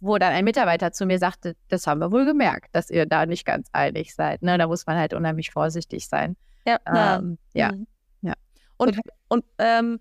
wo 0.01 0.19
dann 0.19 0.33
ein 0.33 0.45
Mitarbeiter 0.45 0.93
zu 0.93 1.07
mir 1.07 1.19
sagte, 1.19 1.57
das 1.69 1.87
haben 1.87 2.01
wir 2.01 2.13
wohl 2.13 2.25
gemerkt, 2.25 2.75
dass 2.75 2.91
ihr 2.91 3.07
da 3.07 3.27
nicht 3.27 3.45
ganz 3.45 3.69
einig 3.73 4.15
seid. 4.15 4.43
Ne? 4.43 4.59
Da 4.59 4.67
muss 4.67 4.87
man 4.87 4.97
halt 4.97 5.15
unheimlich 5.15 5.51
vorsichtig 5.51 6.09
sein. 6.09 6.37
Ja. 6.67 6.79
Ähm, 6.87 7.39
ja. 7.55 7.73
Mhm. 7.73 7.87
ja. 8.23 8.35
Und, 8.77 8.99
und 9.29 9.45
ähm, 9.59 10.01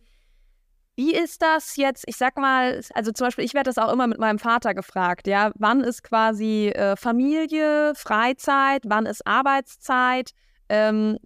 wie 0.95 1.13
ist 1.13 1.41
das 1.41 1.75
jetzt? 1.75 2.05
Ich 2.07 2.15
sag 2.17 2.37
mal, 2.37 2.81
also 2.93 3.11
zum 3.11 3.27
Beispiel, 3.27 3.43
ich 3.43 3.53
werde 3.53 3.69
das 3.69 3.77
auch 3.77 3.91
immer 3.91 4.07
mit 4.07 4.17
meinem 4.17 4.39
Vater 4.39 4.73
gefragt, 4.73 5.27
ja, 5.27 5.51
wann 5.55 5.81
ist 5.81 6.03
quasi 6.03 6.69
äh, 6.69 6.95
Familie, 6.95 7.93
Freizeit, 7.95 8.83
wann 8.85 9.05
ist 9.05 9.25
Arbeitszeit? 9.27 10.31
Ähm, 10.69 11.17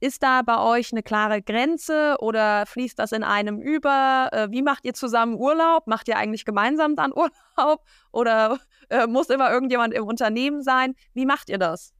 ist 0.00 0.22
da 0.22 0.42
bei 0.42 0.58
euch 0.60 0.92
eine 0.92 1.02
klare 1.02 1.42
Grenze 1.42 2.16
oder 2.20 2.66
fließt 2.66 2.98
das 2.98 3.12
in 3.12 3.22
einem 3.22 3.60
über? 3.60 4.28
Äh, 4.32 4.50
wie 4.50 4.62
macht 4.62 4.84
ihr 4.84 4.94
zusammen 4.94 5.34
Urlaub? 5.34 5.86
Macht 5.86 6.08
ihr 6.08 6.16
eigentlich 6.16 6.44
gemeinsam 6.44 6.96
dann 6.96 7.12
Urlaub 7.56 7.84
oder 8.12 8.58
äh, 8.90 9.06
muss 9.06 9.28
immer 9.28 9.50
irgendjemand 9.50 9.94
im 9.94 10.04
Unternehmen 10.04 10.62
sein? 10.62 10.94
Wie 11.14 11.26
macht 11.26 11.50
ihr 11.50 11.58
das? 11.58 11.92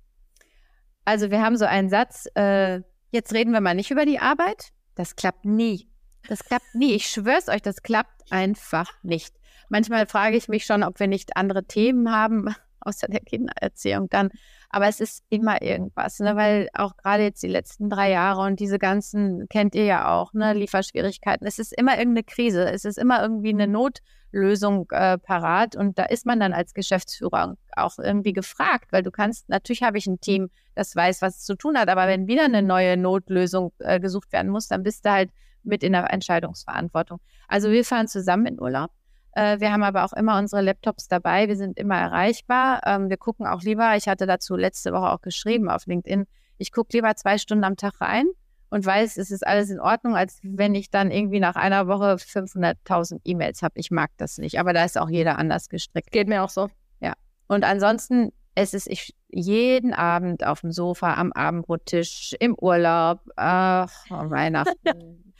Also 1.04 1.30
wir 1.30 1.40
haben 1.40 1.56
so 1.56 1.64
einen 1.64 1.88
Satz, 1.88 2.26
äh, 2.34 2.80
jetzt 3.10 3.32
reden 3.32 3.52
wir 3.52 3.60
mal 3.60 3.74
nicht 3.74 3.90
über 3.90 4.04
die 4.04 4.18
Arbeit. 4.18 4.70
Das 4.94 5.16
klappt 5.16 5.44
nie. 5.44 5.88
Das 6.28 6.44
klappt 6.44 6.74
nie. 6.74 6.94
Ich 6.94 7.08
schwör's 7.08 7.48
euch, 7.48 7.62
das 7.62 7.82
klappt 7.82 8.30
einfach 8.30 8.90
nicht. 9.02 9.34
Manchmal 9.70 10.06
frage 10.06 10.36
ich 10.36 10.48
mich 10.48 10.64
schon, 10.64 10.82
ob 10.82 11.00
wir 11.00 11.06
nicht 11.06 11.36
andere 11.36 11.64
Themen 11.64 12.10
haben, 12.12 12.54
außer 12.80 13.08
der 13.08 13.20
Kindererziehung 13.20 14.08
dann. 14.08 14.30
Aber 14.70 14.86
es 14.86 15.00
ist 15.00 15.24
immer 15.30 15.62
irgendwas, 15.62 16.20
ne? 16.20 16.36
weil 16.36 16.68
auch 16.74 16.96
gerade 16.96 17.22
jetzt 17.22 17.42
die 17.42 17.48
letzten 17.48 17.88
drei 17.88 18.10
Jahre 18.10 18.42
und 18.42 18.60
diese 18.60 18.78
ganzen, 18.78 19.48
kennt 19.48 19.74
ihr 19.74 19.84
ja 19.84 20.14
auch, 20.14 20.34
ne? 20.34 20.52
Lieferschwierigkeiten. 20.52 21.46
Es 21.46 21.58
ist 21.58 21.72
immer 21.72 21.92
irgendeine 21.96 22.24
Krise. 22.24 22.70
Es 22.70 22.84
ist 22.84 22.98
immer 22.98 23.22
irgendwie 23.22 23.48
eine 23.48 23.66
Notlösung 23.66 24.86
äh, 24.90 25.16
parat. 25.16 25.74
Und 25.74 25.98
da 25.98 26.04
ist 26.04 26.26
man 26.26 26.38
dann 26.38 26.52
als 26.52 26.74
Geschäftsführer 26.74 27.56
auch 27.76 27.98
irgendwie 27.98 28.34
gefragt, 28.34 28.92
weil 28.92 29.02
du 29.02 29.10
kannst, 29.10 29.48
natürlich 29.48 29.82
habe 29.82 29.96
ich 29.96 30.06
ein 30.06 30.20
Team, 30.20 30.50
das 30.74 30.94
weiß, 30.94 31.22
was 31.22 31.38
es 31.38 31.44
zu 31.44 31.54
tun 31.54 31.78
hat, 31.78 31.88
aber 31.88 32.06
wenn 32.06 32.26
wieder 32.26 32.44
eine 32.44 32.62
neue 32.62 32.96
Notlösung 32.96 33.72
äh, 33.78 33.98
gesucht 34.00 34.32
werden 34.32 34.50
muss, 34.50 34.68
dann 34.68 34.82
bist 34.82 35.04
du 35.06 35.10
halt 35.10 35.30
mit 35.62 35.82
in 35.82 35.92
der 35.92 36.12
Entscheidungsverantwortung. 36.12 37.20
Also 37.46 37.70
wir 37.70 37.84
fahren 37.84 38.06
zusammen 38.06 38.46
in 38.46 38.60
Urlaub. 38.60 38.90
Äh, 39.38 39.60
wir 39.60 39.70
haben 39.70 39.84
aber 39.84 40.04
auch 40.04 40.12
immer 40.14 40.36
unsere 40.36 40.62
Laptops 40.62 41.06
dabei. 41.06 41.46
Wir 41.46 41.56
sind 41.56 41.78
immer 41.78 41.96
erreichbar. 41.96 42.80
Ähm, 42.84 43.08
wir 43.08 43.16
gucken 43.16 43.46
auch 43.46 43.62
lieber, 43.62 43.94
ich 43.94 44.08
hatte 44.08 44.26
dazu 44.26 44.56
letzte 44.56 44.92
Woche 44.92 45.12
auch 45.12 45.20
geschrieben 45.20 45.70
auf 45.70 45.86
LinkedIn, 45.86 46.26
ich 46.56 46.72
gucke 46.72 46.96
lieber 46.96 47.14
zwei 47.14 47.38
Stunden 47.38 47.62
am 47.62 47.76
Tag 47.76 48.00
rein 48.00 48.26
und 48.68 48.84
weiß, 48.84 49.16
es 49.16 49.30
ist 49.30 49.46
alles 49.46 49.70
in 49.70 49.78
Ordnung, 49.78 50.16
als 50.16 50.40
wenn 50.42 50.74
ich 50.74 50.90
dann 50.90 51.12
irgendwie 51.12 51.38
nach 51.38 51.54
einer 51.54 51.86
Woche 51.86 52.16
500.000 52.16 53.20
E-Mails 53.22 53.62
habe. 53.62 53.74
Ich 53.76 53.92
mag 53.92 54.10
das 54.16 54.38
nicht, 54.38 54.58
aber 54.58 54.72
da 54.72 54.84
ist 54.84 54.98
auch 54.98 55.08
jeder 55.08 55.38
anders 55.38 55.68
gestrickt. 55.68 56.10
Geht 56.10 56.26
mir 56.26 56.42
auch 56.42 56.50
so. 56.50 56.68
Ja. 56.98 57.12
Und 57.46 57.62
ansonsten, 57.62 58.32
es 58.56 58.74
ist 58.74 58.88
ich 58.88 59.14
jeden 59.28 59.94
Abend 59.94 60.44
auf 60.44 60.62
dem 60.62 60.72
Sofa, 60.72 61.14
am 61.14 61.32
Abendbrottisch, 61.32 62.34
im 62.40 62.56
Urlaub, 62.58 63.20
ach, 63.36 63.92
Weihnachten. 64.10 65.32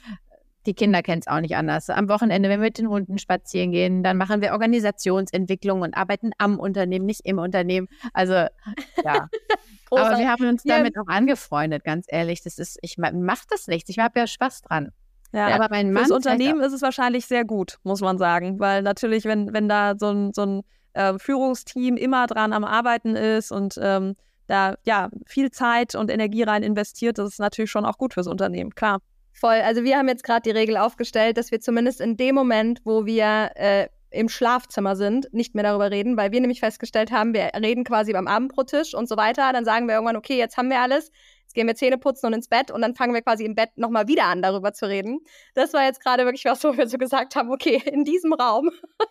Die 0.69 0.75
Kinder 0.75 1.03
kennen 1.03 1.23
es 1.23 1.27
auch 1.27 1.41
nicht 1.41 1.57
anders. 1.57 1.89
Am 1.89 2.09
Wochenende, 2.11 2.51
wenn 2.51 2.61
wir 2.61 2.67
mit 2.67 2.79
den 2.79 2.89
Hunden 2.89 3.19
spazieren 3.19 3.73
gehen, 3.73 4.03
dann 4.03 4.19
machen 4.19 4.43
wir 4.43 4.53
Organisationsentwicklung 4.53 5.81
und 5.81 5.97
arbeiten 5.97 6.33
am 6.37 6.61
Unternehmen, 6.61 7.07
nicht 7.07 7.23
im 7.25 7.39
Unternehmen. 7.39 7.89
Also 8.13 8.35
ja. 8.35 9.29
Aber 9.91 10.19
wir 10.19 10.31
haben 10.31 10.47
uns 10.47 10.63
damit 10.65 10.97
ja. 10.97 11.03
auch 11.03 11.09
angefreundet, 11.09 11.83
ganz 11.83 12.05
ehrlich. 12.09 12.43
Das 12.43 12.59
ist, 12.59 12.79
ich 12.83 12.99
mache 12.99 13.47
das 13.49 13.67
nicht. 13.69 13.89
Ich 13.89 13.99
habe 13.99 14.21
ja 14.21 14.27
Spaß 14.27 14.61
dran. 14.61 14.93
Ja, 15.33 15.49
aber 15.49 15.69
mein 15.71 15.93
Mann. 15.93 16.05
Fürs 16.05 16.17
Unternehmen 16.17 16.61
ist 16.61 16.75
es 16.75 16.83
wahrscheinlich 16.83 17.25
sehr 17.25 17.47
gut, 17.47 17.79
muss 17.85 18.03
man 18.03 18.19
sagen. 18.19 18.61
Weil 18.61 18.83
natürlich, 18.83 19.25
wenn, 19.25 19.55
wenn 19.55 19.67
da 19.67 19.95
so 19.99 20.11
ein, 20.11 20.33
so 20.35 20.43
ein 20.43 20.63
äh, 20.93 21.19
Führungsteam 21.19 21.97
immer 21.97 22.27
dran 22.27 22.53
am 22.53 22.65
Arbeiten 22.65 23.17
ist 23.17 23.51
und 23.51 23.79
ähm, 23.81 24.15
da 24.47 24.77
ja 24.85 25.09
viel 25.27 25.51
Zeit 25.51 25.95
und 25.95 26.11
Energie 26.11 26.43
rein 26.43 26.63
investiert, 26.63 27.17
das 27.17 27.31
ist 27.31 27.41
natürlich 27.41 27.71
schon 27.71 27.87
auch 27.87 27.97
gut 27.97 28.13
fürs 28.13 28.27
Unternehmen, 28.27 28.75
klar. 28.75 29.01
Voll. 29.39 29.61
Also 29.61 29.85
wir 29.85 29.97
haben 29.97 30.09
jetzt 30.09 30.25
gerade 30.25 30.43
die 30.43 30.51
Regel 30.51 30.77
aufgestellt, 30.77 31.37
dass 31.37 31.53
wir 31.53 31.61
zumindest 31.61 32.01
in 32.01 32.17
dem 32.17 32.35
Moment, 32.35 32.81
wo 32.85 33.07
wir 33.07 33.51
äh, 33.55 33.87
im 34.11 34.29
Schlafzimmer 34.29 34.97
sind, 34.97 35.33
nicht 35.33 35.55
mehr 35.55 35.63
darüber 35.63 35.93
reden, 35.93 36.17
weil 36.17 36.33
wir 36.33 36.41
nämlich 36.41 36.61
festgestellt 36.61 37.13
haben, 37.13 37.35
wir 37.35 37.51
reden 37.55 37.85
quasi 37.85 38.13
beim 38.13 38.27
Abendbrottisch 38.27 38.95
und 38.95 39.09
so 39.09 39.17
weiter. 39.17 39.53
Dann 39.53 39.65
sagen 39.65 39.87
wir 39.87 39.95
irgendwann, 39.95 40.17
okay, 40.17 40.37
jetzt 40.39 40.57
haben 40.57 40.71
wir 40.71 40.81
alles, 40.81 41.13
jetzt 41.43 41.55
gehen 41.55 41.69
wir 41.69 41.77
Zähne 41.77 41.99
putzen 41.99 42.27
und 42.27 42.33
ins 42.33 42.49
Bett 42.49 42.73
und 42.73 42.83
dann 42.83 42.97
fangen 42.97 43.15
wir 43.15 43.23
quasi 43.23 43.45
im 43.45 43.55
Bett 43.55 43.71
nochmal 43.77 44.09
wieder 44.09 44.25
an, 44.25 44.43
darüber 44.43 44.73
zu 44.73 44.89
reden. 44.89 45.21
Das 45.55 45.73
war 45.73 45.85
jetzt 45.85 46.03
gerade 46.03 46.25
wirklich 46.25 46.45
was, 46.45 46.65
wo 46.65 46.77
wir 46.77 46.89
so 46.89 46.99
gesagt 46.99 47.37
haben, 47.37 47.53
okay, 47.53 47.81
in 47.87 48.05
diesem 48.05 48.33
Raum, 48.33 48.71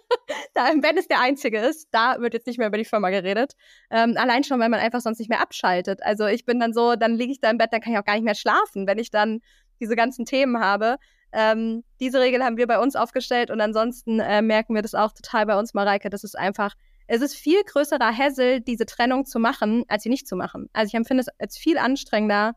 da 0.55 0.67
im 0.69 0.81
Bett 0.81 0.97
ist 0.97 1.09
der 1.09 1.21
einzige 1.21 1.59
ist, 1.59 1.87
da 1.91 2.19
wird 2.19 2.33
jetzt 2.33 2.47
nicht 2.47 2.57
mehr 2.57 2.67
über 2.67 2.77
die 2.77 2.85
Firma 2.85 3.11
geredet. 3.11 3.53
Ähm, 3.91 4.15
allein 4.17 4.43
schon, 4.43 4.59
weil 4.59 4.69
man 4.69 4.81
einfach 4.81 4.99
sonst 4.99 5.19
nicht 5.19 5.29
mehr 5.29 5.41
abschaltet. 5.41 6.03
Also 6.03 6.25
ich 6.25 6.43
bin 6.43 6.59
dann 6.59 6.73
so, 6.73 6.95
dann 6.95 7.15
liege 7.15 7.31
ich 7.31 7.39
da 7.39 7.49
im 7.49 7.57
Bett, 7.57 7.71
dann 7.71 7.79
kann 7.79 7.93
ich 7.93 7.99
auch 7.99 8.05
gar 8.05 8.15
nicht 8.15 8.25
mehr 8.25 8.35
schlafen, 8.35 8.87
wenn 8.87 8.97
ich 8.97 9.09
dann 9.09 9.39
diese 9.79 9.95
ganzen 9.95 10.25
Themen 10.25 10.59
habe. 10.59 10.97
Ähm, 11.31 11.83
diese 11.99 12.19
Regel 12.19 12.43
haben 12.43 12.57
wir 12.57 12.67
bei 12.67 12.79
uns 12.79 12.95
aufgestellt 12.95 13.51
und 13.51 13.61
ansonsten 13.61 14.19
äh, 14.19 14.41
merken 14.41 14.75
wir 14.75 14.81
das 14.81 14.95
auch 14.95 15.11
total 15.11 15.45
bei 15.45 15.57
uns, 15.57 15.73
Mareike. 15.73 16.09
Das 16.09 16.23
ist 16.23 16.37
einfach, 16.37 16.73
es 17.07 17.21
ist 17.21 17.35
viel 17.35 17.63
größerer 17.63 18.15
Hassel, 18.15 18.61
diese 18.61 18.85
Trennung 18.85 19.25
zu 19.25 19.39
machen, 19.39 19.83
als 19.87 20.03
sie 20.03 20.09
nicht 20.09 20.27
zu 20.27 20.35
machen. 20.35 20.69
Also 20.73 20.89
ich 20.89 20.93
empfinde 20.93 21.21
es 21.21 21.29
als 21.39 21.57
viel 21.57 21.77
anstrengender, 21.77 22.53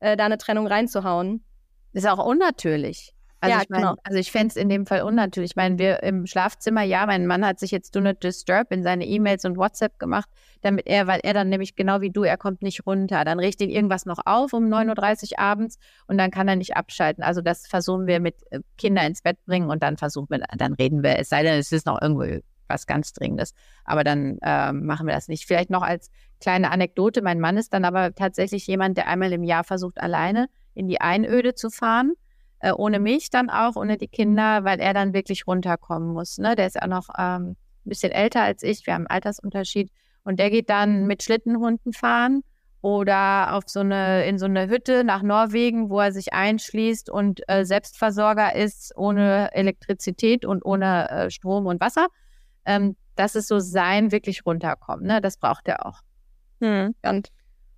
äh, 0.00 0.16
da 0.16 0.26
eine 0.26 0.38
Trennung 0.38 0.66
reinzuhauen. 0.66 1.44
Ist 1.92 2.06
auch 2.06 2.24
unnatürlich. 2.24 3.15
Also 3.46 3.56
ja, 3.56 3.62
ich 3.62 3.68
mein, 3.68 3.80
genau. 3.80 3.94
Also 4.04 4.18
ich 4.18 4.32
fände 4.32 4.48
es 4.48 4.56
in 4.56 4.68
dem 4.68 4.86
Fall 4.86 5.02
unnatürlich. 5.02 5.52
Ich 5.52 5.56
meine, 5.56 5.78
wir 5.78 6.02
im 6.02 6.26
Schlafzimmer, 6.26 6.82
ja, 6.82 7.06
mein 7.06 7.26
Mann 7.26 7.44
hat 7.44 7.58
sich 7.58 7.70
jetzt 7.70 7.94
Do 7.94 8.00
Not 8.00 8.22
Disturb 8.22 8.72
in 8.72 8.82
seine 8.82 9.06
E-Mails 9.06 9.44
und 9.44 9.56
WhatsApp 9.56 9.98
gemacht, 9.98 10.28
damit 10.62 10.86
er, 10.86 11.06
weil 11.06 11.20
er 11.22 11.34
dann 11.34 11.48
nämlich 11.48 11.76
genau 11.76 12.00
wie 12.00 12.10
du, 12.10 12.22
er 12.22 12.36
kommt 12.36 12.62
nicht 12.62 12.86
runter. 12.86 13.24
Dann 13.24 13.38
riecht 13.38 13.60
ihn 13.60 13.70
irgendwas 13.70 14.06
noch 14.06 14.18
auf 14.24 14.52
um 14.52 14.64
9.30 14.64 15.32
Uhr 15.32 15.38
abends 15.38 15.78
und 16.06 16.18
dann 16.18 16.30
kann 16.30 16.48
er 16.48 16.56
nicht 16.56 16.76
abschalten. 16.76 17.22
Also 17.22 17.40
das 17.40 17.66
versuchen 17.66 18.06
wir 18.06 18.20
mit 18.20 18.36
äh, 18.50 18.60
Kinder 18.78 19.06
ins 19.06 19.22
Bett 19.22 19.38
bringen 19.46 19.70
und 19.70 19.82
dann 19.82 19.96
versuchen 19.96 20.28
wir, 20.30 20.40
dann 20.56 20.74
reden 20.74 21.02
wir, 21.02 21.18
es 21.18 21.28
sei 21.28 21.42
denn, 21.42 21.58
es 21.58 21.72
ist 21.72 21.86
noch 21.86 22.00
irgendwo 22.00 22.40
was 22.68 22.86
ganz 22.86 23.12
Dringendes. 23.12 23.54
Aber 23.84 24.04
dann 24.04 24.38
äh, 24.42 24.72
machen 24.72 25.06
wir 25.06 25.14
das 25.14 25.28
nicht. 25.28 25.46
Vielleicht 25.46 25.70
noch 25.70 25.82
als 25.82 26.10
kleine 26.40 26.70
Anekdote, 26.70 27.22
mein 27.22 27.40
Mann 27.40 27.56
ist 27.56 27.72
dann 27.72 27.84
aber 27.84 28.14
tatsächlich 28.14 28.66
jemand, 28.66 28.96
der 28.96 29.06
einmal 29.06 29.32
im 29.32 29.44
Jahr 29.44 29.64
versucht, 29.64 30.00
alleine 30.00 30.48
in 30.74 30.88
die 30.88 31.00
Einöde 31.00 31.54
zu 31.54 31.70
fahren 31.70 32.14
äh, 32.60 32.72
ohne 32.72 32.98
mich 32.98 33.30
dann 33.30 33.50
auch, 33.50 33.76
ohne 33.76 33.96
die 33.96 34.08
Kinder, 34.08 34.64
weil 34.64 34.80
er 34.80 34.94
dann 34.94 35.12
wirklich 35.12 35.46
runterkommen 35.46 36.12
muss. 36.12 36.38
Ne? 36.38 36.56
Der 36.56 36.66
ist 36.66 36.80
auch 36.80 36.88
noch 36.88 37.08
ähm, 37.18 37.50
ein 37.50 37.56
bisschen 37.88 38.12
älter 38.12 38.42
als 38.42 38.62
ich, 38.62 38.86
wir 38.86 38.94
haben 38.94 39.06
einen 39.06 39.22
Altersunterschied. 39.22 39.90
Und 40.24 40.40
der 40.40 40.50
geht 40.50 40.70
dann 40.70 41.06
mit 41.06 41.22
Schlittenhunden 41.22 41.92
fahren 41.92 42.42
oder 42.80 43.54
auf 43.54 43.64
so 43.66 43.80
eine, 43.80 44.26
in 44.26 44.38
so 44.38 44.46
eine 44.46 44.68
Hütte 44.68 45.04
nach 45.04 45.22
Norwegen, 45.22 45.88
wo 45.88 46.00
er 46.00 46.12
sich 46.12 46.32
einschließt 46.32 47.10
und 47.10 47.40
äh, 47.48 47.64
Selbstversorger 47.64 48.54
ist, 48.54 48.92
ohne 48.96 49.52
Elektrizität 49.52 50.44
und 50.44 50.64
ohne 50.64 51.10
äh, 51.10 51.30
Strom 51.30 51.66
und 51.66 51.80
Wasser. 51.80 52.08
Ähm, 52.64 52.96
das 53.14 53.34
ist 53.34 53.48
so 53.48 53.58
sein 53.60 54.12
wirklich 54.12 54.44
runterkommen. 54.44 55.06
Ne? 55.06 55.20
Das 55.20 55.38
braucht 55.38 55.68
er 55.68 55.86
auch. 55.86 56.00
Hm. 56.60 56.94
Und 57.02 57.28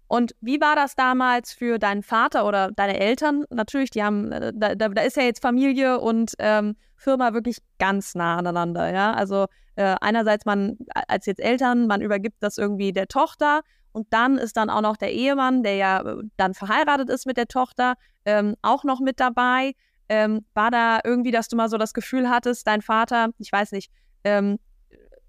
und 0.08 0.34
wie 0.40 0.60
war 0.60 0.74
das 0.74 0.96
damals 0.96 1.52
für 1.52 1.78
deinen 1.78 2.02
Vater 2.02 2.46
oder 2.46 2.72
deine 2.72 2.98
Eltern? 2.98 3.44
Natürlich, 3.50 3.90
die 3.90 4.02
haben, 4.02 4.32
äh, 4.32 4.52
da, 4.54 4.74
da 4.74 5.02
ist 5.02 5.16
ja 5.16 5.22
jetzt 5.22 5.42
Familie 5.42 6.00
und 6.00 6.32
ähm, 6.38 6.76
Firma 6.96 7.34
wirklich 7.34 7.58
ganz 7.78 8.14
nah 8.14 8.38
aneinander, 8.38 8.92
ja. 8.92 9.12
Also 9.12 9.46
äh, 9.76 9.94
einerseits 10.00 10.46
man 10.46 10.78
als 11.08 11.26
jetzt 11.26 11.40
Eltern, 11.40 11.86
man 11.86 12.00
übergibt 12.00 12.36
das 12.40 12.58
irgendwie 12.58 12.92
der 12.92 13.06
Tochter 13.06 13.60
und 13.92 14.06
dann 14.10 14.38
ist 14.38 14.56
dann 14.56 14.70
auch 14.70 14.80
noch 14.80 14.96
der 14.96 15.12
Ehemann, 15.12 15.62
der 15.62 15.76
ja 15.76 16.00
äh, 16.00 16.22
dann 16.36 16.54
verheiratet 16.54 17.10
ist 17.10 17.26
mit 17.26 17.36
der 17.36 17.46
Tochter, 17.46 17.94
ähm, 18.24 18.56
auch 18.62 18.84
noch 18.84 19.00
mit 19.00 19.20
dabei. 19.20 19.74
Ähm, 20.08 20.46
war 20.54 20.70
da 20.70 21.00
irgendwie, 21.04 21.32
dass 21.32 21.48
du 21.48 21.56
mal 21.56 21.68
so 21.68 21.76
das 21.76 21.92
Gefühl 21.92 22.30
hattest, 22.30 22.66
dein 22.66 22.80
Vater, 22.80 23.28
ich 23.38 23.52
weiß 23.52 23.72
nicht, 23.72 23.92
ähm, 24.24 24.58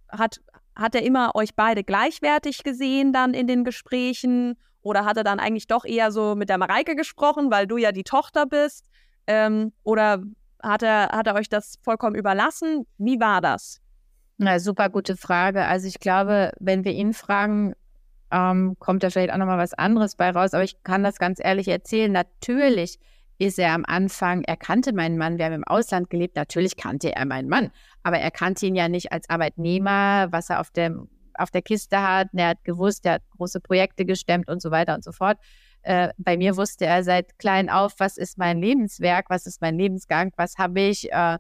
hat, 0.08 0.40
hat 0.74 0.96
er 0.96 1.04
immer 1.04 1.36
euch 1.36 1.54
beide 1.54 1.84
gleichwertig 1.84 2.64
gesehen 2.64 3.12
dann 3.12 3.34
in 3.34 3.46
den 3.46 3.66
Gesprächen? 3.66 4.56
Oder 4.82 5.06
hat 5.06 5.18
er 5.18 5.24
dann 5.24 5.40
eigentlich 5.40 5.68
doch 5.68 5.86
eher 5.86 6.12
so 6.12 6.36
mit 6.36 6.50
der 6.50 6.58
Mareike 6.58 6.96
gesprochen, 6.96 7.52
weil 7.52 7.68
du 7.68 7.78
ja 7.78 7.92
die 7.92 8.04
Tochter 8.04 8.46
bist? 8.46 8.86
Ähm, 9.28 9.74
oder 9.84 10.24
hat 10.62 10.84
er, 10.84 11.10
hat 11.10 11.28
er 11.28 11.36
euch 11.36 11.50
das 11.50 11.80
vollkommen 11.84 12.16
überlassen? 12.16 12.86
Wie 12.98 13.20
war 13.20 13.42
das? 13.42 13.82
Na, 14.38 14.60
super 14.60 14.90
gute 14.90 15.18
Frage. 15.18 15.66
Also 15.66 15.88
ich 15.88 16.00
glaube, 16.00 16.52
wenn 16.60 16.86
wir 16.86 16.94
ihn 16.94 17.14
fragen, 17.14 17.74
ähm, 18.32 18.76
kommt 18.80 19.04
da 19.04 19.10
vielleicht 19.10 19.34
auch 19.34 19.38
nochmal 19.38 19.58
was 19.58 19.74
anderes 19.74 20.16
bei 20.16 20.30
raus. 20.30 20.54
Aber 20.54 20.64
ich 20.64 20.82
kann 20.84 21.04
das 21.04 21.18
ganz 21.18 21.40
ehrlich 21.44 21.68
erzählen. 21.68 22.12
Natürlich 22.12 23.00
ist 23.40 23.58
er 23.58 23.74
am 23.74 23.86
Anfang, 23.86 24.44
er 24.44 24.58
kannte 24.58 24.94
meinen 24.94 25.18
Mann, 25.18 25.38
wir 25.38 25.46
haben 25.46 25.54
im 25.54 25.64
Ausland 25.64 26.10
gelebt, 26.10 26.36
natürlich 26.36 26.76
kannte 26.76 27.16
er 27.16 27.26
meinen 27.26 27.48
Mann, 27.48 27.72
aber 28.04 28.20
er 28.20 28.32
kannte 28.32 28.66
ihn 28.66 28.76
ja 28.76 28.90
nicht 28.90 29.14
als 29.14 29.30
Arbeitnehmer, 29.30 30.28
was 30.32 30.50
er 30.50 30.60
auf 30.60 30.72
dem 30.72 31.08
auf 31.40 31.52
der 31.52 31.62
Kiste 31.62 32.02
hat. 32.02 32.28
Er 32.34 32.50
hat 32.50 32.64
gewusst, 32.64 33.06
er 33.06 33.14
hat 33.14 33.24
große 33.38 33.60
Projekte 33.60 34.06
gestemmt 34.06 34.50
und 34.50 34.62
so 34.62 34.72
weiter 34.72 34.96
und 34.96 35.04
so 35.04 35.12
fort. 35.12 35.38
Äh, 35.82 36.10
bei 36.18 36.38
mir 36.38 36.58
wusste 36.58 36.86
er 36.86 37.04
seit 37.04 37.38
klein 37.40 37.70
auf, 37.70 37.94
was 38.00 38.18
ist 38.18 38.38
mein 38.38 38.60
Lebenswerk, 38.60 39.30
was 39.30 39.46
ist 39.46 39.62
mein 39.62 39.78
Lebensgang, 39.78 40.32
was 40.36 40.58
habe 40.58 40.82
ich. 40.82 41.12
Äh, 41.12 41.38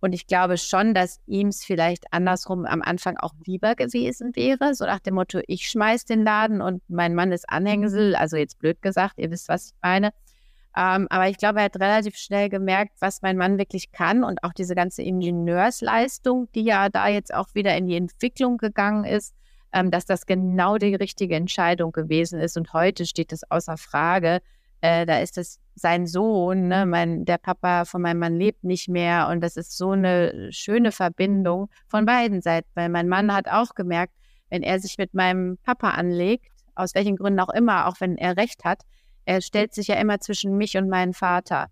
und 0.00 0.12
ich 0.12 0.26
glaube 0.26 0.58
schon, 0.58 0.92
dass 0.92 1.20
ihm 1.26 1.48
es 1.48 1.64
vielleicht 1.64 2.04
andersrum 2.12 2.66
am 2.66 2.82
Anfang 2.82 3.16
auch 3.16 3.32
lieber 3.46 3.74
gewesen 3.74 4.36
wäre, 4.36 4.74
so 4.74 4.84
nach 4.84 5.00
dem 5.00 5.14
Motto, 5.14 5.40
ich 5.46 5.66
schmeiß 5.66 6.04
den 6.04 6.24
Laden 6.24 6.60
und 6.60 6.82
mein 6.88 7.14
Mann 7.14 7.32
ist 7.32 7.48
Anhängsel, 7.48 8.14
also 8.14 8.36
jetzt 8.36 8.58
blöd 8.58 8.82
gesagt, 8.82 9.14
ihr 9.16 9.30
wisst, 9.30 9.48
was 9.48 9.68
ich 9.68 9.72
meine. 9.82 10.10
Ähm, 10.76 11.06
aber 11.10 11.28
ich 11.28 11.36
glaube, 11.36 11.60
er 11.60 11.66
hat 11.66 11.76
relativ 11.76 12.16
schnell 12.16 12.48
gemerkt, 12.48 12.94
was 13.00 13.22
mein 13.22 13.36
Mann 13.36 13.58
wirklich 13.58 13.92
kann 13.92 14.24
und 14.24 14.42
auch 14.42 14.52
diese 14.52 14.74
ganze 14.74 15.02
Ingenieursleistung, 15.02 16.48
die 16.54 16.64
ja 16.64 16.88
da 16.88 17.08
jetzt 17.08 17.32
auch 17.32 17.46
wieder 17.54 17.76
in 17.76 17.86
die 17.86 17.96
Entwicklung 17.96 18.56
gegangen 18.56 19.04
ist, 19.04 19.34
ähm, 19.72 19.90
dass 19.90 20.04
das 20.04 20.26
genau 20.26 20.76
die 20.76 20.94
richtige 20.94 21.36
Entscheidung 21.36 21.92
gewesen 21.92 22.40
ist. 22.40 22.56
Und 22.56 22.72
heute 22.72 23.06
steht 23.06 23.30
das 23.30 23.48
außer 23.50 23.76
Frage. 23.76 24.40
Äh, 24.80 25.06
da 25.06 25.20
ist 25.20 25.38
es 25.38 25.60
sein 25.76 26.06
Sohn, 26.06 26.68
ne? 26.68 26.86
mein, 26.86 27.24
der 27.24 27.38
Papa 27.38 27.84
von 27.84 28.02
meinem 28.02 28.18
Mann 28.18 28.36
lebt 28.36 28.64
nicht 28.64 28.88
mehr 28.88 29.28
und 29.28 29.40
das 29.40 29.56
ist 29.56 29.76
so 29.76 29.90
eine 29.92 30.52
schöne 30.52 30.92
Verbindung 30.92 31.68
von 31.88 32.04
beiden 32.04 32.42
Seiten, 32.42 32.68
weil 32.74 32.88
mein 32.88 33.08
Mann 33.08 33.32
hat 33.32 33.48
auch 33.48 33.74
gemerkt, 33.74 34.12
wenn 34.50 34.62
er 34.62 34.78
sich 34.78 34.98
mit 34.98 35.14
meinem 35.14 35.56
Papa 35.64 35.90
anlegt, 35.90 36.46
aus 36.74 36.94
welchen 36.94 37.16
Gründen 37.16 37.40
auch 37.40 37.48
immer, 37.48 37.88
auch 37.88 38.00
wenn 38.00 38.16
er 38.16 38.36
recht 38.36 38.64
hat, 38.64 38.82
er 39.24 39.40
stellt 39.40 39.74
sich 39.74 39.88
ja 39.88 39.96
immer 39.96 40.20
zwischen 40.20 40.56
mich 40.56 40.76
und 40.76 40.88
meinen 40.88 41.14
Vater. 41.14 41.68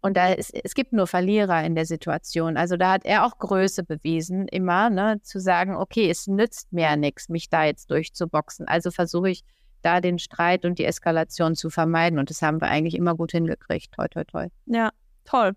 Und 0.00 0.16
da 0.16 0.32
ist, 0.32 0.54
es 0.54 0.74
gibt 0.74 0.92
nur 0.92 1.06
Verlierer 1.06 1.64
in 1.64 1.74
der 1.74 1.86
Situation. 1.86 2.56
Also 2.56 2.76
da 2.76 2.92
hat 2.92 3.04
er 3.04 3.26
auch 3.26 3.38
Größe 3.38 3.82
bewiesen, 3.82 4.46
immer, 4.48 4.88
ne, 4.88 5.20
zu 5.22 5.40
sagen, 5.40 5.74
okay, 5.74 6.08
es 6.08 6.26
nützt 6.26 6.72
mir 6.72 6.94
nichts, 6.96 7.28
mich 7.28 7.48
da 7.48 7.64
jetzt 7.64 7.90
durchzuboxen. 7.90 8.68
Also 8.68 8.90
versuche 8.90 9.30
ich 9.30 9.42
da 9.82 10.00
den 10.00 10.18
Streit 10.18 10.64
und 10.64 10.78
die 10.78 10.84
Eskalation 10.84 11.54
zu 11.54 11.70
vermeiden. 11.70 12.18
Und 12.18 12.30
das 12.30 12.42
haben 12.42 12.60
wir 12.60 12.68
eigentlich 12.68 12.94
immer 12.94 13.14
gut 13.16 13.32
hingekriegt. 13.32 13.92
Toi, 13.92 14.08
toi, 14.08 14.24
toi. 14.24 14.48
Ja, 14.66 14.90
toll. 15.24 15.52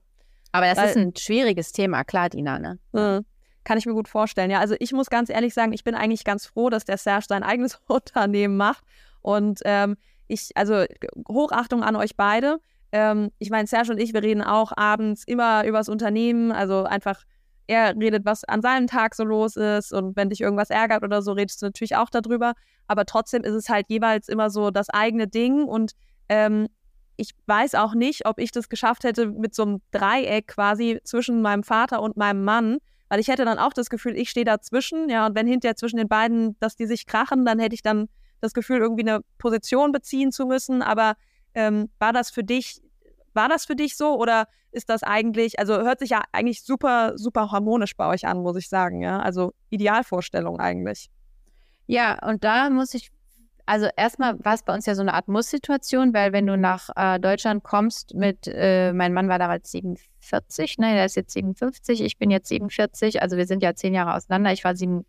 Aber 0.51 0.65
das 0.65 0.77
Weil, 0.77 0.89
ist 0.89 0.97
ein 0.97 1.15
schwieriges 1.15 1.71
Thema, 1.71 2.03
klar, 2.03 2.29
Dina, 2.29 2.57
ne? 2.59 2.79
Mhm. 2.91 3.25
Kann 3.63 3.77
ich 3.77 3.85
mir 3.85 3.93
gut 3.93 4.07
vorstellen. 4.07 4.49
Ja, 4.49 4.59
also 4.59 4.75
ich 4.79 4.93
muss 4.93 5.09
ganz 5.09 5.29
ehrlich 5.29 5.53
sagen, 5.53 5.73
ich 5.73 5.83
bin 5.83 5.93
eigentlich 5.93 6.23
ganz 6.23 6.47
froh, 6.47 6.69
dass 6.69 6.85
der 6.85 6.97
Serge 6.97 7.25
sein 7.27 7.43
eigenes 7.43 7.79
Unternehmen 7.87 8.57
macht. 8.57 8.83
Und 9.21 9.59
ähm, 9.65 9.97
ich, 10.29 10.51
also 10.55 10.85
Hochachtung 11.27 11.83
an 11.83 11.95
euch 11.95 12.15
beide. 12.15 12.59
Ähm, 12.91 13.31
ich 13.39 13.49
meine, 13.49 13.67
Serge 13.67 13.91
und 13.91 13.99
ich, 13.99 14.13
wir 14.13 14.23
reden 14.23 14.41
auch 14.41 14.71
abends 14.75 15.23
immer 15.25 15.65
übers 15.65 15.89
Unternehmen, 15.89 16.51
also 16.51 16.83
einfach, 16.83 17.23
er 17.67 17.95
redet, 17.95 18.25
was 18.25 18.43
an 18.45 18.61
seinem 18.61 18.87
Tag 18.87 19.13
so 19.13 19.23
los 19.23 19.55
ist. 19.55 19.91
Und 19.93 20.15
wenn 20.15 20.29
dich 20.29 20.41
irgendwas 20.41 20.69
ärgert 20.69 21.03
oder 21.03 21.21
so, 21.21 21.33
redest 21.33 21.61
du 21.61 21.67
natürlich 21.67 21.95
auch 21.95 22.09
darüber. 22.09 22.53
Aber 22.87 23.05
trotzdem 23.05 23.43
ist 23.43 23.53
es 23.53 23.69
halt 23.69 23.87
jeweils 23.89 24.27
immer 24.27 24.49
so 24.49 24.71
das 24.71 24.89
eigene 24.89 25.27
Ding. 25.27 25.65
Und 25.65 25.91
ähm, 26.29 26.67
ich 27.17 27.31
weiß 27.45 27.75
auch 27.75 27.93
nicht, 27.93 28.25
ob 28.25 28.39
ich 28.39 28.51
das 28.51 28.69
geschafft 28.69 29.03
hätte 29.03 29.27
mit 29.27 29.53
so 29.53 29.63
einem 29.63 29.81
Dreieck 29.91 30.47
quasi 30.47 30.99
zwischen 31.03 31.41
meinem 31.41 31.63
Vater 31.63 32.01
und 32.01 32.17
meinem 32.17 32.43
Mann, 32.43 32.77
weil 33.09 33.19
ich 33.19 33.27
hätte 33.27 33.45
dann 33.45 33.59
auch 33.59 33.73
das 33.73 33.89
Gefühl, 33.89 34.17
ich 34.17 34.29
stehe 34.29 34.45
dazwischen, 34.45 35.09
ja, 35.09 35.25
und 35.25 35.35
wenn 35.35 35.45
hinterher 35.45 35.75
zwischen 35.75 35.97
den 35.97 36.07
beiden, 36.07 36.57
dass 36.59 36.75
die 36.75 36.85
sich 36.85 37.05
krachen, 37.05 37.45
dann 37.45 37.59
hätte 37.59 37.75
ich 37.75 37.81
dann 37.83 38.07
das 38.41 38.53
Gefühl, 38.53 38.79
irgendwie 38.79 39.07
eine 39.07 39.21
Position 39.37 39.91
beziehen 39.91 40.31
zu 40.31 40.45
müssen. 40.45 40.81
Aber 40.81 41.15
ähm, 41.53 41.89
war 41.99 42.13
das 42.13 42.31
für 42.31 42.43
dich, 42.43 42.81
war 43.33 43.49
das 43.49 43.65
für 43.65 43.75
dich 43.75 43.97
so 43.97 44.17
oder 44.17 44.47
ist 44.71 44.89
das 44.89 45.03
eigentlich, 45.03 45.59
also 45.59 45.73
hört 45.79 45.99
sich 45.99 46.11
ja 46.11 46.23
eigentlich 46.31 46.63
super, 46.63 47.13
super 47.15 47.51
harmonisch 47.51 47.95
bei 47.95 48.07
euch 48.07 48.27
an, 48.27 48.41
muss 48.41 48.57
ich 48.57 48.69
sagen, 48.69 49.01
ja? 49.01 49.19
Also 49.19 49.53
Idealvorstellung 49.69 50.59
eigentlich. 50.59 51.09
Ja, 51.87 52.23
und 52.27 52.43
da 52.43 52.69
muss 52.69 52.93
ich, 52.93 53.11
also 53.65 53.87
erstmal 53.97 54.43
war 54.45 54.53
es 54.53 54.63
bei 54.63 54.73
uns 54.73 54.85
ja 54.85 54.93
so 54.93 55.01
eine 55.01 55.13
Art 55.13 55.27
Muss-Situation, 55.27 56.13
weil 56.13 56.33
wenn 56.33 56.45
du 56.45 56.55
nach 56.55 56.89
äh, 56.95 57.19
Deutschland 57.19 57.63
kommst 57.63 58.13
mit, 58.13 58.47
äh, 58.47 58.93
mein 58.93 59.13
Mann 59.13 59.27
war 59.27 59.39
damals 59.39 59.71
47, 59.71 60.77
nein, 60.77 60.95
der 60.95 61.05
ist 61.05 61.15
jetzt 61.15 61.33
57, 61.33 62.01
ich 62.01 62.17
bin 62.17 62.29
jetzt 62.29 62.49
47, 62.49 63.23
also 63.23 63.37
wir 63.37 63.47
sind 63.47 63.63
ja 63.63 63.73
zehn 63.73 63.95
Jahre 63.95 64.13
auseinander, 64.13 64.51
ich 64.53 64.63
war 64.63 64.75
7, 64.75 65.03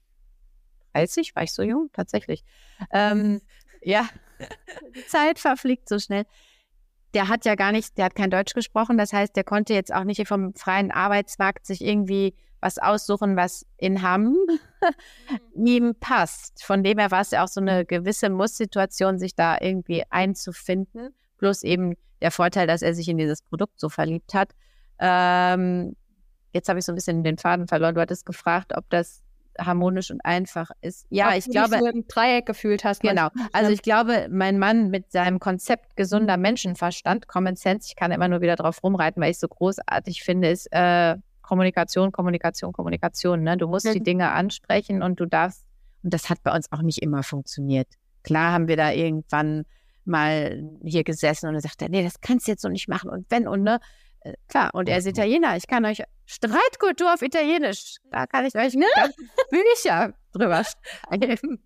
30, 0.93 1.35
war 1.35 1.43
ich 1.43 1.53
so 1.53 1.63
jung? 1.63 1.91
Tatsächlich. 1.93 2.45
Ähm, 2.93 3.41
ja, 3.83 4.09
die 4.97 5.07
Zeit 5.07 5.39
verfliegt 5.39 5.89
so 5.89 5.99
schnell. 5.99 6.25
Der 7.15 7.29
hat 7.29 7.45
ja 7.45 7.57
gar 7.57 7.73
nicht, 7.73 7.99
der 7.99 8.05
hat 8.07 8.15
kein 8.15 8.31
Deutsch 8.31 8.55
gesprochen, 8.55 8.97
das 8.97 9.13
heißt, 9.13 9.35
der 9.35 9.45
konnte 9.45 9.75
jetzt 9.75 9.93
auch 9.93 10.05
nicht 10.05 10.27
vom 10.29 10.55
freien 10.55 10.93
Arbeitsmarkt 10.93 11.67
sich 11.67 11.81
irgendwie 11.81 12.35
was 12.61 12.79
aussuchen, 12.79 13.37
was 13.37 13.67
in 13.79 14.03
Hamm 14.03 14.37
mhm. 14.37 14.59
ihm 15.67 15.95
passt. 15.99 16.63
Von 16.65 16.83
dem 16.83 16.99
her 16.99 17.11
war 17.11 17.23
es 17.23 17.31
ja 17.31 17.43
auch 17.43 17.49
so 17.49 17.61
eine 17.61 17.85
gewisse 17.85 18.31
Muss-Situation, 18.31 19.19
sich 19.19 19.35
da 19.35 19.59
irgendwie 19.61 20.05
einzufinden. 20.11 21.15
Plus 21.39 21.63
eben 21.63 21.95
der 22.21 22.31
Vorteil, 22.31 22.67
dass 22.67 22.83
er 22.83 22.95
sich 22.95 23.09
in 23.09 23.17
dieses 23.17 23.43
Produkt 23.43 23.81
so 23.81 23.89
verliebt 23.89 24.35
hat. 24.35 24.53
Ähm, 24.99 25.97
jetzt 26.53 26.69
habe 26.69 26.79
ich 26.79 26.85
so 26.85 26.93
ein 26.93 26.97
bisschen 26.97 27.25
den 27.25 27.39
Faden 27.39 27.67
verloren. 27.67 27.95
Du 27.95 28.01
hattest 28.01 28.27
gefragt, 28.27 28.73
ob 28.77 28.89
das 28.91 29.23
harmonisch 29.59 30.11
und 30.11 30.25
einfach 30.25 30.71
ist. 30.81 31.07
Ja, 31.11 31.29
Ob 31.29 31.35
ich 31.37 31.45
du 31.45 31.51
glaube. 31.51 31.71
Dich 31.71 31.81
so 31.81 31.87
im 31.87 32.07
Dreieck 32.07 32.47
gefühlt 32.47 32.85
hast. 32.85 33.01
Genau. 33.03 33.29
Also 33.53 33.71
ich 33.71 33.83
glaube, 33.83 34.29
mein 34.31 34.59
Mann 34.59 34.91
mit 34.91 35.11
seinem 35.13 35.39
Konzept 35.39 35.97
gesunder 35.97 36.37
Menschenverstand, 36.37 37.29
Common 37.29 37.57
Sense, 37.57 37.89
ich 37.89 37.97
kann 37.97 38.13
immer 38.13 38.29
nur 38.29 38.41
wieder 38.41 38.57
drauf 38.57 38.83
rumreiten, 38.83 39.23
weil 39.23 39.31
ich 39.31 39.37
es 39.37 39.41
so 39.41 39.49
großartig 39.49 40.23
finde, 40.23 40.49
ist 40.51 40.67
äh, 40.73 41.17
Kommunikation, 41.43 42.13
Kommunikation, 42.13 42.73
Kommunikation. 42.73 43.43
Ne? 43.43 43.57
Du 43.57 43.67
musst 43.67 43.87
mhm. 43.87 43.93
die 43.93 44.03
Dinge 44.03 44.31
ansprechen 44.31 45.03
und 45.03 45.19
du 45.19 45.27
darfst, 45.27 45.65
und 46.03 46.15
das 46.15 46.31
hat 46.31 46.43
bei 46.43 46.55
uns 46.55 46.71
auch 46.73 46.83
nicht 46.83 47.03
immer 47.03 47.23
funktioniert. 47.23 47.89
Klar 48.23 48.53
haben 48.53 48.69
wir 48.69 48.77
da 48.77 48.93
irgendwann 48.93 49.65
mal 50.05 50.63
hier 50.85 51.05
gesessen 51.05 51.49
und 51.49 51.55
er 51.55 51.61
sagte, 51.61 51.89
nee, 51.91 52.03
das 52.03 52.21
kannst 52.21 52.47
du 52.47 52.53
jetzt 52.53 52.63
so 52.63 52.69
nicht 52.69 52.89
machen 52.89 53.11
und 53.11 53.27
wenn 53.31 53.47
und 53.47 53.63
ne. 53.63 53.81
Äh, 54.21 54.35
klar, 54.49 54.71
und 54.73 54.89
er 54.89 54.99
ist 54.99 55.07
Italiener. 55.07 55.57
Ich 55.57 55.67
kann 55.67 55.85
euch 55.85 56.03
Streitkultur 56.27 57.13
auf 57.13 57.23
Italienisch. 57.23 57.97
Da 58.11 58.27
kann 58.27 58.47
ich 58.47 58.55
euch 58.55 58.75
ne? 58.75 58.87
Bücher 59.51 60.15
drüber 60.33 60.63
schreiben. 60.65 61.63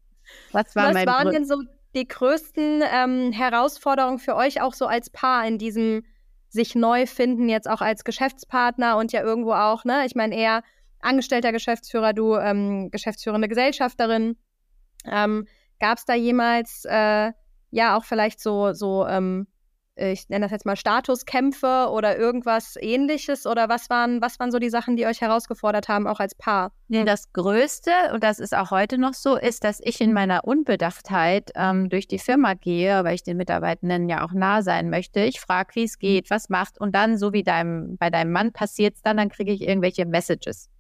Was, 0.52 0.74
war 0.74 0.94
Was 0.94 1.06
waren 1.06 1.30
denn 1.30 1.44
so 1.44 1.62
die 1.94 2.08
größten 2.08 2.82
ähm, 2.92 3.32
Herausforderungen 3.32 4.18
für 4.18 4.34
euch 4.34 4.60
auch 4.60 4.74
so 4.74 4.86
als 4.86 5.10
Paar 5.10 5.46
in 5.46 5.58
diesem 5.58 6.04
sich 6.48 6.74
neu 6.74 7.06
finden, 7.06 7.48
jetzt 7.48 7.68
auch 7.68 7.80
als 7.80 8.04
Geschäftspartner 8.04 8.96
und 8.96 9.12
ja 9.12 9.22
irgendwo 9.22 9.52
auch, 9.52 9.84
ne? 9.84 10.06
Ich 10.06 10.14
meine, 10.14 10.36
eher 10.36 10.62
angestellter 11.00 11.52
Geschäftsführer, 11.52 12.12
du 12.12 12.36
ähm, 12.36 12.90
geschäftsführende 12.90 13.48
Gesellschafterin. 13.48 14.36
Ähm, 15.04 15.46
Gab 15.80 15.98
es 15.98 16.04
da 16.04 16.14
jemals, 16.14 16.84
äh, 16.86 17.32
ja, 17.70 17.96
auch 17.96 18.04
vielleicht 18.04 18.40
so, 18.40 18.72
so 18.72 19.06
ähm, 19.06 19.48
ich 19.96 20.28
nenne 20.28 20.44
das 20.44 20.50
jetzt 20.50 20.66
mal 20.66 20.76
Statuskämpfe 20.76 21.88
oder 21.90 22.18
irgendwas 22.18 22.76
ähnliches? 22.80 23.46
Oder 23.46 23.68
was 23.68 23.88
waren, 23.90 24.20
was 24.20 24.38
waren 24.40 24.50
so 24.50 24.58
die 24.58 24.70
Sachen, 24.70 24.96
die 24.96 25.06
euch 25.06 25.20
herausgefordert 25.20 25.88
haben, 25.88 26.06
auch 26.06 26.20
als 26.20 26.34
Paar? 26.34 26.72
Das 27.04 27.32
Größte, 27.32 27.90
und 28.12 28.24
das 28.24 28.38
ist 28.38 28.54
auch 28.54 28.70
heute 28.70 28.98
noch 28.98 29.14
so, 29.14 29.36
ist, 29.36 29.64
dass 29.64 29.80
ich 29.82 30.00
in 30.00 30.12
meiner 30.12 30.44
Unbedachtheit 30.44 31.50
ähm, 31.54 31.88
durch 31.88 32.08
die 32.08 32.18
Firma 32.18 32.54
gehe, 32.54 33.04
weil 33.04 33.14
ich 33.14 33.22
den 33.22 33.36
Mitarbeitenden 33.36 34.08
ja 34.08 34.24
auch 34.24 34.32
nah 34.32 34.62
sein 34.62 34.90
möchte. 34.90 35.20
Ich 35.20 35.40
frage, 35.40 35.74
wie 35.74 35.84
es 35.84 35.98
geht, 35.98 36.30
was 36.30 36.48
macht. 36.48 36.80
Und 36.80 36.94
dann, 36.94 37.16
so 37.16 37.32
wie 37.32 37.42
deinem, 37.42 37.96
bei 37.96 38.10
deinem 38.10 38.32
Mann 38.32 38.52
passiert 38.52 38.96
es 38.96 39.02
dann, 39.02 39.16
dann 39.16 39.28
kriege 39.28 39.52
ich 39.52 39.62
irgendwelche 39.62 40.06
Messages. 40.06 40.70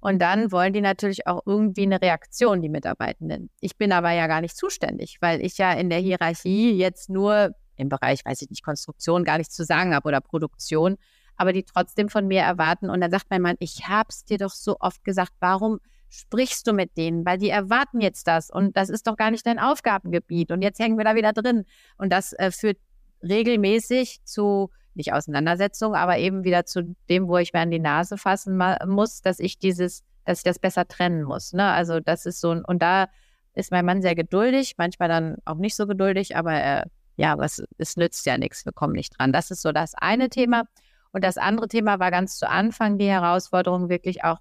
Und 0.00 0.20
dann 0.20 0.50
wollen 0.50 0.72
die 0.72 0.80
natürlich 0.80 1.26
auch 1.26 1.42
irgendwie 1.44 1.82
eine 1.82 2.00
Reaktion, 2.00 2.62
die 2.62 2.70
Mitarbeitenden. 2.70 3.50
Ich 3.60 3.76
bin 3.76 3.92
aber 3.92 4.10
ja 4.12 4.26
gar 4.28 4.40
nicht 4.40 4.56
zuständig, 4.56 5.18
weil 5.20 5.44
ich 5.44 5.58
ja 5.58 5.72
in 5.72 5.90
der 5.90 5.98
Hierarchie 5.98 6.72
jetzt 6.72 7.10
nur 7.10 7.54
im 7.80 7.88
Bereich, 7.88 8.24
weiß 8.24 8.42
ich 8.42 8.50
nicht, 8.50 8.64
Konstruktion 8.64 9.24
gar 9.24 9.38
nichts 9.38 9.54
zu 9.54 9.64
sagen 9.64 9.94
habe 9.94 10.06
oder 10.06 10.20
Produktion, 10.20 10.96
aber 11.36 11.52
die 11.52 11.64
trotzdem 11.64 12.08
von 12.08 12.26
mir 12.26 12.42
erwarten. 12.42 12.90
Und 12.90 13.00
dann 13.00 13.10
sagt 13.10 13.26
mein 13.30 13.42
Mann, 13.42 13.56
ich 13.58 13.88
hab's 13.88 14.24
dir 14.24 14.38
doch 14.38 14.50
so 14.50 14.76
oft 14.80 15.02
gesagt, 15.04 15.32
warum 15.40 15.80
sprichst 16.10 16.66
du 16.66 16.72
mit 16.72 16.96
denen? 16.96 17.24
Weil 17.24 17.38
die 17.38 17.50
erwarten 17.50 18.00
jetzt 18.00 18.26
das 18.26 18.50
und 18.50 18.76
das 18.76 18.90
ist 18.90 19.06
doch 19.06 19.16
gar 19.16 19.30
nicht 19.30 19.46
dein 19.46 19.58
Aufgabengebiet. 19.58 20.50
Und 20.50 20.62
jetzt 20.62 20.78
hängen 20.78 20.98
wir 20.98 21.04
da 21.04 21.14
wieder 21.14 21.32
drin. 21.32 21.64
Und 21.96 22.12
das 22.12 22.32
äh, 22.34 22.50
führt 22.50 22.78
regelmäßig 23.22 24.20
zu, 24.24 24.70
nicht 24.94 25.12
Auseinandersetzung, 25.12 25.94
aber 25.94 26.18
eben 26.18 26.44
wieder 26.44 26.66
zu 26.66 26.94
dem, 27.08 27.28
wo 27.28 27.38
ich 27.38 27.52
mir 27.52 27.60
an 27.60 27.70
die 27.70 27.78
Nase 27.78 28.18
fassen 28.18 28.60
muss, 28.86 29.22
dass 29.22 29.38
ich 29.38 29.58
dieses, 29.58 30.02
dass 30.24 30.38
ich 30.38 30.44
das 30.44 30.58
besser 30.58 30.86
trennen 30.86 31.22
muss. 31.22 31.52
Ne? 31.52 31.64
Also 31.64 32.00
das 32.00 32.26
ist 32.26 32.40
so, 32.40 32.50
und 32.50 32.82
da 32.82 33.08
ist 33.54 33.70
mein 33.70 33.84
Mann 33.84 34.02
sehr 34.02 34.14
geduldig, 34.14 34.74
manchmal 34.78 35.08
dann 35.08 35.36
auch 35.44 35.56
nicht 35.56 35.76
so 35.76 35.86
geduldig, 35.86 36.36
aber 36.36 36.52
er 36.52 36.84
ja, 37.20 37.34
aber 37.34 37.44
es, 37.44 37.62
es 37.76 37.98
nützt 37.98 38.24
ja 38.24 38.38
nichts, 38.38 38.64
wir 38.64 38.72
kommen 38.72 38.94
nicht 38.94 39.18
dran. 39.18 39.30
Das 39.30 39.50
ist 39.50 39.60
so 39.60 39.72
das 39.72 39.94
eine 39.94 40.30
Thema. 40.30 40.64
Und 41.12 41.22
das 41.22 41.36
andere 41.36 41.68
Thema 41.68 41.98
war 41.98 42.10
ganz 42.10 42.38
zu 42.38 42.48
Anfang 42.48 42.96
die 42.96 43.10
Herausforderung, 43.10 43.90
wirklich 43.90 44.24
auch 44.24 44.38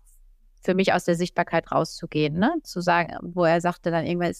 für 0.63 0.75
mich 0.75 0.93
aus 0.93 1.03
der 1.03 1.15
Sichtbarkeit 1.15 1.73
rauszugehen, 1.73 2.39
ne? 2.39 2.53
Zu 2.63 2.79
sagen, 2.79 3.17
wo 3.21 3.43
er 3.43 3.59
sagte 3.59 3.91
dann 3.91 4.05
irgendwann, 4.05 4.33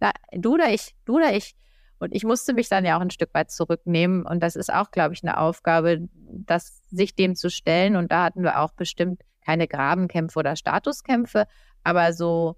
da, 0.00 0.12
du 0.32 0.54
oder 0.54 0.72
ich, 0.72 0.94
du 1.04 1.16
oder 1.16 1.36
ich. 1.36 1.54
Und 1.98 2.14
ich 2.14 2.24
musste 2.24 2.54
mich 2.54 2.70
dann 2.70 2.86
ja 2.86 2.96
auch 2.96 3.02
ein 3.02 3.10
Stück 3.10 3.34
weit 3.34 3.50
zurücknehmen. 3.50 4.24
Und 4.24 4.42
das 4.42 4.56
ist 4.56 4.72
auch, 4.72 4.90
glaube 4.90 5.12
ich, 5.12 5.22
eine 5.22 5.36
Aufgabe, 5.36 6.08
das, 6.14 6.80
sich 6.90 7.14
dem 7.14 7.36
zu 7.36 7.50
stellen. 7.50 7.96
Und 7.96 8.12
da 8.12 8.24
hatten 8.24 8.42
wir 8.42 8.60
auch 8.60 8.72
bestimmt 8.72 9.20
keine 9.44 9.68
Grabenkämpfe 9.68 10.38
oder 10.38 10.56
Statuskämpfe, 10.56 11.46
aber 11.82 12.14
so, 12.14 12.56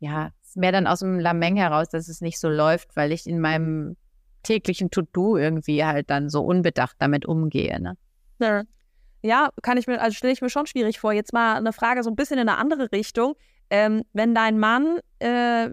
ja, 0.00 0.32
mehr 0.54 0.72
dann 0.72 0.86
aus 0.86 0.98
dem 0.98 1.18
Lameng 1.18 1.56
heraus, 1.56 1.88
dass 1.88 2.08
es 2.08 2.20
nicht 2.20 2.38
so 2.38 2.50
läuft, 2.50 2.94
weil 2.94 3.10
ich 3.10 3.26
in 3.26 3.40
meinem 3.40 3.96
täglichen 4.42 4.90
To-Do 4.90 5.36
irgendwie 5.36 5.84
halt 5.84 6.10
dann 6.10 6.28
so 6.28 6.42
unbedacht 6.42 6.96
damit 6.98 7.26
umgehe. 7.26 7.80
Ne? 7.80 7.96
Ja. 8.38 8.62
ja, 9.22 9.50
kann 9.62 9.76
ich 9.76 9.86
mir, 9.86 10.00
also 10.00 10.14
stelle 10.14 10.32
ich 10.32 10.42
mir 10.42 10.50
schon 10.50 10.66
schwierig 10.66 10.98
vor. 10.98 11.12
Jetzt 11.12 11.32
mal 11.32 11.56
eine 11.56 11.72
Frage 11.72 12.02
so 12.02 12.10
ein 12.10 12.16
bisschen 12.16 12.38
in 12.38 12.48
eine 12.48 12.58
andere 12.58 12.90
Richtung. 12.92 13.34
Ähm, 13.70 14.02
wenn 14.12 14.34
dein 14.34 14.58
Mann 14.58 14.98
äh, 15.20 15.68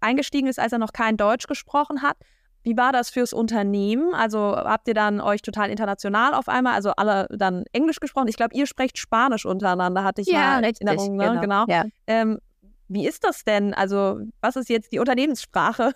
eingestiegen 0.00 0.46
ist, 0.46 0.60
als 0.60 0.72
er 0.72 0.78
noch 0.78 0.92
kein 0.92 1.16
Deutsch 1.16 1.46
gesprochen 1.46 2.02
hat, 2.02 2.16
wie 2.62 2.76
war 2.76 2.92
das 2.92 3.10
fürs 3.10 3.32
Unternehmen? 3.32 4.14
Also 4.14 4.54
habt 4.54 4.86
ihr 4.86 4.94
dann 4.94 5.20
euch 5.20 5.42
total 5.42 5.70
international 5.70 6.34
auf 6.34 6.48
einmal, 6.48 6.74
also 6.74 6.90
alle 6.90 7.26
dann 7.30 7.64
Englisch 7.72 8.00
gesprochen? 8.00 8.28
Ich 8.28 8.36
glaube, 8.36 8.54
ihr 8.54 8.66
sprecht 8.66 8.98
Spanisch 8.98 9.46
untereinander, 9.46 10.04
hatte 10.04 10.20
ich 10.20 10.28
ja, 10.28 10.38
mal 10.38 10.64
richtig, 10.64 10.86
Erinnerung. 10.86 11.16
Ne? 11.16 11.24
Genau. 11.24 11.40
genau. 11.40 11.64
Ja. 11.68 11.84
Ähm, 12.06 12.38
wie 12.88 13.06
ist 13.06 13.24
das 13.24 13.44
denn? 13.44 13.72
Also 13.72 14.20
was 14.40 14.56
ist 14.56 14.68
jetzt 14.68 14.92
die 14.92 14.98
Unternehmenssprache? 14.98 15.92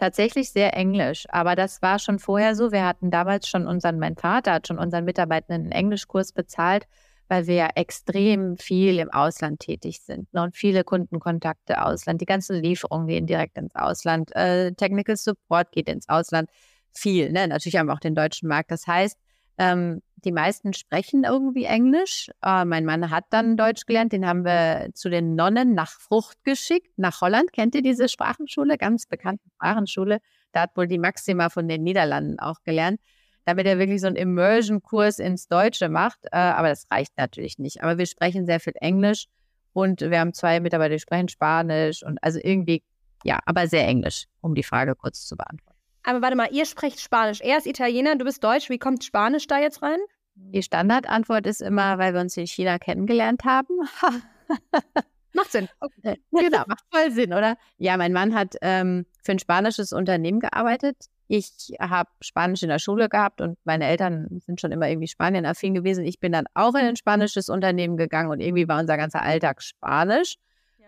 Tatsächlich 0.00 0.50
sehr 0.50 0.74
englisch. 0.74 1.26
Aber 1.28 1.54
das 1.54 1.82
war 1.82 1.98
schon 1.98 2.18
vorher 2.18 2.56
so. 2.56 2.72
Wir 2.72 2.84
hatten 2.86 3.10
damals 3.10 3.48
schon 3.48 3.66
unseren, 3.66 3.98
mein 3.98 4.16
Vater 4.16 4.54
hat 4.54 4.66
schon 4.66 4.78
unseren 4.78 5.04
Mitarbeitenden 5.04 5.64
einen 5.64 5.72
Englischkurs 5.72 6.32
bezahlt, 6.32 6.86
weil 7.28 7.46
wir 7.46 7.54
ja 7.54 7.68
extrem 7.74 8.56
viel 8.56 8.98
im 8.98 9.10
Ausland 9.10 9.60
tätig 9.60 10.00
sind 10.00 10.32
ne? 10.32 10.42
und 10.42 10.56
viele 10.56 10.82
Kundenkontakte 10.84 11.82
Ausland. 11.84 12.20
Die 12.20 12.26
ganzen 12.26 12.60
Lieferungen 12.60 13.06
gehen 13.06 13.26
direkt 13.26 13.56
ins 13.58 13.74
Ausland. 13.74 14.34
Äh, 14.34 14.72
Technical 14.72 15.16
Support 15.16 15.70
geht 15.72 15.88
ins 15.88 16.08
Ausland. 16.08 16.50
Viel. 16.92 17.30
Ne? 17.30 17.46
Natürlich 17.46 17.76
haben 17.76 17.86
wir 17.86 17.92
auch 17.92 18.00
den 18.00 18.14
deutschen 18.14 18.48
Markt. 18.48 18.70
Das 18.70 18.86
heißt, 18.86 19.16
ähm, 19.60 20.00
die 20.24 20.32
meisten 20.32 20.72
sprechen 20.72 21.24
irgendwie 21.24 21.64
Englisch. 21.64 22.30
Äh, 22.42 22.64
mein 22.64 22.86
Mann 22.86 23.10
hat 23.10 23.26
dann 23.28 23.58
Deutsch 23.58 23.84
gelernt. 23.84 24.12
Den 24.12 24.26
haben 24.26 24.44
wir 24.44 24.88
zu 24.94 25.10
den 25.10 25.34
Nonnen 25.34 25.74
nach 25.74 26.00
Frucht 26.00 26.42
geschickt, 26.44 26.90
nach 26.96 27.20
Holland. 27.20 27.52
Kennt 27.52 27.74
ihr 27.74 27.82
diese 27.82 28.08
Sprachenschule? 28.08 28.78
Ganz 28.78 29.04
bekannte 29.06 29.44
Sprachenschule. 29.54 30.20
Da 30.52 30.62
hat 30.62 30.76
wohl 30.76 30.86
die 30.86 30.98
Maxima 30.98 31.50
von 31.50 31.68
den 31.68 31.82
Niederlanden 31.82 32.40
auch 32.40 32.62
gelernt, 32.64 33.00
damit 33.44 33.66
er 33.66 33.78
wirklich 33.78 34.00
so 34.00 34.06
einen 34.06 34.16
Immersion-Kurs 34.16 35.18
ins 35.18 35.46
Deutsche 35.46 35.90
macht. 35.90 36.20
Äh, 36.32 36.36
aber 36.36 36.70
das 36.70 36.86
reicht 36.90 37.18
natürlich 37.18 37.58
nicht. 37.58 37.82
Aber 37.82 37.98
wir 37.98 38.06
sprechen 38.06 38.46
sehr 38.46 38.60
viel 38.60 38.74
Englisch 38.80 39.26
und 39.74 40.00
wir 40.00 40.20
haben 40.20 40.32
zwei 40.32 40.60
Mitarbeiter, 40.60 40.94
die 40.94 41.00
sprechen 41.00 41.28
Spanisch 41.28 42.02
und 42.02 42.22
also 42.22 42.40
irgendwie, 42.42 42.82
ja, 43.24 43.38
aber 43.44 43.68
sehr 43.68 43.86
Englisch, 43.86 44.24
um 44.40 44.54
die 44.54 44.62
Frage 44.62 44.94
kurz 44.94 45.26
zu 45.26 45.36
beantworten. 45.36 45.79
Aber 46.10 46.22
warte 46.22 46.34
mal, 46.34 46.48
ihr 46.50 46.66
sprecht 46.66 46.98
Spanisch. 46.98 47.40
Er 47.40 47.58
ist 47.58 47.68
Italiener, 47.68 48.16
du 48.16 48.24
bist 48.24 48.42
Deutsch. 48.42 48.68
Wie 48.68 48.78
kommt 48.78 49.04
Spanisch 49.04 49.46
da 49.46 49.60
jetzt 49.60 49.80
rein? 49.80 50.00
Die 50.34 50.60
Standardantwort 50.60 51.46
ist 51.46 51.62
immer, 51.62 51.98
weil 51.98 52.14
wir 52.14 52.20
uns 52.20 52.36
in 52.36 52.48
China 52.48 52.80
kennengelernt 52.80 53.44
haben. 53.44 53.78
macht 55.32 55.52
Sinn. 55.52 55.68
Okay. 55.78 56.20
Genau, 56.32 56.64
macht 56.66 56.82
voll 56.92 57.12
Sinn, 57.12 57.32
oder? 57.32 57.56
Ja, 57.78 57.96
mein 57.96 58.12
Mann 58.12 58.34
hat 58.34 58.56
ähm, 58.60 59.06
für 59.22 59.30
ein 59.30 59.38
spanisches 59.38 59.92
Unternehmen 59.92 60.40
gearbeitet. 60.40 60.96
Ich 61.28 61.76
habe 61.78 62.10
Spanisch 62.20 62.64
in 62.64 62.70
der 62.70 62.80
Schule 62.80 63.08
gehabt 63.08 63.40
und 63.40 63.56
meine 63.62 63.86
Eltern 63.86 64.40
sind 64.44 64.60
schon 64.60 64.72
immer 64.72 64.88
irgendwie 64.88 65.06
Spanien-affin 65.06 65.74
gewesen. 65.74 66.04
Ich 66.04 66.18
bin 66.18 66.32
dann 66.32 66.46
auch 66.54 66.74
in 66.74 66.86
ein 66.86 66.96
spanisches 66.96 67.48
Unternehmen 67.48 67.96
gegangen 67.96 68.32
und 68.32 68.40
irgendwie 68.40 68.66
war 68.66 68.80
unser 68.80 68.96
ganzer 68.96 69.22
Alltag 69.22 69.62
Spanisch. 69.62 70.38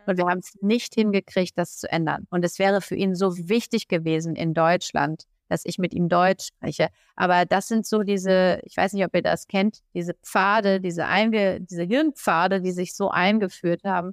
Und 0.06 0.18
wir 0.18 0.26
haben 0.26 0.40
es 0.40 0.56
nicht 0.60 0.94
hingekriegt, 0.94 1.56
das 1.56 1.78
zu 1.78 1.90
ändern. 1.90 2.26
Und 2.30 2.44
es 2.44 2.58
wäre 2.58 2.80
für 2.80 2.96
ihn 2.96 3.14
so 3.14 3.36
wichtig 3.36 3.88
gewesen 3.88 4.34
in 4.34 4.54
Deutschland, 4.54 5.24
dass 5.48 5.64
ich 5.64 5.78
mit 5.78 5.92
ihm 5.94 6.08
Deutsch 6.08 6.46
spreche. 6.46 6.88
Aber 7.14 7.44
das 7.44 7.68
sind 7.68 7.86
so 7.86 8.02
diese, 8.02 8.60
ich 8.64 8.76
weiß 8.76 8.94
nicht, 8.94 9.04
ob 9.04 9.14
ihr 9.14 9.22
das 9.22 9.46
kennt, 9.46 9.80
diese 9.94 10.14
Pfade, 10.14 10.80
diese, 10.80 11.06
Einge 11.06 11.60
diese 11.60 11.82
Hirnpfade, 11.82 12.60
die 12.60 12.72
sich 12.72 12.94
so 12.94 13.10
eingeführt 13.10 13.84
haben, 13.84 14.12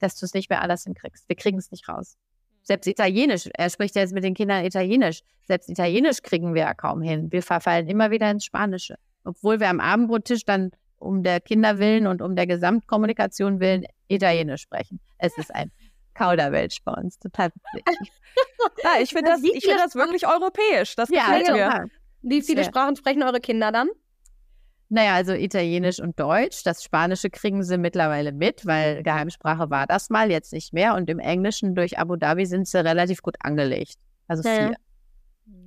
dass 0.00 0.16
du 0.16 0.26
es 0.26 0.34
nicht 0.34 0.50
mehr 0.50 0.62
alles 0.62 0.84
hinkriegst. 0.84 1.28
Wir 1.28 1.36
kriegen 1.36 1.58
es 1.58 1.70
nicht 1.70 1.88
raus. 1.88 2.16
Selbst 2.62 2.86
Italienisch, 2.86 3.48
er 3.54 3.70
spricht 3.70 3.94
ja 3.94 4.02
jetzt 4.02 4.12
mit 4.12 4.24
den 4.24 4.34
Kindern 4.34 4.64
Italienisch. 4.64 5.22
Selbst 5.46 5.68
Italienisch 5.68 6.22
kriegen 6.22 6.54
wir 6.54 6.62
ja 6.62 6.74
kaum 6.74 7.00
hin. 7.00 7.30
Wir 7.32 7.42
verfallen 7.42 7.88
immer 7.88 8.10
wieder 8.10 8.30
ins 8.30 8.44
Spanische. 8.44 8.96
Obwohl 9.24 9.60
wir 9.60 9.68
am 9.68 9.80
Abendbrottisch 9.80 10.44
dann 10.44 10.70
um 11.00 11.22
der 11.22 11.40
Kinder 11.40 11.78
willen 11.78 12.06
und 12.06 12.22
um 12.22 12.36
der 12.36 12.46
Gesamtkommunikation 12.46 13.60
willen 13.60 13.84
Italienisch 14.08 14.62
sprechen. 14.62 15.00
Es 15.18 15.36
ist 15.38 15.54
ein 15.54 15.70
Kauderwelsch 16.14 16.78
bei 16.84 16.92
uns, 16.92 17.18
total 17.18 17.50
witzig. 17.72 18.12
ja, 18.84 18.90
ich 19.00 19.10
finde 19.10 19.30
das, 19.30 19.42
ich 19.42 19.64
find 19.64 19.78
das 19.78 19.94
wirklich 19.94 20.26
europäisch. 20.26 20.94
Das 20.96 21.08
gefällt 21.08 21.48
ja, 21.48 21.54
mir. 21.54 21.90
Wie 22.22 22.42
viele 22.42 22.64
Sprachen 22.64 22.96
sprechen 22.96 23.22
eure 23.22 23.40
Kinder 23.40 23.72
dann? 23.72 23.88
Naja, 24.92 25.14
also 25.14 25.32
Italienisch 25.32 26.00
und 26.00 26.18
Deutsch. 26.18 26.64
Das 26.64 26.82
Spanische 26.82 27.30
kriegen 27.30 27.62
sie 27.62 27.78
mittlerweile 27.78 28.32
mit, 28.32 28.66
weil 28.66 29.04
Geheimsprache 29.04 29.70
war 29.70 29.86
das 29.86 30.10
mal, 30.10 30.30
jetzt 30.30 30.52
nicht 30.52 30.72
mehr. 30.74 30.94
Und 30.94 31.08
im 31.08 31.20
Englischen 31.20 31.76
durch 31.76 31.98
Abu 31.98 32.16
Dhabi 32.16 32.44
sind 32.44 32.66
sie 32.66 32.84
relativ 32.84 33.22
gut 33.22 33.36
angelegt. 33.38 33.94
Also 34.26 34.46
ja. 34.48 34.54
vier. 34.54 34.76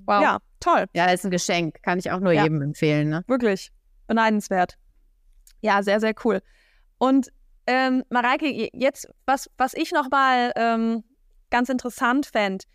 Wow. 0.06 0.22
Ja, 0.22 0.38
toll. 0.60 0.86
Ja, 0.94 1.06
ist 1.06 1.24
ein 1.24 1.32
Geschenk. 1.32 1.82
Kann 1.84 2.00
ich 2.00 2.12
auch 2.12 2.20
nur 2.20 2.34
ja. 2.34 2.44
jedem 2.44 2.62
empfehlen. 2.62 3.10
Ne? 3.10 3.24
Wirklich. 3.28 3.72
Beneidenswert. 4.08 4.78
Ja, 5.64 5.82
sehr, 5.82 6.02
sehr 6.02 6.14
cool. 6.26 6.42
Und 6.98 7.30
ähm, 7.66 8.04
Mareike, 8.10 8.70
jetzt, 8.74 9.08
was, 9.26 9.50
was 9.58 9.74
ich 9.74 9.94
nochmal 9.94 10.52
ähm, 10.58 11.04
ganz 11.50 11.70
interessant 11.70 12.26
fände, 12.26 12.66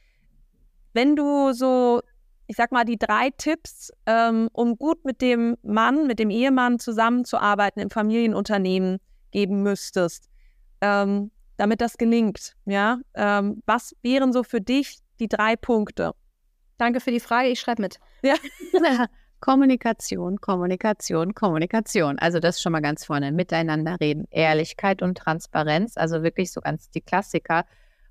wenn 0.94 1.14
du 1.14 1.52
so, 1.52 2.00
ich 2.46 2.56
sag 2.56 2.72
mal, 2.72 2.84
die 2.84 2.98
drei 2.98 3.28
Tipps, 3.36 3.92
ähm, 4.06 4.48
um 4.54 4.78
gut 4.78 5.04
mit 5.04 5.20
dem 5.20 5.56
Mann, 5.62 6.06
mit 6.06 6.18
dem 6.18 6.30
Ehemann 6.30 6.78
zusammenzuarbeiten 6.78 7.82
im 7.82 7.90
Familienunternehmen 7.90 9.00
geben 9.32 9.62
müsstest, 9.62 10.30
ähm, 10.80 11.30
damit 11.58 11.82
das 11.82 11.98
gelingt, 11.98 12.56
ja, 12.64 13.00
ähm, 13.14 13.62
was 13.66 13.94
wären 14.00 14.32
so 14.32 14.44
für 14.44 14.62
dich 14.62 15.00
die 15.20 15.28
drei 15.28 15.56
Punkte? 15.56 16.14
Danke 16.78 17.00
für 17.00 17.10
die 17.10 17.20
Frage, 17.20 17.48
ich 17.48 17.60
schreibe 17.60 17.82
mit. 17.82 18.00
Ja. 18.22 18.36
Kommunikation, 19.40 20.40
Kommunikation, 20.40 21.34
Kommunikation. 21.34 22.18
Also 22.18 22.40
das 22.40 22.60
schon 22.60 22.72
mal 22.72 22.80
ganz 22.80 23.04
vorne. 23.04 23.32
Miteinander 23.32 23.96
reden. 24.00 24.26
Ehrlichkeit 24.30 25.02
und 25.02 25.16
Transparenz. 25.16 25.96
Also 25.96 26.22
wirklich 26.22 26.52
so 26.52 26.60
ganz 26.60 26.90
die 26.90 27.00
Klassiker. 27.00 27.64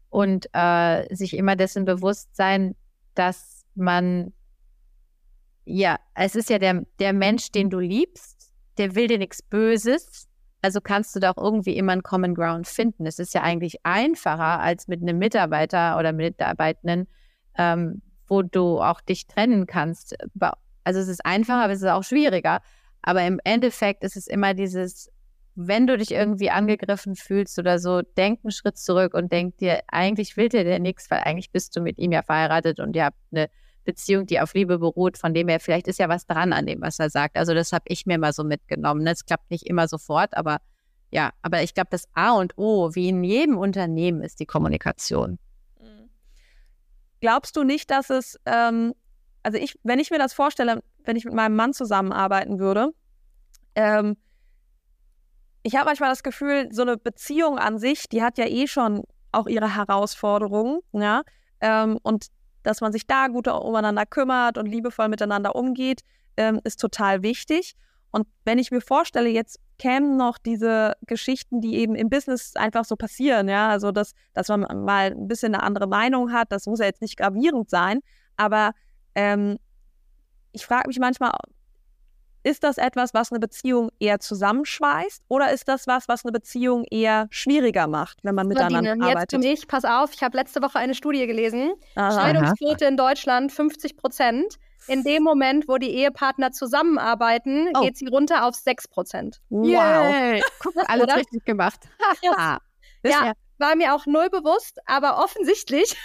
Und 0.10 0.48
äh, 0.54 1.14
sich 1.14 1.36
immer 1.36 1.56
dessen 1.56 1.84
bewusst 1.84 2.36
sein, 2.36 2.76
dass 3.14 3.66
man, 3.76 4.34
ja, 5.66 6.00
es 6.16 6.36
ist 6.36 6.50
ja 6.50 6.60
der, 6.60 6.86
der 7.00 7.14
Mensch, 7.14 7.52
den 7.52 7.70
du 7.70 7.80
liebst, 7.80 8.52
der 8.78 8.96
will 8.96 9.08
dir 9.08 9.18
nichts 9.18 9.42
Böses. 9.42 10.28
Also 10.62 10.80
kannst 10.82 11.16
du 11.16 11.20
da 11.20 11.32
auch 11.32 11.44
irgendwie 11.44 11.76
immer 11.76 11.92
einen 11.92 12.04
Common 12.04 12.36
Ground 12.36 12.68
finden. 12.68 13.06
Es 13.06 13.20
ist 13.20 13.34
ja 13.34 13.42
eigentlich 13.42 13.78
einfacher 13.84 14.60
als 14.60 14.88
mit 14.88 15.02
einem 15.02 15.18
Mitarbeiter 15.18 15.98
oder 15.98 16.14
Mitarbeitenden, 16.14 17.08
ähm, 17.58 18.02
wo 18.28 18.42
du 18.44 18.80
auch 18.80 19.02
dich 19.02 19.28
trennen 19.28 19.68
kannst 19.68 20.16
Also 20.88 21.02
es 21.02 21.10
ist 21.10 21.26
einfacher, 21.26 21.66
aber 21.66 21.74
es 21.74 21.82
ist 21.82 21.90
auch 21.90 22.04
schwieriger. 22.04 22.62
Aber 23.02 23.22
im 23.24 23.42
Endeffekt 23.44 24.06
ist 24.06 24.16
es 24.16 24.26
immer 24.26 24.54
dieses, 24.54 25.12
wenn 25.56 25.86
du 25.86 25.98
dich 25.98 26.12
irgendwie 26.12 26.50
angegriffen 26.50 27.18
fühlst 27.18 27.60
oder 27.60 27.78
so, 27.78 28.04
denk 28.16 28.40
einen 28.46 28.52
Schritt 28.52 28.78
zurück 28.78 29.14
und 29.14 29.34
denk 29.34 29.58
dir, 29.58 29.82
eigentlich 29.90 30.38
will 30.38 30.48
dir 30.48 30.64
der 30.64 30.80
nichts, 30.80 31.12
weil 31.12 31.20
eigentlich 31.20 31.52
bist 31.52 31.76
du 31.76 31.82
mit 31.82 31.98
ihm 32.00 32.14
ja 32.14 32.22
verheiratet 32.22 32.80
und 32.80 32.96
ihr 32.96 33.04
habt 33.04 33.18
eine 33.34 33.50
Beziehung, 33.84 34.28
die 34.28 34.40
auf 34.40 34.54
Liebe 34.54 34.80
beruht, 34.80 35.18
von 35.18 35.34
dem 35.34 35.50
her, 35.50 35.60
vielleicht 35.60 35.90
ist 35.90 36.00
ja 36.00 36.08
was 36.08 36.26
dran 36.26 36.54
an 36.54 36.66
dem, 36.66 36.80
was 36.80 37.00
er 37.00 37.10
sagt. 37.10 37.36
Also 37.36 37.54
das 37.54 37.74
habe 37.74 37.84
ich 37.90 38.06
mir 38.06 38.18
mal 38.18 38.32
so 38.32 38.46
mitgenommen. 38.46 39.06
Es 39.08 39.26
klappt 39.26 39.52
nicht 39.52 39.66
immer 39.66 39.90
sofort, 39.90 40.38
aber 40.38 40.60
ja, 41.12 41.32
aber 41.42 41.64
ich 41.64 41.74
glaube, 41.74 41.90
das 41.92 42.08
A 42.14 42.32
und 42.32 42.58
O, 42.58 42.96
wie 42.96 43.10
in 43.10 43.26
jedem 43.26 43.58
Unternehmen, 43.58 44.22
ist 44.22 44.40
die 44.40 44.46
Kommunikation. 44.46 45.38
Mhm. 45.82 46.10
Glaubst 47.20 47.58
du 47.58 47.66
nicht, 47.66 47.92
dass 47.92 48.10
es, 48.10 48.40
ähm, 48.46 48.94
also 49.48 49.60
ich, 49.60 49.80
wenn 49.84 49.98
ich 50.00 50.12
mir 50.12 50.20
das 50.20 50.34
vorstelle, 50.34 50.84
wenn 51.06 51.16
ich 51.16 51.24
mit 51.24 51.34
meinem 51.34 51.56
Mann 51.56 51.72
zusammenarbeiten 51.72 52.60
würde, 52.60 52.90
ähm, 53.76 54.18
ich 55.64 55.78
habe 55.78 55.86
manchmal 55.86 56.10
das 56.10 56.22
Gefühl, 56.22 56.68
so 56.74 56.82
eine 56.82 56.98
Beziehung 56.98 57.58
an 57.58 57.80
sich, 57.80 58.10
die 58.10 58.22
hat 58.22 58.38
ja 58.38 58.46
eh 58.46 58.68
schon 58.68 59.04
auch 59.32 59.48
ihre 59.48 59.74
Herausforderungen, 59.74 60.82
ja, 60.92 61.22
ähm, 61.62 61.98
und 62.04 62.26
dass 62.64 62.82
man 62.82 62.92
sich 62.92 63.08
da 63.08 63.30
gut 63.30 63.48
umeinander 63.48 64.06
kümmert 64.06 64.58
und 64.58 64.66
liebevoll 64.66 65.08
miteinander 65.08 65.56
umgeht, 65.56 66.02
ähm, 66.36 66.60
ist 66.66 66.82
total 66.82 67.24
wichtig. 67.24 67.76
Und 68.12 68.28
wenn 68.44 68.60
ich 68.60 68.70
mir 68.72 68.82
vorstelle, 68.82 69.30
jetzt 69.30 69.62
kämen 69.80 70.18
noch 70.18 70.40
diese 70.40 70.96
Geschichten, 71.06 71.62
die 71.62 71.76
eben 71.76 71.96
im 71.96 72.10
Business 72.10 72.58
einfach 72.58 72.84
so 72.84 72.98
passieren, 72.98 73.48
ja, 73.48 73.70
also 73.70 73.94
dass, 73.94 74.12
dass 74.34 74.50
man 74.50 74.84
mal 74.84 75.12
ein 75.12 75.30
bisschen 75.30 75.56
eine 75.56 75.64
andere 75.64 75.88
Meinung 75.88 76.34
hat, 76.34 76.52
das 76.52 76.66
muss 76.66 76.80
ja 76.80 76.86
jetzt 76.86 77.02
nicht 77.02 77.16
gravierend 77.16 77.70
sein, 77.70 78.02
aber 78.36 78.74
ähm, 79.18 79.58
ich 80.52 80.66
frage 80.66 80.88
mich 80.88 81.00
manchmal, 81.00 81.32
ist 82.44 82.64
das 82.64 82.78
etwas, 82.78 83.14
was 83.14 83.32
eine 83.32 83.40
Beziehung 83.40 83.90
eher 84.00 84.20
zusammenschweißt 84.20 85.24
oder 85.28 85.52
ist 85.52 85.68
das 85.68 85.88
was, 85.88 86.08
was 86.08 86.24
eine 86.24 86.32
Beziehung 86.32 86.86
eher 86.90 87.28
schwieriger 87.32 87.88
macht, 87.88 88.20
wenn 88.24 88.36
man 88.36 88.48
miteinander 88.48 88.96
Nadine, 88.96 89.06
arbeitet? 89.06 89.34
Jetzt 89.34 89.44
für 89.44 89.50
mich, 89.50 89.68
pass 89.68 89.86
auf, 89.86 90.14
ich 90.14 90.22
habe 90.22 90.38
letzte 90.38 90.62
Woche 90.62 90.78
eine 90.78 90.94
Studie 90.94 91.26
gelesen. 91.26 91.74
Aha. 91.96 92.12
Scheidungsquote 92.12 92.86
in 92.86 92.96
Deutschland 92.96 93.52
50 93.52 93.98
Prozent. 93.98 94.56
In 94.88 95.04
dem 95.04 95.24
Moment, 95.24 95.68
wo 95.68 95.78
die 95.78 95.90
Ehepartner 95.90 96.52
zusammenarbeiten, 96.52 97.70
oh. 97.76 97.82
geht 97.82 97.98
sie 97.98 98.08
runter 98.08 98.46
auf 98.46 98.56
6 98.56 98.88
Prozent. 98.88 99.42
Wow. 99.50 99.68
Yeah. 99.68 100.40
Guck, 100.60 100.76
alles 100.88 101.14
richtig 101.16 101.44
gemacht. 101.44 101.82
ja, 102.22 102.60
ja, 103.04 103.34
war 103.58 103.76
mir 103.76 103.94
auch 103.94 104.06
null 104.06 104.30
bewusst, 104.30 104.80
aber 104.86 105.22
offensichtlich 105.22 105.98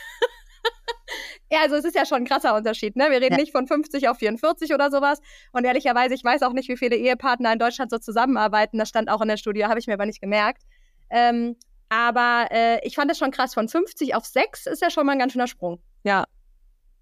ja, 1.53 1.61
also 1.61 1.77
es 1.77 1.85
ist 1.85 1.95
ja 1.95 2.07
schon 2.07 2.23
ein 2.23 2.25
krasser 2.25 2.57
Unterschied, 2.57 2.97
ne? 2.97 3.11
Wir 3.11 3.21
reden 3.21 3.35
ja. 3.35 3.37
nicht 3.37 3.53
von 3.53 3.67
50 3.67 4.09
auf 4.09 4.17
44 4.17 4.73
oder 4.73 4.91
sowas. 4.91 5.21
Und 5.53 5.67
ehrlicherweise, 5.67 6.15
ich 6.15 6.25
weiß 6.25 6.43
auch 6.45 6.55
nicht, 6.55 6.71
wie 6.71 6.79
viele 6.79 6.97
Ehepartner 6.97 7.53
in 7.53 7.59
Deutschland 7.59 7.91
so 7.91 7.99
zusammenarbeiten. 7.99 8.79
Das 8.79 8.89
stand 8.89 9.11
auch 9.11 9.21
in 9.21 9.29
der 9.29 9.37
Studie, 9.37 9.67
habe 9.67 9.79
ich 9.79 9.87
mir 9.87 9.93
aber 9.93 10.07
nicht 10.07 10.23
gemerkt. 10.23 10.63
Ähm, 11.11 11.57
aber 11.91 12.47
äh, 12.51 12.79
ich 12.87 12.95
fand 12.95 13.11
es 13.11 13.19
schon 13.19 13.33
krass. 13.33 13.53
Von 13.53 13.69
50 13.69 14.15
auf 14.15 14.25
6 14.25 14.67
ist 14.67 14.81
ja 14.81 14.89
schon 14.89 15.05
mal 15.05 15.13
ein 15.13 15.19
ganz 15.19 15.33
schöner 15.35 15.47
Sprung. 15.47 15.79
Ja. 16.05 16.25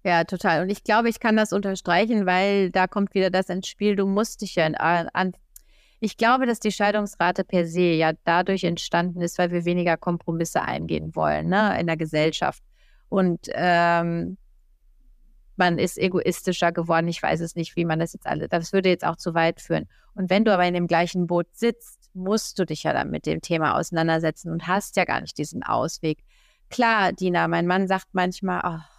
Ja, 0.03 0.25
total. 0.25 0.63
Und 0.63 0.69
ich 0.69 0.83
glaube, 0.83 1.07
ich 1.07 1.21
kann 1.21 1.37
das 1.37 1.53
unterstreichen, 1.53 2.25
weil 2.25 2.71
da 2.71 2.87
kommt 2.87 3.13
wieder 3.13 3.29
das 3.29 3.47
ins 3.47 3.69
Spiel. 3.69 3.95
Du 3.95 4.05
musst 4.05 4.41
dich 4.41 4.55
ja 4.55 4.65
an, 4.65 5.07
an 5.13 5.31
ich 6.01 6.17
glaube, 6.17 6.45
dass 6.45 6.59
die 6.59 6.73
Scheidungsrate 6.73 7.45
per 7.45 7.65
se 7.65 7.93
ja 7.93 8.11
dadurch 8.25 8.65
entstanden 8.65 9.21
ist, 9.21 9.37
weil 9.37 9.51
wir 9.51 9.63
weniger 9.63 9.95
Kompromisse 9.95 10.61
eingehen 10.61 11.15
wollen 11.15 11.47
ne, 11.47 11.79
in 11.79 11.87
der 11.87 11.95
Gesellschaft 11.95 12.61
und 13.11 13.49
ähm, 13.53 14.37
man 15.57 15.77
ist 15.77 15.97
egoistischer 15.97 16.71
geworden. 16.71 17.09
Ich 17.09 17.21
weiß 17.21 17.41
es 17.41 17.55
nicht, 17.55 17.75
wie 17.75 17.83
man 17.83 17.99
das 17.99 18.13
jetzt 18.13 18.25
alle, 18.25 18.47
das 18.47 18.71
würde 18.71 18.89
jetzt 18.89 19.05
auch 19.05 19.17
zu 19.17 19.33
weit 19.33 19.59
führen. 19.59 19.87
Und 20.15 20.29
wenn 20.29 20.45
du 20.45 20.53
aber 20.53 20.65
in 20.65 20.73
dem 20.73 20.87
gleichen 20.87 21.27
Boot 21.27 21.47
sitzt, 21.51 22.09
musst 22.13 22.57
du 22.57 22.65
dich 22.65 22.83
ja 22.83 22.93
dann 22.93 23.11
mit 23.11 23.25
dem 23.25 23.41
Thema 23.41 23.77
auseinandersetzen 23.77 24.49
und 24.49 24.65
hast 24.65 24.95
ja 24.95 25.03
gar 25.03 25.19
nicht 25.19 25.37
diesen 25.37 25.61
Ausweg. 25.61 26.23
Klar, 26.69 27.11
Dina, 27.11 27.49
mein 27.49 27.67
Mann 27.67 27.85
sagt 27.87 28.07
manchmal, 28.13 28.61
ach, 28.63 28.89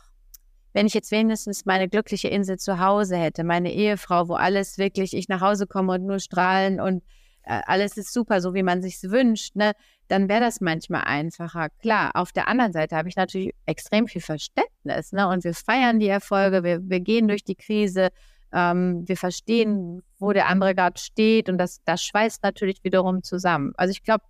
wenn 0.74 0.86
ich 0.86 0.94
jetzt 0.94 1.10
wenigstens 1.10 1.64
meine 1.64 1.88
glückliche 1.88 2.28
Insel 2.28 2.58
zu 2.58 2.78
Hause 2.78 3.16
hätte, 3.16 3.44
meine 3.44 3.72
Ehefrau, 3.72 4.28
wo 4.28 4.34
alles 4.34 4.76
wirklich, 4.76 5.14
ich 5.14 5.28
nach 5.28 5.40
Hause 5.40 5.66
komme 5.66 5.94
und 5.94 6.04
nur 6.04 6.18
strahlen 6.18 6.80
und 6.80 7.02
äh, 7.44 7.60
alles 7.64 7.96
ist 7.96 8.12
super, 8.12 8.42
so 8.42 8.52
wie 8.52 8.62
man 8.62 8.82
sich 8.82 9.02
wünscht, 9.02 9.56
ne, 9.56 9.72
dann 10.12 10.28
wäre 10.28 10.42
das 10.42 10.60
manchmal 10.60 11.04
einfacher. 11.04 11.70
Klar, 11.80 12.10
auf 12.12 12.32
der 12.32 12.46
anderen 12.46 12.74
Seite 12.74 12.96
habe 12.96 13.08
ich 13.08 13.16
natürlich 13.16 13.54
extrem 13.64 14.06
viel 14.06 14.20
Verständnis, 14.20 15.12
ne, 15.12 15.26
und 15.26 15.42
wir 15.42 15.54
feiern 15.54 16.00
die 16.00 16.08
Erfolge, 16.08 16.62
wir, 16.62 16.86
wir 16.86 17.00
gehen 17.00 17.28
durch 17.28 17.44
die 17.44 17.54
Krise, 17.54 18.10
ähm, 18.52 19.08
wir 19.08 19.16
verstehen, 19.16 20.02
wo 20.18 20.34
der 20.34 20.48
andere 20.48 20.74
gerade 20.74 21.00
steht 21.00 21.48
und 21.48 21.56
das, 21.56 21.82
das 21.86 22.04
schweißt 22.04 22.42
natürlich 22.42 22.84
wiederum 22.84 23.22
zusammen. 23.22 23.72
Also 23.78 23.92
ich 23.92 24.02
glaube, 24.02 24.24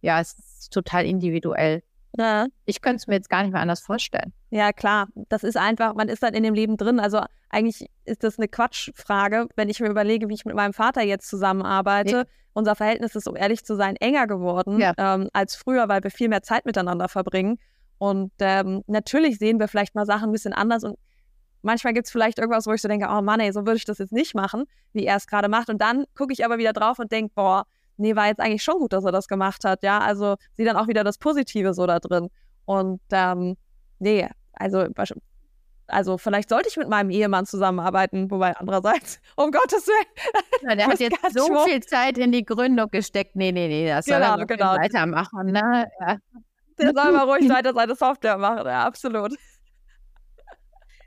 ja, 0.00 0.20
es 0.20 0.38
ist 0.38 0.72
total 0.72 1.04
individuell. 1.04 1.82
Ja. 2.16 2.46
Ich 2.64 2.80
könnte 2.80 2.96
es 2.96 3.06
mir 3.06 3.14
jetzt 3.14 3.30
gar 3.30 3.42
nicht 3.42 3.52
mehr 3.52 3.60
anders 3.60 3.80
vorstellen. 3.80 4.32
Ja, 4.50 4.72
klar. 4.72 5.08
Das 5.28 5.44
ist 5.44 5.56
einfach, 5.56 5.94
man 5.94 6.08
ist 6.08 6.22
dann 6.22 6.34
in 6.34 6.42
dem 6.42 6.54
Leben 6.54 6.76
drin. 6.76 7.00
Also 7.00 7.20
eigentlich 7.50 7.88
ist 8.04 8.24
das 8.24 8.38
eine 8.38 8.48
Quatschfrage, 8.48 9.48
wenn 9.56 9.68
ich 9.68 9.80
mir 9.80 9.88
überlege, 9.88 10.28
wie 10.28 10.34
ich 10.34 10.44
mit 10.44 10.56
meinem 10.56 10.72
Vater 10.72 11.02
jetzt 11.02 11.28
zusammenarbeite. 11.28 12.16
Ja. 12.16 12.24
Unser 12.54 12.74
Verhältnis 12.74 13.14
ist, 13.14 13.28
um 13.28 13.36
ehrlich 13.36 13.64
zu 13.64 13.76
sein, 13.76 13.94
enger 13.96 14.26
geworden 14.26 14.80
ja. 14.80 14.92
ähm, 14.96 15.28
als 15.32 15.54
früher, 15.54 15.88
weil 15.88 16.02
wir 16.02 16.10
viel 16.10 16.28
mehr 16.28 16.42
Zeit 16.42 16.66
miteinander 16.66 17.08
verbringen. 17.08 17.58
Und 17.98 18.32
ähm, 18.40 18.82
natürlich 18.86 19.38
sehen 19.38 19.60
wir 19.60 19.68
vielleicht 19.68 19.94
mal 19.94 20.06
Sachen 20.06 20.30
ein 20.30 20.32
bisschen 20.32 20.52
anders 20.52 20.84
und 20.84 20.96
manchmal 21.62 21.92
gibt 21.92 22.06
es 22.06 22.12
vielleicht 22.12 22.38
irgendwas, 22.38 22.66
wo 22.66 22.72
ich 22.72 22.82
so 22.82 22.88
denke, 22.88 23.08
oh 23.10 23.20
Mann, 23.22 23.40
ey, 23.40 23.52
so 23.52 23.66
würde 23.66 23.76
ich 23.76 23.84
das 23.84 23.98
jetzt 23.98 24.12
nicht 24.12 24.34
machen, 24.34 24.64
wie 24.92 25.04
er 25.04 25.16
es 25.16 25.26
gerade 25.26 25.48
macht. 25.48 25.68
Und 25.68 25.80
dann 25.80 26.04
gucke 26.16 26.32
ich 26.32 26.44
aber 26.44 26.58
wieder 26.58 26.72
drauf 26.72 26.98
und 26.98 27.12
denke, 27.12 27.32
boah, 27.34 27.64
nee, 27.98 28.16
war 28.16 28.26
jetzt 28.26 28.40
eigentlich 28.40 28.62
schon 28.62 28.78
gut, 28.78 28.92
dass 28.92 29.04
er 29.04 29.12
das 29.12 29.28
gemacht 29.28 29.64
hat, 29.64 29.82
ja. 29.82 29.98
Also 29.98 30.36
sieh 30.54 30.64
dann 30.64 30.76
auch 30.76 30.88
wieder 30.88 31.04
das 31.04 31.18
Positive 31.18 31.74
so 31.74 31.86
da 31.86 31.98
drin. 31.98 32.28
Und 32.64 33.00
ähm, 33.12 33.56
nee, 33.98 34.28
also, 34.52 34.86
also 35.86 36.18
vielleicht 36.18 36.48
sollte 36.48 36.68
ich 36.68 36.76
mit 36.76 36.88
meinem 36.88 37.10
Ehemann 37.10 37.46
zusammenarbeiten, 37.46 38.30
wobei 38.30 38.56
andererseits, 38.56 39.20
um 39.36 39.50
Gottes 39.50 39.86
Willen. 39.86 40.68
Ja, 40.68 40.74
der 40.74 40.86
hat 40.86 41.00
jetzt 41.00 41.18
so 41.32 41.64
viel 41.64 41.80
Zeit 41.82 42.18
in 42.18 42.32
die 42.32 42.44
Gründung 42.44 42.90
gesteckt. 42.90 43.36
Nee, 43.36 43.52
nee, 43.52 43.68
nee, 43.68 43.88
das 43.88 44.06
genau, 44.06 44.30
soll 44.30 44.40
er 44.40 44.46
genau. 44.46 44.76
weitermachen. 44.76 45.46
Ne? 45.46 45.90
Ja. 46.00 46.16
Der 46.78 46.92
soll 46.94 47.12
mal 47.12 47.28
ruhig 47.28 47.48
weiter 47.48 47.72
seine 47.74 47.94
Software 47.94 48.38
machen, 48.38 48.66
ja, 48.66 48.84
absolut. 48.84 49.34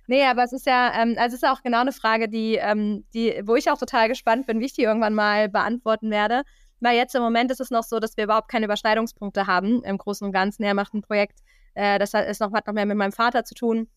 Nee, 0.08 0.26
aber 0.26 0.44
es 0.44 0.52
ist 0.52 0.66
ja, 0.66 0.92
ähm, 1.02 1.16
also 1.18 1.36
es 1.36 1.42
ist 1.42 1.48
auch 1.48 1.62
genau 1.62 1.80
eine 1.80 1.94
Frage, 1.94 2.28
die, 2.28 2.56
ähm, 2.56 3.06
die, 3.14 3.42
wo 3.46 3.56
ich 3.56 3.72
auch 3.72 3.78
total 3.78 4.10
gespannt 4.10 4.46
bin, 4.46 4.60
wie 4.60 4.66
ich 4.66 4.74
die 4.74 4.84
irgendwann 4.84 5.14
mal 5.14 5.48
beantworten 5.48 6.12
werde. 6.12 6.44
Weil 6.82 6.98
jetzt 6.98 7.16
im 7.16 7.22
Moment 7.22 7.52
ist 7.52 7.62
es 7.62 7.70
noch 7.72 7.84
so, 7.84 8.00
dass 8.00 8.18
wir 8.18 8.26
überhaupt 8.26 8.50
keine 8.50 8.66
Überschneidungspunkte 8.66 9.48
haben 9.48 9.84
im 9.84 9.98
Großen 9.98 10.26
und 10.26 10.34
Ganzen. 10.34 10.64
Er 10.64 10.74
macht 10.74 10.94
ein 10.94 11.02
Projekt, 11.02 11.40
äh, 11.76 12.00
das 12.00 12.14
hat, 12.14 12.28
noch, 12.40 12.52
hat 12.54 12.68
noch 12.68 12.74
mehr 12.74 12.86
mit 12.86 12.98
meinem 12.98 13.12
Vater 13.12 13.46
zu 13.46 13.56
tun 13.56 13.88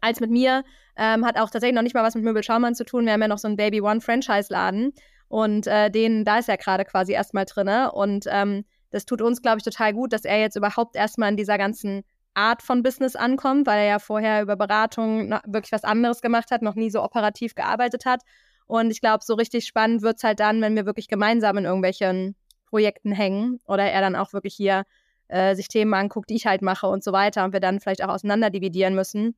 als 0.00 0.20
mit 0.20 0.30
mir. 0.30 0.64
Ähm, 0.96 1.24
hat 1.24 1.38
auch 1.38 1.48
tatsächlich 1.48 1.74
noch 1.74 1.82
nicht 1.82 1.94
mal 1.94 2.02
was 2.02 2.14
mit 2.14 2.24
Möbel 2.24 2.42
Schaumann 2.42 2.74
zu 2.74 2.84
tun. 2.84 3.06
Wir 3.06 3.12
haben 3.12 3.22
ja 3.22 3.28
noch 3.28 3.38
so 3.38 3.48
einen 3.48 3.56
Baby 3.56 3.80
One 3.80 4.00
Franchise-Laden. 4.00 4.92
Und 5.28 5.66
äh, 5.66 5.90
den, 5.90 6.24
da 6.24 6.38
ist 6.38 6.48
er 6.48 6.58
gerade 6.58 6.84
quasi 6.84 7.12
erstmal 7.12 7.46
drin. 7.46 7.68
Und 7.92 8.26
ähm, 8.28 8.64
das 8.90 9.06
tut 9.06 9.22
uns, 9.22 9.40
glaube 9.40 9.58
ich, 9.58 9.64
total 9.64 9.94
gut, 9.94 10.12
dass 10.12 10.24
er 10.24 10.38
jetzt 10.40 10.56
überhaupt 10.56 10.96
erstmal 10.96 11.30
in 11.30 11.36
dieser 11.36 11.56
ganzen 11.56 12.02
Art 12.34 12.62
von 12.62 12.82
Business 12.82 13.16
ankommt, 13.16 13.66
weil 13.66 13.80
er 13.80 13.86
ja 13.86 13.98
vorher 13.98 14.42
über 14.42 14.56
Beratung 14.56 15.30
wirklich 15.46 15.72
was 15.72 15.84
anderes 15.84 16.20
gemacht 16.20 16.50
hat, 16.50 16.62
noch 16.62 16.74
nie 16.74 16.90
so 16.90 17.02
operativ 17.02 17.54
gearbeitet 17.54 18.04
hat. 18.04 18.22
Und 18.66 18.90
ich 18.90 19.00
glaube, 19.00 19.24
so 19.24 19.34
richtig 19.34 19.66
spannend 19.66 20.02
wird 20.02 20.16
es 20.16 20.24
halt 20.24 20.40
dann, 20.40 20.60
wenn 20.60 20.76
wir 20.76 20.86
wirklich 20.86 21.08
gemeinsam 21.08 21.58
in 21.58 21.64
irgendwelchen 21.64 22.36
Projekten 22.66 23.12
hängen 23.12 23.60
oder 23.66 23.84
er 23.84 24.00
dann 24.00 24.16
auch 24.16 24.32
wirklich 24.32 24.54
hier 24.54 24.84
äh, 25.28 25.54
sich 25.54 25.68
Themen 25.68 25.94
anguckt, 25.94 26.30
die 26.30 26.36
ich 26.36 26.46
halt 26.46 26.62
mache 26.62 26.86
und 26.86 27.04
so 27.04 27.12
weiter 27.12 27.44
und 27.44 27.52
wir 27.52 27.60
dann 27.60 27.80
vielleicht 27.80 28.02
auch 28.04 28.08
auseinander 28.08 28.50
dividieren 28.50 28.94
müssen. 28.94 29.36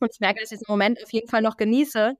Und 0.00 0.12
ich 0.12 0.20
merke, 0.20 0.40
dass 0.40 0.52
ich 0.52 0.60
es 0.60 0.68
im 0.68 0.72
Moment 0.72 1.02
auf 1.02 1.12
jeden 1.12 1.28
Fall 1.28 1.42
noch 1.42 1.56
genieße. 1.56 2.16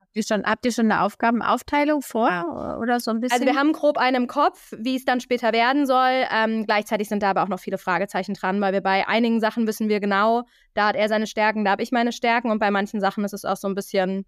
Habt 0.00 0.16
ihr 0.16 0.22
schon, 0.24 0.44
habt 0.44 0.64
ihr 0.64 0.72
schon 0.72 0.90
eine 0.90 1.02
Aufgabenaufteilung 1.02 2.02
vor 2.02 2.78
oder 2.80 2.98
so 2.98 3.10
ein 3.10 3.20
bisschen? 3.20 3.34
Also 3.34 3.46
wir 3.46 3.58
haben 3.58 3.72
grob 3.72 3.98
einen 3.98 4.22
im 4.22 4.26
Kopf, 4.26 4.72
wie 4.76 4.96
es 4.96 5.04
dann 5.04 5.20
später 5.20 5.52
werden 5.52 5.86
soll. 5.86 6.24
Ähm, 6.30 6.64
gleichzeitig 6.64 7.08
sind 7.08 7.22
da 7.22 7.30
aber 7.30 7.42
auch 7.42 7.48
noch 7.48 7.60
viele 7.60 7.78
Fragezeichen 7.78 8.34
dran, 8.34 8.60
weil 8.60 8.72
wir 8.72 8.80
bei 8.80 9.06
einigen 9.06 9.40
Sachen 9.40 9.66
wissen 9.66 9.88
wir 9.88 10.00
genau, 10.00 10.44
da 10.74 10.88
hat 10.88 10.96
er 10.96 11.08
seine 11.08 11.26
Stärken, 11.26 11.64
da 11.64 11.72
habe 11.72 11.82
ich 11.82 11.92
meine 11.92 12.12
Stärken 12.12 12.50
und 12.50 12.58
bei 12.58 12.70
manchen 12.70 13.00
Sachen 13.00 13.24
ist 13.24 13.34
es 13.34 13.44
auch 13.44 13.56
so 13.56 13.68
ein 13.68 13.74
bisschen 13.74 14.24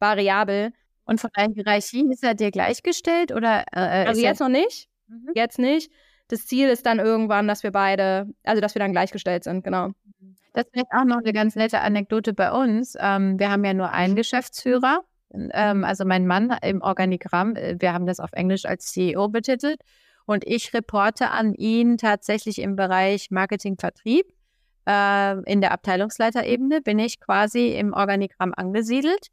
variabel. 0.00 0.72
Und 1.04 1.20
von 1.20 1.30
der 1.36 1.48
Hierarchie 1.54 2.06
ist 2.10 2.22
er 2.22 2.34
dir 2.34 2.50
gleichgestellt 2.50 3.32
oder? 3.32 3.64
Äh, 3.72 4.04
äh 4.04 4.06
also 4.06 4.20
jetzt 4.20 4.40
noch 4.40 4.48
nicht. 4.48 4.88
Mhm. 5.08 5.30
Jetzt 5.34 5.58
nicht. 5.58 5.90
Das 6.28 6.46
Ziel 6.46 6.68
ist 6.68 6.84
dann 6.84 6.98
irgendwann, 6.98 7.48
dass 7.48 7.62
wir 7.62 7.72
beide, 7.72 8.26
also 8.44 8.60
dass 8.60 8.74
wir 8.74 8.80
dann 8.80 8.92
gleichgestellt 8.92 9.44
sind, 9.44 9.64
genau. 9.64 9.92
Das 10.52 10.64
ist 10.64 10.72
vielleicht 10.72 10.92
auch 10.92 11.04
noch 11.04 11.18
eine 11.18 11.32
ganz 11.32 11.56
nette 11.56 11.80
Anekdote 11.80 12.34
bei 12.34 12.52
uns. 12.52 12.96
Ähm, 13.00 13.38
wir 13.38 13.50
haben 13.50 13.64
ja 13.64 13.74
nur 13.74 13.92
einen 13.92 14.16
Geschäftsführer, 14.16 15.04
ähm, 15.30 15.84
also 15.84 16.04
mein 16.04 16.26
Mann 16.26 16.54
im 16.62 16.82
Organigramm. 16.82 17.56
Äh, 17.56 17.76
wir 17.78 17.92
haben 17.92 18.06
das 18.06 18.20
auf 18.20 18.32
Englisch 18.32 18.64
als 18.64 18.92
CEO 18.92 19.28
betitelt. 19.28 19.80
Und 20.26 20.46
ich 20.46 20.74
reporte 20.74 21.30
an 21.30 21.54
ihn 21.54 21.96
tatsächlich 21.96 22.60
im 22.60 22.76
Bereich 22.76 23.30
Marketing-Vertrieb. 23.30 24.26
Äh, 24.86 25.42
in 25.50 25.60
der 25.60 25.72
Abteilungsleiterebene 25.72 26.82
bin 26.82 26.98
ich 26.98 27.20
quasi 27.20 27.68
im 27.68 27.94
Organigramm 27.94 28.52
angesiedelt. 28.54 29.28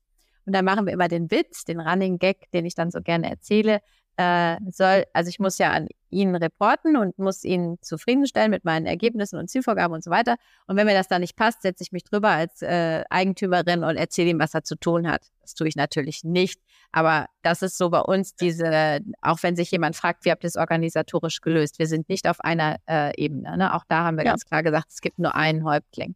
Und 0.46 0.54
dann 0.54 0.66
machen 0.66 0.86
wir 0.86 0.94
immer 0.94 1.08
den 1.08 1.32
Witz, 1.32 1.66
den 1.66 1.80
Running 1.80 2.20
Gag, 2.20 2.52
den 2.52 2.66
ich 2.66 2.76
dann 2.76 2.92
so 2.92 3.02
gerne 3.02 3.30
erzähle. 3.30 3.82
Äh, 4.18 4.58
soll, 4.72 5.04
also 5.12 5.30
ich 5.30 5.40
muss 5.40 5.58
ja 5.58 5.72
an 5.72 5.90
ihn 6.10 6.36
reporten 6.36 6.96
und 6.96 7.20
muss 7.20 7.44
ihn 7.44 7.78
zufriedenstellen 7.82 8.50
mit 8.50 8.64
meinen 8.64 8.86
Ergebnissen 8.86 9.38
und 9.38 9.50
Zielvorgaben 9.50 9.94
und 9.94 10.04
so 10.04 10.10
weiter. 10.10 10.38
Und 10.68 10.78
wenn 10.78 10.88
mir 10.88 10.94
das 10.94 11.10
dann 11.10 11.20
nicht 11.20 11.36
passt, 11.36 11.64
setze 11.64 11.84
ich 11.84 11.92
mich 11.92 12.06
drüber 12.06 12.30
als 12.30 12.62
äh, 12.62 13.04
Eigentümerin 13.10 13.84
und 13.84 13.98
erzähle 13.98 14.30
ihm, 14.30 14.40
was 14.40 14.54
er 14.54 14.64
zu 14.64 14.78
tun 14.78 15.10
hat. 15.10 15.32
Das 15.42 15.54
tue 15.54 15.68
ich 15.68 15.76
natürlich 15.76 16.24
nicht. 16.24 16.62
Aber 16.94 17.26
das 17.42 17.62
ist 17.62 17.78
so 17.78 17.90
bei 17.90 18.00
uns 18.00 18.36
diese, 18.36 19.02
auch 19.22 19.44
wenn 19.44 19.58
sich 19.58 19.70
jemand 19.72 19.98
fragt, 19.98 20.24
wie 20.24 20.32
habt 20.32 20.46
ihr 20.46 20.48
es 20.48 20.56
organisatorisch 20.56 21.42
gelöst? 21.42 21.78
Wir 21.78 21.88
sind 21.88 22.08
nicht 22.08 22.30
auf 22.30 22.40
einer 22.40 22.78
äh, 22.88 23.12
Ebene. 23.22 23.58
Ne? 23.58 23.74
Auch 23.74 23.84
da 23.90 24.06
haben 24.06 24.16
wir 24.18 24.24
ja. 24.24 24.32
ganz 24.32 24.46
klar 24.46 24.64
gesagt, 24.64 24.92
es 24.92 25.02
gibt 25.02 25.20
nur 25.20 25.36
einen 25.36 25.66
Häuptling. 25.66 26.16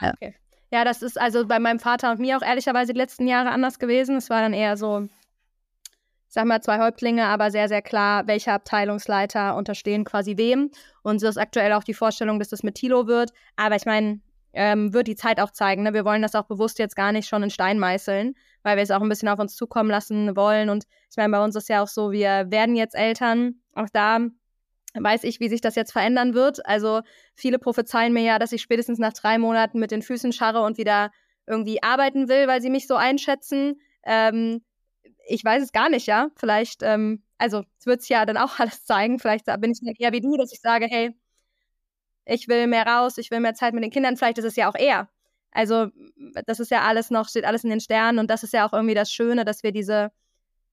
Ja. 0.00 0.12
Okay. 0.12 0.36
Ja, 0.70 0.84
das 0.84 1.02
ist 1.02 1.18
also 1.18 1.46
bei 1.46 1.58
meinem 1.58 1.78
Vater 1.78 2.10
und 2.10 2.20
mir 2.20 2.36
auch 2.36 2.42
ehrlicherweise 2.42 2.92
die 2.92 2.98
letzten 2.98 3.26
Jahre 3.26 3.50
anders 3.50 3.78
gewesen. 3.78 4.16
Es 4.16 4.28
war 4.28 4.42
dann 4.42 4.52
eher 4.52 4.76
so, 4.76 5.08
ich 6.28 6.34
sag 6.34 6.44
mal, 6.44 6.60
zwei 6.60 6.78
Häuptlinge, 6.78 7.24
aber 7.26 7.50
sehr, 7.50 7.68
sehr 7.68 7.80
klar, 7.80 8.26
welche 8.26 8.52
Abteilungsleiter 8.52 9.56
unterstehen 9.56 10.04
quasi 10.04 10.36
wem. 10.36 10.70
Und 11.02 11.20
so 11.20 11.28
ist 11.28 11.38
aktuell 11.38 11.72
auch 11.72 11.84
die 11.84 11.94
Vorstellung, 11.94 12.38
dass 12.38 12.48
das 12.48 12.62
mit 12.62 12.74
Tilo 12.74 13.06
wird. 13.06 13.32
Aber 13.56 13.76
ich 13.76 13.86
meine, 13.86 14.20
ähm, 14.52 14.92
wird 14.92 15.06
die 15.06 15.16
Zeit 15.16 15.40
auch 15.40 15.52
zeigen. 15.52 15.84
Ne? 15.84 15.94
Wir 15.94 16.04
wollen 16.04 16.20
das 16.20 16.34
auch 16.34 16.44
bewusst 16.44 16.78
jetzt 16.78 16.96
gar 16.96 17.12
nicht 17.12 17.28
schon 17.28 17.42
in 17.42 17.50
Stein 17.50 17.78
meißeln, 17.78 18.34
weil 18.62 18.76
wir 18.76 18.82
es 18.82 18.90
auch 18.90 19.00
ein 19.00 19.08
bisschen 19.08 19.28
auf 19.28 19.38
uns 19.38 19.56
zukommen 19.56 19.90
lassen 19.90 20.36
wollen. 20.36 20.68
Und 20.68 20.84
ich 21.10 21.16
meine, 21.16 21.30
bei 21.30 21.42
uns 21.42 21.56
ist 21.56 21.68
ja 21.68 21.82
auch 21.82 21.88
so, 21.88 22.12
wir 22.12 22.50
werden 22.50 22.76
jetzt 22.76 22.94
Eltern. 22.94 23.60
Auch 23.74 23.88
da 23.92 24.18
weiß 24.94 25.24
ich, 25.24 25.40
wie 25.40 25.48
sich 25.48 25.60
das 25.60 25.74
jetzt 25.74 25.92
verändern 25.92 26.34
wird. 26.34 26.64
Also 26.66 27.02
viele 27.34 27.58
prophezeien 27.58 28.12
mir 28.12 28.22
ja, 28.22 28.38
dass 28.38 28.52
ich 28.52 28.62
spätestens 28.62 28.98
nach 28.98 29.12
drei 29.12 29.38
Monaten 29.38 29.78
mit 29.78 29.90
den 29.90 30.02
Füßen 30.02 30.32
scharre 30.32 30.62
und 30.62 30.78
wieder 30.78 31.10
irgendwie 31.46 31.82
arbeiten 31.82 32.28
will, 32.28 32.46
weil 32.46 32.62
sie 32.62 32.70
mich 32.70 32.86
so 32.86 32.96
einschätzen. 32.96 33.80
Ähm, 34.04 34.62
ich 35.26 35.44
weiß 35.44 35.62
es 35.62 35.72
gar 35.72 35.88
nicht, 35.88 36.06
ja. 36.06 36.28
Vielleicht, 36.36 36.82
ähm, 36.82 37.22
also 37.38 37.64
es 37.78 37.86
wird 37.86 38.00
es 38.00 38.08
ja 38.08 38.24
dann 38.26 38.36
auch 38.36 38.58
alles 38.60 38.84
zeigen. 38.84 39.18
Vielleicht 39.18 39.46
bin 39.60 39.72
ich 39.72 39.80
eher 40.00 40.12
wie 40.12 40.20
du, 40.20 40.36
dass 40.36 40.52
ich 40.52 40.60
sage, 40.60 40.86
hey, 40.86 41.14
ich 42.24 42.48
will 42.48 42.66
mehr 42.66 42.86
raus, 42.86 43.18
ich 43.18 43.30
will 43.30 43.40
mehr 43.40 43.54
Zeit 43.54 43.74
mit 43.74 43.82
den 43.82 43.90
Kindern. 43.90 44.16
Vielleicht 44.16 44.38
ist 44.38 44.44
es 44.44 44.56
ja 44.56 44.70
auch 44.70 44.74
eher. 44.74 45.08
Also 45.50 45.86
das 46.46 46.60
ist 46.60 46.70
ja 46.70 46.82
alles 46.82 47.10
noch, 47.10 47.28
steht 47.28 47.44
alles 47.44 47.64
in 47.64 47.70
den 47.70 47.80
Sternen 47.80 48.18
und 48.18 48.30
das 48.30 48.42
ist 48.42 48.52
ja 48.52 48.68
auch 48.68 48.72
irgendwie 48.72 48.94
das 48.94 49.10
Schöne, 49.10 49.44
dass 49.44 49.62
wir 49.62 49.72
diese 49.72 50.10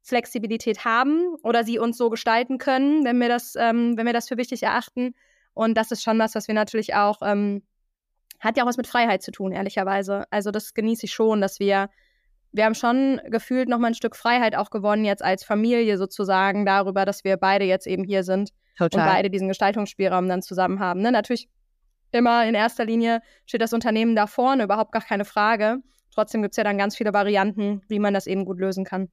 Flexibilität 0.06 0.86
haben 0.86 1.36
oder 1.42 1.64
sie 1.64 1.80
uns 1.80 1.98
so 1.98 2.12
gestalten 2.12 2.60
können, 2.60 3.04
wenn 3.06 3.18
wir 3.18 3.28
das, 3.28 3.56
ähm, 3.56 3.98
wenn 3.98 4.06
wir 4.06 4.14
das 4.14 4.28
für 4.28 4.38
wichtig 4.38 4.62
erachten. 4.62 5.16
Und 5.56 5.76
das 5.76 5.90
ist 5.90 6.04
schon 6.04 6.20
was, 6.20 6.36
was 6.36 6.48
wir 6.48 6.54
natürlich 6.54 6.94
auch, 6.94 7.22
ähm, 7.24 7.64
hat 8.40 8.56
ja 8.56 8.64
auch 8.64 8.68
was 8.68 8.78
mit 8.78 8.86
Freiheit 8.86 9.24
zu 9.24 9.32
tun, 9.32 9.52
ehrlicherweise. 9.52 10.26
Also 10.30 10.52
das 10.52 10.76
genieße 10.76 11.08
ich 11.08 11.14
schon, 11.14 11.42
dass 11.42 11.60
wir, 11.60 11.90
wir 12.52 12.66
haben 12.66 12.76
schon 12.76 13.20
gefühlt 13.30 13.68
nochmal 13.68 13.92
ein 13.92 13.96
Stück 13.96 14.16
Freiheit 14.16 14.56
auch 14.56 14.70
gewonnen, 14.70 15.06
jetzt 15.06 15.24
als 15.24 15.44
Familie 15.44 15.98
sozusagen, 15.98 16.68
darüber, 16.68 17.06
dass 17.06 17.24
wir 17.24 17.38
beide 17.38 17.66
jetzt 17.66 17.88
eben 17.88 18.04
hier 18.04 18.24
sind 18.24 18.52
Total. 18.78 19.00
und 19.00 19.12
beide 19.12 19.32
diesen 19.32 19.48
Gestaltungsspielraum 19.48 20.30
dann 20.30 20.44
zusammen 20.44 20.80
haben. 20.80 21.02
Ne? 21.02 21.12
Natürlich 21.12 21.50
immer 22.12 22.46
in 22.46 22.54
erster 22.54 22.86
Linie 22.86 23.22
steht 23.48 23.62
das 23.62 23.74
Unternehmen 23.74 24.16
da 24.16 24.28
vorne, 24.28 24.66
überhaupt 24.66 24.92
gar 24.92 25.02
keine 25.02 25.26
Frage. 25.26 25.78
Trotzdem 26.14 26.44
gibt 26.44 26.54
es 26.54 26.58
ja 26.58 26.64
dann 26.64 26.78
ganz 26.78 26.96
viele 26.96 27.12
Varianten, 27.12 27.82
wie 27.88 28.00
man 28.00 28.14
das 28.14 28.28
eben 28.28 28.46
gut 28.46 28.60
lösen 28.60 28.86
kann. 28.86 29.10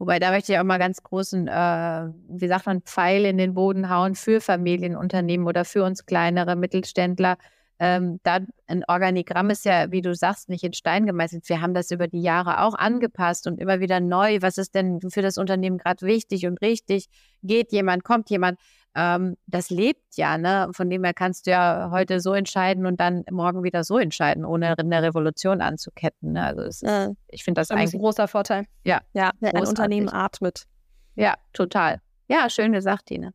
Wobei 0.00 0.18
da 0.18 0.30
möchte 0.30 0.52
ich 0.52 0.58
auch 0.58 0.64
mal 0.64 0.78
ganz 0.78 1.02
großen, 1.02 1.46
äh, 1.46 2.08
wie 2.30 2.48
sagt 2.48 2.64
man, 2.64 2.80
Pfeil 2.80 3.26
in 3.26 3.36
den 3.36 3.52
Boden 3.52 3.90
hauen 3.90 4.14
für 4.14 4.40
Familienunternehmen 4.40 5.46
oder 5.46 5.66
für 5.66 5.84
uns 5.84 6.06
kleinere 6.06 6.56
Mittelständler. 6.56 7.36
Ähm, 7.78 8.18
da 8.22 8.38
ein 8.66 8.82
Organigramm 8.88 9.50
ist 9.50 9.66
ja, 9.66 9.92
wie 9.92 10.00
du 10.00 10.14
sagst, 10.14 10.48
nicht 10.48 10.64
in 10.64 10.72
Stein 10.72 11.04
gemeißelt. 11.04 11.46
Wir 11.50 11.60
haben 11.60 11.74
das 11.74 11.90
über 11.90 12.08
die 12.08 12.22
Jahre 12.22 12.62
auch 12.62 12.74
angepasst 12.74 13.46
und 13.46 13.60
immer 13.60 13.80
wieder 13.80 14.00
neu. 14.00 14.38
Was 14.40 14.56
ist 14.56 14.74
denn 14.74 15.02
für 15.10 15.20
das 15.20 15.36
Unternehmen 15.36 15.76
gerade 15.76 16.06
wichtig 16.06 16.46
und 16.46 16.62
richtig? 16.62 17.08
Geht 17.42 17.70
jemand, 17.70 18.02
kommt 18.02 18.30
jemand? 18.30 18.58
Ähm, 18.94 19.36
das 19.46 19.70
lebt 19.70 20.16
ja, 20.16 20.36
ne? 20.36 20.68
Von 20.72 20.90
dem 20.90 21.04
her 21.04 21.14
kannst 21.14 21.46
du 21.46 21.52
ja 21.52 21.90
heute 21.92 22.20
so 22.20 22.34
entscheiden 22.34 22.86
und 22.86 22.98
dann 23.00 23.24
morgen 23.30 23.62
wieder 23.62 23.84
so 23.84 23.98
entscheiden, 23.98 24.44
ohne 24.44 24.76
eine 24.76 25.02
Revolution 25.02 25.60
anzuketten. 25.60 26.32
Ne? 26.32 26.44
Also 26.44 26.62
ist, 26.62 26.82
ja. 26.82 27.10
ich 27.28 27.44
finde 27.44 27.60
das, 27.60 27.68
das 27.68 27.76
eigentlich 27.76 27.94
ein 27.94 28.00
großer 28.00 28.26
Vorteil. 28.26 28.66
Ja, 28.84 29.00
ja 29.12 29.30
ein 29.42 29.66
Unternehmen 29.66 30.08
atmet. 30.08 30.64
Ja, 31.14 31.34
total. 31.52 32.00
Ja, 32.28 32.50
schön 32.50 32.72
gesagt, 32.72 33.06
Tine. 33.06 33.32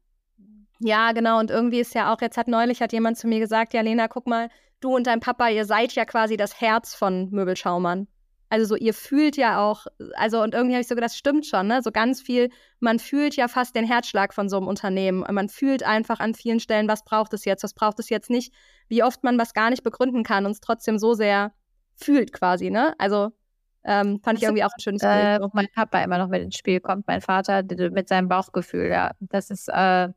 Ja, 0.79 1.13
genau. 1.13 1.39
Und 1.39 1.51
irgendwie 1.51 1.79
ist 1.79 1.95
ja 1.95 2.13
auch, 2.13 2.21
jetzt 2.21 2.37
hat 2.37 2.47
neulich 2.47 2.81
hat 2.81 2.91
jemand 2.91 3.17
zu 3.17 3.27
mir 3.27 3.39
gesagt, 3.39 3.73
ja, 3.73 3.81
Lena, 3.81 4.07
guck 4.07 4.27
mal, 4.27 4.49
du 4.81 4.95
und 4.95 5.07
dein 5.07 5.21
Papa, 5.21 5.49
ihr 5.49 5.65
seid 5.65 5.93
ja 5.93 6.05
quasi 6.05 6.35
das 6.35 6.59
Herz 6.59 6.95
von 6.95 7.29
Möbelschaumern. 7.31 8.07
Also 8.49 8.65
so, 8.65 8.75
ihr 8.75 8.93
fühlt 8.93 9.37
ja 9.37 9.59
auch, 9.59 9.87
also 10.15 10.41
und 10.41 10.53
irgendwie 10.53 10.75
habe 10.75 10.81
ich 10.81 10.87
so 10.87 10.95
gedacht, 10.95 11.11
das 11.11 11.17
stimmt 11.17 11.45
schon, 11.45 11.67
ne? 11.67 11.81
So 11.81 11.91
ganz 11.91 12.21
viel, 12.21 12.49
man 12.79 12.99
fühlt 12.99 13.35
ja 13.35 13.47
fast 13.47 13.75
den 13.75 13.85
Herzschlag 13.85 14.33
von 14.33 14.49
so 14.49 14.57
einem 14.57 14.67
Unternehmen. 14.67 15.25
Man 15.31 15.49
fühlt 15.49 15.83
einfach 15.83 16.19
an 16.19 16.35
vielen 16.35 16.59
Stellen, 16.59 16.87
was 16.87 17.03
braucht 17.03 17.33
es 17.33 17.45
jetzt, 17.45 17.63
was 17.63 17.73
braucht 17.73 17.99
es 17.99 18.09
jetzt 18.09 18.29
nicht, 18.29 18.53
wie 18.87 19.03
oft 19.03 19.23
man 19.23 19.39
was 19.39 19.53
gar 19.53 19.69
nicht 19.69 19.83
begründen 19.83 20.23
kann 20.23 20.45
und 20.45 20.51
es 20.51 20.59
trotzdem 20.59 20.99
so 20.99 21.13
sehr 21.13 21.53
fühlt 21.95 22.33
quasi, 22.33 22.69
ne? 22.69 22.93
Also 22.99 23.31
ähm, 23.83 24.19
fand 24.23 24.39
ich 24.39 24.43
irgendwie 24.43 24.63
auch 24.63 24.71
ein 24.75 24.81
schönes 24.81 25.01
Bild. 25.01 25.13
Äh, 25.13 25.39
wo 25.41 25.49
mein 25.53 25.67
Papa 25.73 26.01
immer 26.03 26.17
noch 26.17 26.27
mit 26.27 26.41
ins 26.41 26.57
Spiel 26.57 26.79
kommt, 26.79 27.07
mein 27.07 27.21
Vater 27.21 27.63
mit 27.63 28.09
seinem 28.09 28.27
Bauchgefühl, 28.27 28.89
ja. 28.89 29.11
Das 29.19 29.49
ist 29.49 29.69
äh, 29.69 30.09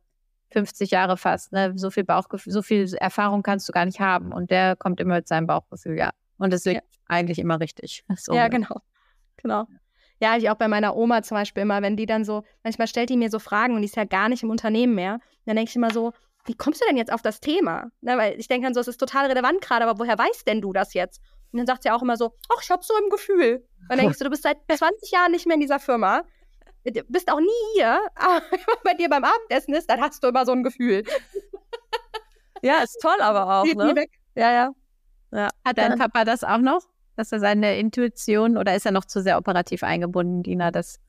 50 0.51 0.91
Jahre 0.91 1.17
fast, 1.17 1.53
ne? 1.53 1.73
So 1.77 1.91
viel 1.91 2.05
Bauchgefühl, 2.05 2.53
so 2.53 2.63
viel 2.63 2.93
Erfahrung 2.95 3.43
kannst 3.43 3.69
du 3.69 3.73
gar 3.73 3.85
nicht 3.85 4.01
haben. 4.01 4.33
Und 4.33 4.51
der 4.51 4.77
kommt 4.77 5.01
immer 5.01 5.17
mit 5.17 5.29
seinem 5.29 5.47
Bauchgefühl, 5.47 5.99
ja. 5.99 6.11
Und 6.39 6.53
es 6.53 6.65
liegt 6.65 6.83
ja. 6.83 6.89
eigentlich 7.07 7.39
immer 7.39 7.61
richtig. 7.61 8.05
So 8.17 8.33
ja, 8.33 8.49
genau. 8.49 8.81
Genau. 9.37 9.67
Ja, 10.21 10.37
ich 10.37 10.51
auch 10.51 10.57
bei 10.57 10.69
meiner 10.69 10.97
Oma 10.97 11.23
zum 11.23 11.37
Beispiel 11.37 11.63
immer, 11.63 11.81
wenn 11.83 11.97
die 11.97 12.07
dann 12.07 12.25
so, 12.25 12.43
manchmal 12.65 12.89
stellt 12.89 13.11
die 13.11 13.17
mir 13.17 13.31
so 13.31 13.39
Fragen 13.39 13.75
und 13.75 13.83
die 13.83 13.87
ist 13.87 13.97
ja 13.97 14.05
gar 14.05 14.29
nicht 14.29 14.43
im 14.43 14.51
Unternehmen 14.51 14.95
mehr. 14.95 15.21
Dann 15.47 15.57
denke 15.57 15.71
ich 15.71 15.77
immer 15.77 15.93
so, 15.93 16.13
wie 16.47 16.55
kommst 16.55 16.81
du 16.81 16.87
denn 16.87 16.97
jetzt 16.97 17.13
auf 17.13 17.23
das 17.23 17.41
Thema? 17.41 17.91
Na, 18.01 18.17
weil 18.17 18.39
ich 18.39 18.49
denke 18.49 18.67
dann 18.67 18.75
so, 18.75 18.81
es 18.81 18.89
ist 18.89 18.99
total 18.99 19.27
relevant 19.27 19.61
gerade, 19.61 19.87
aber 19.87 19.99
woher 20.01 20.19
weißt 20.19 20.47
denn 20.47 20.61
du 20.61 20.73
das 20.73 20.95
jetzt? 20.95 21.21
Und 21.53 21.59
dann 21.59 21.67
sagt 21.67 21.83
sie 21.83 21.91
auch 21.91 22.03
immer 22.03 22.17
so, 22.17 22.35
ach, 22.53 22.63
ich 22.63 22.71
hab 22.71 22.85
so 22.85 22.95
im 23.03 23.11
Gefühl. 23.11 23.67
Und 23.83 23.91
dann 23.91 23.99
denkst 23.99 24.19
du, 24.19 24.25
du 24.25 24.31
bist 24.31 24.43
seit 24.43 24.59
20 24.73 25.11
Jahren 25.11 25.31
nicht 25.31 25.47
mehr 25.47 25.55
in 25.55 25.61
dieser 25.61 25.79
Firma, 25.79 26.23
du 26.85 27.03
bist 27.05 27.31
auch 27.31 27.41
nie 27.41 27.75
hier, 27.75 28.01
aber 28.15 28.43
wenn 28.51 28.61
man 28.67 28.77
bei 28.83 28.95
dir 28.95 29.09
beim 29.09 29.25
Abendessen 29.25 29.75
ist, 29.75 29.89
dann 29.89 30.01
hast 30.01 30.23
du 30.23 30.29
immer 30.29 30.45
so 30.45 30.53
ein 30.53 30.63
Gefühl. 30.63 31.05
Ja, 32.63 32.83
ist 32.83 32.99
toll 33.01 33.21
aber 33.21 33.61
auch, 33.61 33.65
ne? 33.65 34.07
Ja, 34.35 34.53
ja. 34.53 34.71
Ja. 35.33 35.49
Hat 35.65 35.79
dein 35.79 35.99
Papa 35.99 36.25
das 36.25 36.45
auch 36.45 36.59
noch? 36.59 36.83
Dass 37.17 37.33
er 37.33 37.41
seine 37.41 37.79
Intuition 37.79 38.57
oder 38.57 38.75
ist 38.75 38.87
er 38.87 38.93
noch 38.93 39.05
zu 39.05 39.23
sehr 39.23 39.39
operativ 39.39 39.83
eingebunden, 39.83 40.43
Dina, 40.43 40.71
dass, 40.71 41.01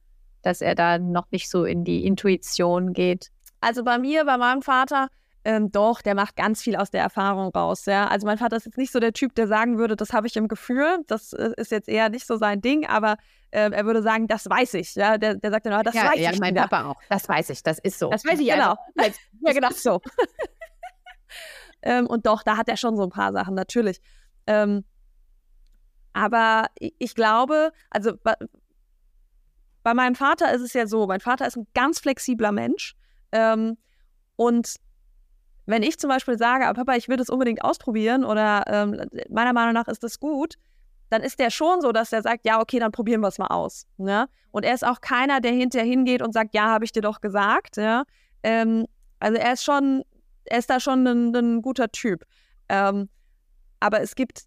dass 0.41 0.61
er 0.61 0.75
da 0.75 0.97
noch 0.97 1.29
nicht 1.31 1.49
so 1.49 1.65
in 1.65 1.83
die 1.83 2.05
Intuition 2.05 2.93
geht? 2.93 3.29
Also 3.61 3.83
bei 3.83 3.99
mir, 3.99 4.25
bei 4.25 4.37
meinem 4.37 4.61
Vater, 4.61 5.09
ähm, 5.45 5.71
doch, 5.71 6.01
der 6.01 6.15
macht 6.15 6.35
ganz 6.35 6.61
viel 6.61 6.75
aus 6.75 6.91
der 6.91 7.01
Erfahrung 7.01 7.49
raus. 7.51 7.85
Ja? 7.85 8.07
Also 8.07 8.27
mein 8.27 8.37
Vater 8.37 8.57
ist 8.57 8.65
jetzt 8.65 8.77
nicht 8.77 8.91
so 8.91 8.99
der 8.99 9.13
Typ, 9.13 9.35
der 9.35 9.47
sagen 9.47 9.77
würde, 9.77 9.95
das 9.95 10.11
habe 10.11 10.27
ich 10.27 10.35
im 10.35 10.47
Gefühl. 10.47 10.99
Das 11.07 11.33
äh, 11.33 11.51
ist 11.57 11.71
jetzt 11.71 11.87
eher 11.87 12.09
nicht 12.09 12.27
so 12.27 12.35
sein 12.37 12.61
Ding, 12.61 12.85
aber 12.85 13.17
äh, 13.51 13.69
er 13.71 13.85
würde 13.85 14.01
sagen, 14.01 14.27
das 14.27 14.49
weiß 14.49 14.73
ich. 14.75 14.95
Ja? 14.95 15.17
Der, 15.17 15.35
der 15.35 15.51
sagt 15.51 15.65
dann, 15.65 15.79
oh, 15.79 15.83
das 15.83 15.95
ja, 15.95 16.03
weiß 16.03 16.19
ja, 16.19 16.31
ich. 16.31 16.35
Ja, 16.35 16.39
mein 16.39 16.55
Papa 16.55 16.85
auch. 16.85 17.01
Das 17.09 17.27
weiß 17.29 17.49
ich, 17.51 17.63
das 17.63 17.79
ist 17.79 17.99
so. 17.99 18.09
Das 18.09 18.25
weiß 18.25 18.39
ich 18.39 18.49
genau. 18.49 18.75
Also. 18.97 19.19
Ja, 19.45 19.53
genau 19.53 19.69
so. 19.71 20.01
ähm, 21.81 22.07
und 22.07 22.25
doch, 22.25 22.43
da 22.43 22.57
hat 22.57 22.69
er 22.69 22.77
schon 22.77 22.95
so 22.97 23.03
ein 23.03 23.09
paar 23.09 23.33
Sachen, 23.33 23.55
natürlich. 23.55 24.01
Ähm, 24.47 24.83
aber 26.13 26.67
ich 26.75 27.15
glaube, 27.15 27.71
also 27.89 28.13
bei, 28.23 28.33
meinem 29.93 30.15
Vater 30.15 30.53
ist 30.53 30.61
es 30.61 30.73
ja 30.73 30.87
so, 30.87 31.07
mein 31.07 31.19
Vater 31.19 31.47
ist 31.47 31.55
ein 31.55 31.67
ganz 31.73 31.99
flexibler 31.99 32.51
Mensch. 32.51 32.95
Ähm, 33.31 33.77
und 34.35 34.75
wenn 35.65 35.83
ich 35.83 35.99
zum 35.99 36.09
Beispiel 36.09 36.37
sage, 36.37 36.67
ah, 36.67 36.73
Papa, 36.73 36.95
ich 36.95 37.09
will 37.09 37.17
das 37.17 37.29
unbedingt 37.29 37.63
ausprobieren 37.63 38.25
oder 38.25 38.63
ähm, 38.67 39.01
meiner 39.29 39.53
Meinung 39.53 39.73
nach 39.73 39.87
ist 39.87 40.03
das 40.03 40.19
gut, 40.19 40.55
dann 41.09 41.21
ist 41.21 41.39
der 41.39 41.49
schon 41.49 41.81
so, 41.81 41.91
dass 41.91 42.11
er 42.11 42.21
sagt, 42.21 42.45
ja, 42.45 42.59
okay, 42.59 42.79
dann 42.79 42.91
probieren 42.91 43.21
wir 43.21 43.27
es 43.27 43.37
mal 43.37 43.47
aus. 43.47 43.85
Ne? 43.97 44.27
Und 44.51 44.63
er 44.63 44.73
ist 44.73 44.85
auch 44.85 45.01
keiner, 45.01 45.41
der 45.41 45.51
hinterher 45.51 45.87
hingeht 45.87 46.21
und 46.21 46.33
sagt, 46.33 46.53
ja, 46.53 46.65
habe 46.65 46.85
ich 46.85 46.91
dir 46.91 47.01
doch 47.01 47.21
gesagt. 47.21 47.77
Ja? 47.77 48.03
Ähm, 48.43 48.85
also 49.19 49.37
er 49.37 49.53
ist 49.53 49.63
schon, 49.63 50.03
er 50.49 50.59
ist 50.59 50.69
da 50.69 50.79
schon 50.79 51.05
ein, 51.05 51.35
ein 51.35 51.61
guter 51.61 51.91
Typ. 51.91 52.25
Ähm, 52.67 53.09
aber 53.79 54.01
es 54.01 54.15
gibt 54.15 54.43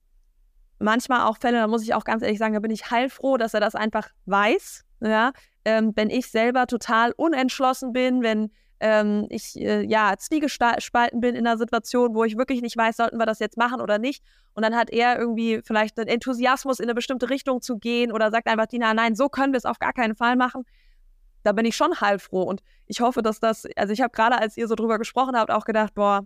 manchmal 0.78 1.22
auch 1.22 1.38
Fälle, 1.38 1.58
da 1.58 1.66
muss 1.66 1.82
ich 1.82 1.94
auch 1.94 2.04
ganz 2.04 2.22
ehrlich 2.22 2.38
sagen, 2.38 2.54
da 2.54 2.60
bin 2.60 2.70
ich 2.70 2.90
heilfroh, 2.90 3.36
dass 3.36 3.54
er 3.54 3.60
das 3.60 3.74
einfach 3.74 4.08
weiß. 4.26 4.84
Ja? 5.00 5.32
Ähm, 5.64 5.92
wenn 5.94 6.10
ich 6.10 6.30
selber 6.30 6.66
total 6.66 7.12
unentschlossen 7.16 7.92
bin, 7.92 8.22
wenn 8.22 8.50
ähm, 8.80 9.26
ich 9.30 9.56
äh, 9.56 9.82
ja 9.82 10.14
zwiegespalten 10.18 11.20
bin 11.20 11.36
in 11.36 11.46
einer 11.46 11.56
Situation, 11.56 12.14
wo 12.14 12.24
ich 12.24 12.36
wirklich 12.36 12.62
nicht 12.62 12.76
weiß, 12.76 12.96
sollten 12.96 13.16
wir 13.16 13.26
das 13.26 13.38
jetzt 13.38 13.56
machen 13.56 13.80
oder 13.80 13.98
nicht. 13.98 14.24
Und 14.54 14.64
dann 14.64 14.74
hat 14.74 14.90
er 14.90 15.18
irgendwie 15.18 15.60
vielleicht 15.64 15.98
einen 15.98 16.08
Enthusiasmus 16.08 16.80
in 16.80 16.86
eine 16.86 16.94
bestimmte 16.94 17.30
Richtung 17.30 17.62
zu 17.62 17.78
gehen 17.78 18.10
oder 18.10 18.30
sagt 18.32 18.48
einfach, 18.48 18.66
Dina, 18.66 18.92
nein, 18.92 19.14
so 19.14 19.28
können 19.28 19.52
wir 19.52 19.58
es 19.58 19.64
auf 19.64 19.78
gar 19.78 19.92
keinen 19.92 20.16
Fall 20.16 20.34
machen. 20.34 20.64
Da 21.42 21.52
bin 21.52 21.64
ich 21.64 21.76
schon 21.76 22.00
heilfroh 22.00 22.42
und 22.42 22.62
ich 22.86 23.00
hoffe, 23.00 23.22
dass 23.22 23.40
das, 23.40 23.66
also 23.76 23.92
ich 23.92 24.00
habe 24.00 24.12
gerade, 24.12 24.38
als 24.38 24.56
ihr 24.56 24.68
so 24.68 24.74
drüber 24.74 24.98
gesprochen 24.98 25.36
habt, 25.36 25.50
auch 25.50 25.64
gedacht, 25.64 25.94
boah, 25.94 26.24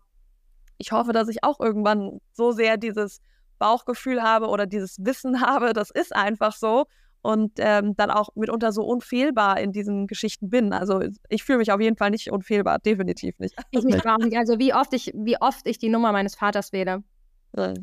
ich 0.78 0.92
hoffe, 0.92 1.12
dass 1.12 1.28
ich 1.28 1.42
auch 1.42 1.60
irgendwann 1.60 2.20
so 2.32 2.52
sehr 2.52 2.76
dieses 2.76 3.20
Bauchgefühl 3.58 4.22
habe 4.22 4.48
oder 4.48 4.66
dieses 4.66 4.98
Wissen 5.04 5.40
habe, 5.46 5.72
das 5.72 5.90
ist 5.90 6.14
einfach 6.14 6.52
so. 6.52 6.86
und 7.22 7.52
ähm, 7.58 7.96
dann 7.96 8.10
auch 8.10 8.28
mitunter 8.36 8.70
so 8.72 8.84
unfehlbar 8.84 9.58
in 9.58 9.72
diesen 9.72 10.06
Geschichten 10.06 10.48
bin. 10.48 10.72
Also 10.72 11.02
ich 11.28 11.42
fühle 11.42 11.58
mich 11.58 11.72
auf 11.72 11.80
jeden 11.80 11.96
Fall 11.96 12.10
nicht 12.10 12.30
unfehlbar, 12.30 12.78
definitiv 12.78 13.38
nicht. 13.38 13.56
Ich 13.72 13.82
mich 13.82 14.06
auch 14.06 14.18
nicht. 14.18 14.36
Also 14.36 14.58
wie 14.58 14.72
oft 14.72 14.92
ich, 14.92 15.12
wie 15.14 15.40
oft 15.40 15.66
ich 15.66 15.78
die 15.78 15.88
Nummer 15.88 16.12
meines 16.12 16.36
Vaters 16.36 16.72
wähle. 16.72 17.02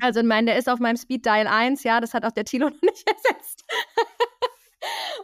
Also 0.02 0.20
ich 0.20 0.26
meine, 0.26 0.52
der 0.52 0.58
ist 0.58 0.70
auf 0.70 0.80
meinem 0.80 0.98
Speed 0.98 1.26
Dial 1.26 1.48
1, 1.48 1.84
ja, 1.84 2.00
das 2.00 2.14
hat 2.14 2.26
auch 2.26 2.32
der 2.32 2.46
Tilo 2.46 2.70
noch 2.70 2.82
nicht 2.82 3.06
ersetzt. 3.10 3.66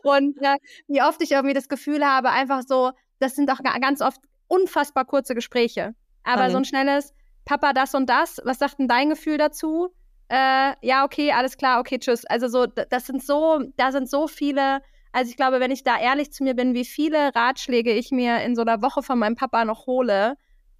Und 0.03 0.35
ja, 0.41 0.55
wie 0.87 1.01
oft 1.01 1.21
ich 1.21 1.31
irgendwie 1.31 1.53
das 1.53 1.69
Gefühl 1.69 2.05
habe, 2.05 2.29
einfach 2.29 2.61
so, 2.67 2.91
das 3.19 3.35
sind 3.35 3.51
auch 3.51 3.59
ganz 3.81 4.01
oft 4.01 4.19
unfassbar 4.47 5.05
kurze 5.05 5.35
Gespräche. 5.35 5.93
Aber 6.23 6.43
okay. 6.43 6.51
so 6.51 6.57
ein 6.57 6.65
schnelles, 6.65 7.13
Papa, 7.45 7.73
das 7.73 7.95
und 7.95 8.09
das, 8.09 8.41
was 8.43 8.59
sagt 8.59 8.79
denn 8.79 8.87
dein 8.87 9.09
Gefühl 9.09 9.37
dazu? 9.37 9.89
Äh, 10.27 10.73
ja, 10.81 11.05
okay, 11.05 11.31
alles 11.31 11.57
klar, 11.57 11.79
okay, 11.79 11.97
tschüss. 11.97 12.25
Also 12.25 12.47
so, 12.47 12.65
das 12.65 13.07
sind 13.07 13.23
so, 13.23 13.59
da 13.77 13.91
sind 13.91 14.09
so 14.09 14.27
viele, 14.27 14.81
also 15.11 15.29
ich 15.29 15.37
glaube, 15.37 15.59
wenn 15.59 15.71
ich 15.71 15.83
da 15.83 15.99
ehrlich 15.99 16.31
zu 16.31 16.43
mir 16.43 16.53
bin, 16.53 16.73
wie 16.73 16.85
viele 16.85 17.33
Ratschläge 17.35 17.91
ich 17.91 18.11
mir 18.11 18.43
in 18.43 18.55
so 18.55 18.61
einer 18.61 18.81
Woche 18.81 19.01
von 19.01 19.17
meinem 19.17 19.35
Papa 19.35 19.65
noch 19.65 19.87
hole 19.87 20.35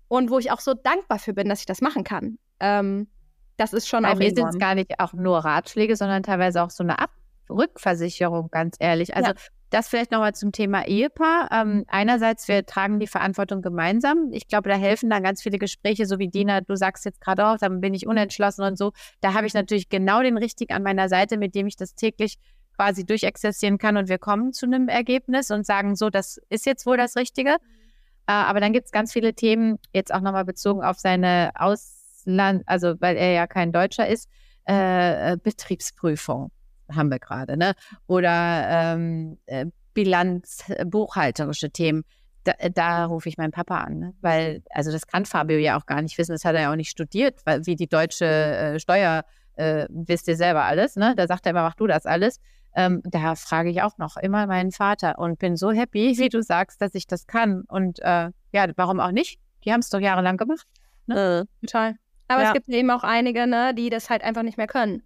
und 0.08 0.30
wo 0.30 0.38
ich 0.38 0.52
auch 0.52 0.60
so 0.60 0.74
dankbar 0.76 1.18
für 1.18 1.34
bin, 1.34 1.50
dass 1.50 1.62
ich 1.62 1.66
das 1.66 1.82
machen 1.82 2.04
kann. 2.04 2.38
Ähm, 2.60 3.08
das 3.58 3.74
ist 3.74 3.88
schon 3.88 4.04
Bei 4.04 4.12
auch 4.12 4.18
mir 4.18 4.34
sind 4.34 4.48
es 4.48 4.60
gar 4.60 4.76
nicht 4.76 5.00
auch 5.00 5.14
nur 5.14 5.40
Ratschläge, 5.40 5.96
sondern 5.96 6.24
teilweise 6.24 6.64
auch 6.64 6.70
so 6.70 6.84
eine 6.84 7.00
Ab 7.00 7.12
Rückversicherung, 7.50 8.50
ganz 8.52 8.76
ehrlich. 8.80 9.16
Also 9.16 9.32
ja. 9.32 9.36
Das 9.70 9.88
vielleicht 9.88 10.12
nochmal 10.12 10.34
zum 10.34 10.52
Thema 10.52 10.88
Ehepaar. 10.88 11.50
Ähm, 11.52 11.70
mhm. 11.70 11.86
einerseits, 11.88 12.48
wir 12.48 12.66
tragen 12.66 13.00
die 13.00 13.08
Verantwortung 13.08 13.62
gemeinsam. 13.62 14.30
Ich 14.32 14.48
glaube, 14.48 14.70
da 14.70 14.76
helfen 14.76 15.10
dann 15.10 15.24
ganz 15.24 15.44
viele 15.44 15.60
Gespräche, 15.60 16.06
so 16.06 16.18
wie 16.18 16.28
Dina, 16.28 16.62
du 16.62 16.76
sagst 16.76 17.06
jetzt 17.06 17.22
gerade 17.22 17.46
auch, 17.46 17.58
dann 17.58 17.80
bin 17.80 17.94
ich 17.94 18.08
unentschlossen 18.08 18.64
und 18.64 18.78
so. 18.78 18.92
Da 19.22 19.34
habe 19.34 19.46
ich 19.46 19.54
natürlich 19.54 19.90
genau 19.90 20.24
den 20.24 20.38
Richtigen 20.38 20.74
an 20.74 20.84
meiner 20.84 21.08
Seite, 21.08 21.38
mit 21.38 21.54
dem 21.54 21.68
ich 21.68 21.76
das 21.76 21.94
täglich 21.94 22.38
quasi 22.76 23.06
durchexerzieren 23.06 23.78
kann 23.78 23.98
und 23.98 24.08
wir 24.08 24.18
kommen 24.18 24.54
zu 24.54 24.66
einem 24.66 24.88
Ergebnis 24.88 25.52
und 25.52 25.66
sagen, 25.66 25.96
so, 25.96 26.10
das 26.10 26.40
ist 26.50 26.66
jetzt 26.66 26.86
wohl 26.86 26.98
das 26.98 27.16
Richtige. 27.16 27.58
Äh, 28.26 28.32
aber 28.32 28.62
dann 28.62 28.74
gibt 28.74 28.86
es 28.86 28.92
ganz 28.92 29.14
viele 29.14 29.34
Themen, 29.36 29.78
jetzt 29.94 30.14
auch 30.14 30.22
nochmal 30.22 30.46
bezogen 30.46 30.82
auf 30.82 30.98
seine 30.98 31.52
Ausland, 31.56 32.64
also 32.66 32.96
weil 33.00 33.18
er 33.18 33.34
ja 33.34 33.48
kein 33.48 33.72
Deutscher 33.72 34.08
ist, 34.08 34.30
äh, 34.66 35.38
Betriebsprüfung 35.38 36.52
haben 36.94 37.10
wir 37.10 37.20
gerade, 37.20 37.58
ne? 37.58 37.74
Oder 38.08 38.68
ähm, 38.70 39.38
äh, 39.46 39.66
Bilanz, 39.94 40.64
äh, 40.70 40.86
buchhalterische 40.86 41.72
Themen. 41.72 42.04
Da, 42.44 42.54
äh, 42.58 42.72
da 42.72 43.06
rufe 43.06 43.30
ich 43.30 43.38
meinen 43.38 43.52
Papa 43.52 43.80
an, 43.80 44.00
ne? 44.00 44.14
weil, 44.22 44.64
also 44.70 44.92
das 44.92 45.08
kann 45.08 45.26
Fabio 45.26 45.58
ja 45.58 45.78
auch 45.78 45.86
gar 45.86 46.02
nicht 46.02 46.18
wissen, 46.18 46.32
das 46.32 46.46
hat 46.46 46.56
er 46.56 46.62
ja 46.62 46.72
auch 46.72 46.78
nicht 46.78 46.90
studiert, 46.90 47.42
weil 47.46 47.66
wie 47.66 47.76
die 47.76 47.88
deutsche 47.88 48.26
äh, 48.26 48.80
Steuer, 48.80 49.26
äh, 49.56 49.88
wisst 49.90 50.28
ihr 50.28 50.38
selber 50.38 50.64
alles, 50.64 50.96
ne? 50.96 51.16
Da 51.16 51.28
sagt 51.28 51.46
er 51.46 51.52
immer, 51.52 51.64
mach 51.64 51.76
du 51.76 51.88
das 51.88 52.06
alles. 52.06 52.40
Ähm, 52.76 53.02
da 53.04 53.36
frage 53.36 53.70
ich 53.70 53.82
auch 53.82 53.98
noch 53.98 54.16
immer 54.16 54.48
meinen 54.48 54.72
Vater 54.72 55.18
und 55.20 55.40
bin 55.40 55.58
so 55.58 55.72
happy, 55.72 56.18
wie 56.18 56.30
du 56.30 56.42
sagst, 56.42 56.82
dass 56.82 56.96
ich 56.96 57.08
das 57.08 57.26
kann. 57.28 57.64
Und 57.68 58.00
äh, 58.00 58.30
ja, 58.52 58.68
warum 58.76 59.00
auch 59.00 59.12
nicht? 59.12 59.40
Die 59.66 59.74
haben 59.74 59.80
es 59.80 59.90
doch 59.90 60.00
jahrelang 60.00 60.38
gemacht. 60.38 60.68
Ne? 61.08 61.48
Äh, 61.62 61.66
total. 61.66 61.96
Aber 62.30 62.44
ja. 62.44 62.48
es 62.50 62.54
gibt 62.54 62.70
eben 62.70 62.92
auch 62.92 63.04
einige, 63.04 63.48
ne, 63.48 63.74
die 63.74 63.90
das 63.90 64.10
halt 64.10 64.24
einfach 64.24 64.44
nicht 64.44 64.58
mehr 64.58 64.68
können. 64.68 65.02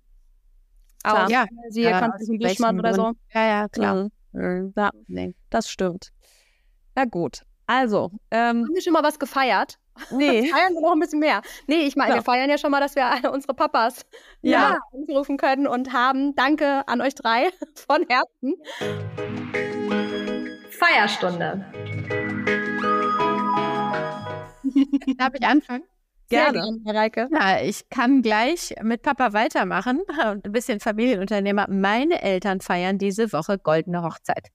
Klar. 1.03 1.29
ja. 1.29 1.45
Sie 1.69 1.83
ja, 1.83 1.99
Konstitution 1.99 2.79
oder 2.79 2.93
so. 2.93 3.11
Ja, 3.33 3.45
ja, 3.45 3.67
klar. 3.67 4.09
Mhm. 4.31 4.73
Ja, 4.75 4.91
nee, 5.07 5.35
das 5.49 5.69
stimmt. 5.69 6.11
Ja, 6.97 7.05
gut. 7.05 7.41
Also, 7.67 8.11
ähm, 8.31 8.65
haben 8.65 8.73
wir 8.73 8.81
schon 8.81 8.93
mal 8.93 9.03
was 9.03 9.19
gefeiert? 9.19 9.77
Nee. 10.11 10.49
feiern 10.51 10.73
wir 10.73 10.81
noch 10.81 10.93
ein 10.93 10.99
bisschen 10.99 11.19
mehr. 11.19 11.41
Nee, 11.67 11.85
ich 11.85 11.95
meine, 11.95 12.11
ja. 12.11 12.15
wir 12.15 12.23
feiern 12.23 12.49
ja 12.49 12.57
schon 12.57 12.71
mal, 12.71 12.79
dass 12.79 12.95
wir 12.95 13.05
alle 13.05 13.31
unsere 13.31 13.53
Papas 13.53 14.05
ja. 14.41 14.79
anrufen 14.91 15.37
können 15.37 15.67
und 15.67 15.93
haben. 15.93 16.35
Danke 16.35 16.87
an 16.87 17.01
euch 17.01 17.15
drei 17.15 17.49
von 17.75 18.05
Herzen. 18.09 18.55
Feierstunde. 20.71 21.65
Darf 25.17 25.33
ich 25.33 25.45
anfangen? 25.45 25.83
Gerne, 26.33 26.79
Herr 26.85 26.95
Reike. 26.95 27.29
Ja, 27.31 27.61
ich 27.61 27.89
kann 27.89 28.21
gleich 28.21 28.75
mit 28.81 29.01
Papa 29.01 29.33
weitermachen 29.33 30.01
und 30.01 30.07
ein 30.45 30.51
bisschen 30.51 30.79
Familienunternehmer. 30.79 31.67
Meine 31.69 32.21
Eltern 32.21 32.61
feiern 32.61 32.97
diese 32.97 33.31
Woche 33.33 33.57
goldene 33.57 34.03
Hochzeit. 34.03 34.49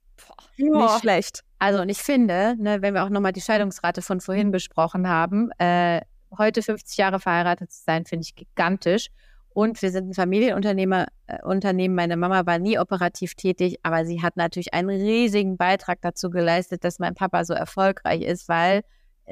Boah, 0.59 0.83
nicht 0.83 1.01
schlecht. 1.01 1.45
Also, 1.59 1.83
und 1.83 1.89
ich 1.89 1.99
finde, 1.99 2.57
ne, 2.59 2.83
wenn 2.83 2.95
wir 2.95 3.05
auch 3.05 3.09
nochmal 3.09 3.33
die 3.33 3.41
Scheidungsrate 3.41 4.03
von 4.03 4.20
vorhin 4.20 4.51
besprochen 4.51 5.09
haben, 5.09 5.51
äh, 5.59 6.01
heute 6.37 6.62
50 6.62 6.99
Jahre 6.99 7.20
verheiratet 7.20 7.72
zu 7.72 7.83
sein, 7.85 8.05
finde 8.05 8.24
ich 8.24 8.35
gigantisch. 8.35 9.09
Und 9.51 9.81
wir 9.83 9.91
sind 9.91 10.11
ein 10.11 10.14
Familienunternehmer, 10.14 11.07
äh, 11.26 11.43
Unternehmen. 11.43 11.95
Meine 11.95 12.16
Mama 12.16 12.47
war 12.47 12.59
nie 12.59 12.79
operativ 12.79 13.35
tätig, 13.35 13.79
aber 13.83 14.05
sie 14.05 14.22
hat 14.22 14.37
natürlich 14.37 14.72
einen 14.74 14.91
riesigen 14.91 15.57
Beitrag 15.57 15.99
dazu 16.01 16.31
geleistet, 16.31 16.85
dass 16.85 16.99
mein 16.99 17.14
Papa 17.14 17.45
so 17.45 17.55
erfolgreich 17.55 18.22
ist, 18.22 18.49
weil 18.49 18.83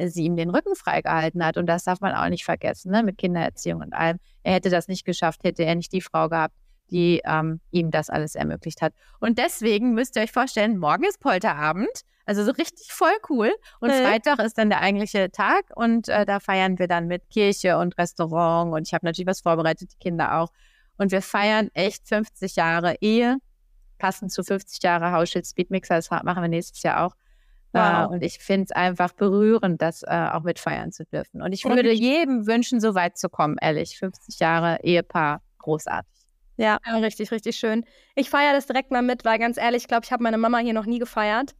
sie 0.09 0.25
ihm 0.25 0.37
den 0.37 0.51
Rücken 0.51 0.75
freigehalten 0.75 1.45
hat. 1.45 1.57
Und 1.57 1.67
das 1.67 1.85
darf 1.85 2.01
man 2.01 2.15
auch 2.15 2.29
nicht 2.29 2.45
vergessen, 2.45 2.93
ne? 2.93 3.03
mit 3.03 3.19
Kindererziehung 3.19 3.83
und 3.83 3.93
allem. 3.93 4.19
Er 4.43 4.55
hätte 4.55 4.71
das 4.71 4.89
nicht 4.89 5.05
geschafft, 5.05 5.45
hätte 5.45 5.65
er 5.65 5.75
nicht 5.75 5.93
die 5.93 6.01
Frau 6.01 6.29
gehabt, 6.29 6.55
die 6.91 7.21
ähm, 7.25 7.61
ihm 7.71 7.91
das 7.91 8.11
alles 8.11 8.35
ermöglicht 8.35 8.83
hat. 8.83 8.93
Und 9.21 9.39
deswegen 9.39 9.95
müsst 9.95 10.17
ihr 10.17 10.23
euch 10.23 10.33
vorstellen, 10.33 10.79
morgen 10.79 11.05
ist 11.05 11.21
Polterabend. 11.21 12.03
Also 12.27 12.45
so 12.45 12.51
richtig 12.53 12.93
voll 12.93 13.17
cool. 13.31 13.53
Und 13.81 13.91
äh. 13.91 14.03
Freitag 14.03 14.41
ist 14.41 14.59
dann 14.59 14.69
der 14.69 14.81
eigentliche 14.81 15.31
Tag 15.31 15.65
und 15.77 16.09
äh, 16.09 16.27
da 16.27 16.41
feiern 16.41 16.79
wir 16.79 16.89
dann 16.89 17.07
mit 17.07 17.31
Kirche 17.31 17.79
und 17.79 17.97
Restaurant 17.99 18.73
und 18.73 18.87
ich 18.87 18.95
habe 18.95 19.07
natürlich 19.07 19.29
was 19.29 19.41
vorbereitet, 19.41 19.93
die 19.93 19.99
Kinder 19.99 20.41
auch. 20.41 20.51
Und 20.99 21.13
wir 21.13 21.23
feiern 21.23 21.71
echt 21.75 22.09
50 22.09 22.57
Jahre 22.57 22.97
Ehe, 23.01 23.37
passend 23.99 24.33
zu 24.33 24.43
50 24.43 24.83
Jahre 24.83 25.13
Hausschild 25.13 25.47
Speedmixer, 25.47 25.95
das 25.95 26.11
machen 26.11 26.43
wir 26.43 26.49
nächstes 26.49 26.83
Jahr 26.83 27.05
auch. 27.05 27.15
Wow. 27.77 28.11
und 28.11 28.23
ich 28.23 28.39
finde 28.39 28.65
es 28.65 28.73
einfach 28.73 29.13
berührend, 29.13 29.81
das 29.83 30.03
äh, 30.03 30.29
auch 30.33 30.43
mitfeiern 30.43 30.93
zu 30.93 31.05
dürfen. 31.05 31.43
Und 31.43 31.53
ich 31.53 31.65
würde 31.65 31.93
jedem 31.93 32.47
wünschen, 32.47 32.81
so 32.81 32.95
weit 32.95 33.19
zu 33.19 33.29
kommen, 33.29 33.57
ehrlich. 33.61 33.99
50 33.99 34.39
Jahre 34.39 34.79
Ehepaar, 34.83 35.43
großartig. 35.59 36.13
Ja, 36.57 36.79
ja 36.87 36.97
richtig, 36.97 37.31
richtig 37.33 37.57
schön. 37.57 37.85
Ich 38.15 38.31
feiere 38.31 38.53
das 38.53 38.67
direkt 38.67 38.91
mal 38.91 39.03
mit, 39.03 39.25
weil 39.25 39.39
ganz 39.39 39.59
ehrlich, 39.59 39.83
ich 39.83 39.89
glaube, 39.89 40.05
ich 40.05 40.13
habe 40.13 40.23
meine 40.23 40.39
Mama 40.39 40.59
hier 40.59 40.73
noch 40.73 40.87
nie 40.87 40.99
gefeiert. 40.99 41.55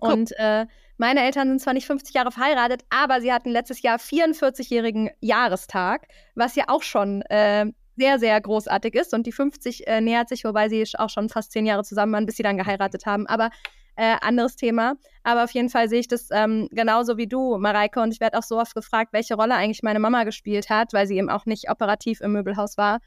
Cool. 0.00 0.12
Und 0.12 0.32
äh, 0.38 0.66
meine 0.96 1.22
Eltern 1.22 1.48
sind 1.48 1.60
zwar 1.60 1.74
nicht 1.74 1.86
50 1.86 2.14
Jahre 2.14 2.30
verheiratet, 2.30 2.84
aber 2.88 3.20
sie 3.20 3.32
hatten 3.32 3.50
letztes 3.50 3.82
Jahr 3.82 3.98
44-jährigen 3.98 5.10
Jahrestag, 5.20 6.06
was 6.34 6.54
ja 6.56 6.64
auch 6.68 6.82
schon 6.82 7.22
äh, 7.22 7.66
sehr, 7.96 8.18
sehr 8.18 8.40
großartig 8.40 8.94
ist. 8.94 9.12
Und 9.12 9.26
die 9.26 9.32
50 9.32 9.86
äh, 9.86 10.00
nähert 10.00 10.28
sich, 10.28 10.44
wobei 10.44 10.68
sie 10.68 10.84
auch 10.96 11.10
schon 11.10 11.28
fast 11.28 11.52
zehn 11.52 11.66
Jahre 11.66 11.84
zusammen 11.84 12.12
waren, 12.12 12.26
bis 12.26 12.36
sie 12.36 12.42
dann 12.42 12.56
geheiratet 12.56 13.04
haben. 13.06 13.26
Aber 13.26 13.50
äh, 13.96 14.16
anderes 14.20 14.56
Thema. 14.56 14.94
Aber 15.22 15.44
auf 15.44 15.50
jeden 15.52 15.68
Fall 15.68 15.88
sehe 15.88 16.00
ich 16.00 16.08
das 16.08 16.28
ähm, 16.32 16.68
genauso 16.70 17.16
wie 17.16 17.26
du, 17.26 17.58
Mareike. 17.58 18.00
Und 18.00 18.12
ich 18.12 18.20
werde 18.20 18.38
auch 18.38 18.42
so 18.42 18.58
oft 18.58 18.74
gefragt, 18.74 19.12
welche 19.12 19.34
Rolle 19.34 19.54
eigentlich 19.54 19.82
meine 19.82 20.00
Mama 20.00 20.24
gespielt 20.24 20.70
hat, 20.70 20.92
weil 20.92 21.06
sie 21.06 21.16
eben 21.16 21.30
auch 21.30 21.46
nicht 21.46 21.70
operativ 21.70 22.20
im 22.20 22.32
Möbelhaus 22.32 22.76
war. 22.76 23.00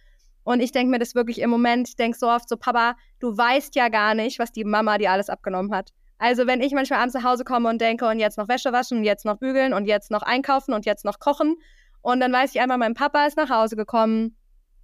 Und 0.44 0.60
ich 0.60 0.72
denke 0.72 0.92
mir 0.92 1.00
das 1.00 1.16
wirklich 1.16 1.40
im 1.40 1.50
Moment, 1.50 1.90
ich 1.90 1.96
denke 1.96 2.18
so 2.18 2.30
oft 2.30 2.48
so, 2.48 2.56
Papa, 2.56 2.96
du 3.20 3.36
weißt 3.36 3.76
ja 3.76 3.90
gar 3.90 4.14
nicht, 4.14 4.38
was 4.38 4.52
die 4.52 4.64
Mama 4.64 4.98
dir 5.00 5.12
alles 5.12 5.30
abgenommen 5.30 5.74
hat. 5.74 5.90
Also 6.18 6.48
wenn 6.48 6.62
ich 6.62 6.72
manchmal 6.72 7.00
abends 7.00 7.16
nach 7.16 7.24
Hause 7.24 7.44
komme 7.44 7.68
und 7.68 7.82
denke, 7.82 8.08
und 8.08 8.20
jetzt 8.20 8.38
noch 8.38 8.48
Wäsche 8.48 8.72
waschen, 8.72 9.00
und 9.00 9.04
jetzt 9.04 9.26
noch 9.26 9.38
bügeln 9.38 9.74
und 9.74 9.86
jetzt 9.86 10.12
noch 10.12 10.22
einkaufen 10.22 10.74
und 10.74 10.86
jetzt 10.86 11.04
noch 11.04 11.20
kochen. 11.20 11.56
Und 12.02 12.20
dann 12.20 12.32
weiß 12.32 12.54
ich 12.54 12.62
einfach, 12.62 12.78
mein 12.78 12.94
Papa 12.94 13.26
ist 13.26 13.38
nach 13.38 13.50
Hause 13.50 13.76
gekommen, 13.76 14.38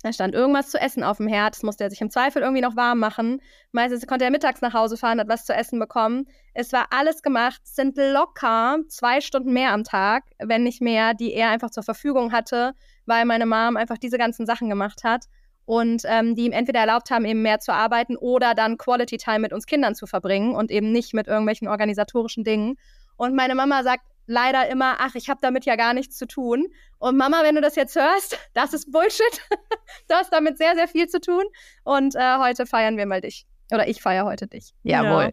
da 0.04 0.12
stand 0.12 0.34
irgendwas 0.34 0.70
zu 0.70 0.80
essen 0.80 1.04
auf 1.04 1.18
dem 1.18 1.28
Herd. 1.28 1.56
Das 1.56 1.64
musste 1.64 1.84
er 1.84 1.90
sich 1.90 2.02
im 2.02 2.10
Zweifel 2.10 2.42
irgendwie 2.42 2.62
noch 2.62 2.76
warm 2.76 3.00
machen. 3.00 3.42
Meistens 3.72 4.08
konnte 4.08 4.26
er 4.26 4.32
mittags 4.32 4.62
nach 4.62 4.74
Hause 4.74 4.98
fahren, 4.98 5.20
hat 5.20 5.28
was 5.28 5.46
zu 5.46 5.54
essen 5.54 5.80
bekommen. 5.80 6.28
Es 6.54 6.74
war 6.74 6.88
alles 6.90 7.22
gemacht. 7.22 7.62
Es 7.64 7.76
sind 7.76 7.98
locker 7.98 8.80
zwei 8.88 9.22
Stunden 9.22 9.54
mehr 9.54 9.74
am 9.74 9.84
Tag, 9.84 10.24
wenn 10.40 10.64
nicht 10.64 10.82
mehr, 10.82 11.14
die 11.14 11.34
er 11.34 11.50
einfach 11.50 11.70
zur 11.70 11.84
Verfügung 11.84 12.32
hatte, 12.32 12.74
weil 13.06 13.26
meine 13.26 13.46
Mom 13.46 13.78
einfach 13.78 13.98
diese 13.98 14.18
ganzen 14.18 14.46
Sachen 14.46 14.70
gemacht 14.70 15.04
hat 15.04 15.26
und 15.66 16.02
ähm, 16.06 16.36
die 16.36 16.46
ihm 16.46 16.52
entweder 16.52 16.80
erlaubt 16.80 17.12
haben, 17.12 17.26
eben 17.26 17.44
mehr 17.44 17.60
zu 17.60 17.72
arbeiten 17.72 18.18
oder 18.18 18.56
dann 18.56 18.78
Quality 18.78 19.18
Time 19.18 19.40
mit 19.40 19.54
uns 19.54 19.68
Kindern 19.68 19.96
zu 19.96 20.08
verbringen 20.08 20.56
und 20.56 20.72
eben 20.72 20.92
nicht 20.92 21.14
mit 21.14 21.28
irgendwelchen 21.28 21.68
organisatorischen 21.68 22.44
Dingen. 22.44 22.78
Und 23.18 23.36
meine 23.36 23.54
Mama 23.56 23.84
sagt 23.84 24.04
leider 24.32 24.68
immer, 24.70 24.96
ach, 25.00 25.16
ich 25.16 25.30
habe 25.30 25.40
damit 25.42 25.66
ja 25.66 25.76
gar 25.76 25.94
nichts 25.94 26.18
zu 26.18 26.26
tun. 26.26 26.68
Und 26.98 27.18
Mama, 27.18 27.44
wenn 27.44 27.56
du 27.56 27.62
das 27.62 27.76
jetzt 27.76 27.96
hörst, 27.96 28.38
das 28.54 28.74
ist 28.74 28.92
Bullshit. 28.92 29.42
du 30.08 30.16
hast 30.16 30.32
damit 30.34 30.58
sehr, 30.58 30.76
sehr 30.76 30.88
viel 30.88 31.08
zu 31.08 31.20
tun. 31.20 31.44
Und 31.84 32.16
äh, 32.16 32.38
heute 32.38 32.66
feiern 32.66 32.98
wir 32.98 33.06
mal 33.06 33.22
dich. 33.22 33.46
Oder 33.72 33.88
ich 33.88 34.02
feiere 34.02 34.26
heute 34.26 34.48
dich. 34.48 34.74
Jawohl. 34.84 35.24
Ja. 35.24 35.32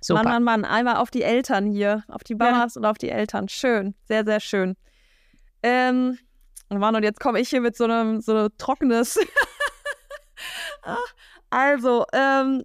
Super. 0.00 0.22
Mann, 0.22 0.44
Mann, 0.44 0.60
Mann, 0.60 0.64
einmal 0.70 0.96
auf 0.96 1.10
die 1.10 1.22
Eltern 1.22 1.66
hier, 1.66 2.04
auf 2.08 2.22
die 2.22 2.34
Mamas 2.34 2.74
ja. 2.74 2.80
und 2.80 2.84
auf 2.86 2.98
die 2.98 3.08
Eltern. 3.08 3.48
Schön, 3.48 3.94
sehr, 4.04 4.24
sehr 4.24 4.40
schön. 4.40 4.76
Ähm, 5.62 6.18
Mann, 6.68 6.94
und 6.94 7.02
jetzt 7.02 7.18
komme 7.18 7.40
ich 7.40 7.48
hier 7.48 7.60
mit 7.60 7.76
so 7.76 7.84
einem 7.84 8.20
so 8.20 8.32
einem 8.32 8.50
trockenes. 8.58 9.18
Ah, 10.82 10.98
also, 11.50 12.04
ähm, 12.12 12.62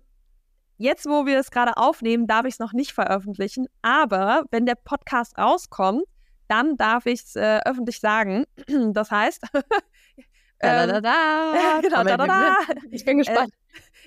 Jetzt, 0.82 1.06
wo 1.06 1.28
wir 1.28 1.38
es 1.38 1.52
gerade 1.52 1.78
aufnehmen, 1.78 2.26
darf 2.26 2.46
ich 2.46 2.56
es 2.56 2.60
noch 2.60 2.74
nicht 2.74 2.92
veröffentlichen. 2.92 3.68
Aber 3.84 4.46
wenn 4.50 4.66
der 4.66 4.74
Podcast 4.74 5.38
rauskommt, 5.38 6.06
dann 6.48 6.76
darf 6.76 7.06
ich 7.06 7.22
es 7.22 7.36
äh, 7.36 7.60
öffentlich 7.66 8.00
sagen. 8.00 8.46
Das 8.94 9.12
heißt, 9.12 9.44
da, 10.60 10.88
da, 10.88 11.02
da, 11.02 11.82
genau, 11.82 12.04
da, 12.04 12.18
da, 12.18 12.26
da. 12.26 12.56
ich 12.90 13.06
bin 13.06 13.20
gespannt. 13.20 13.54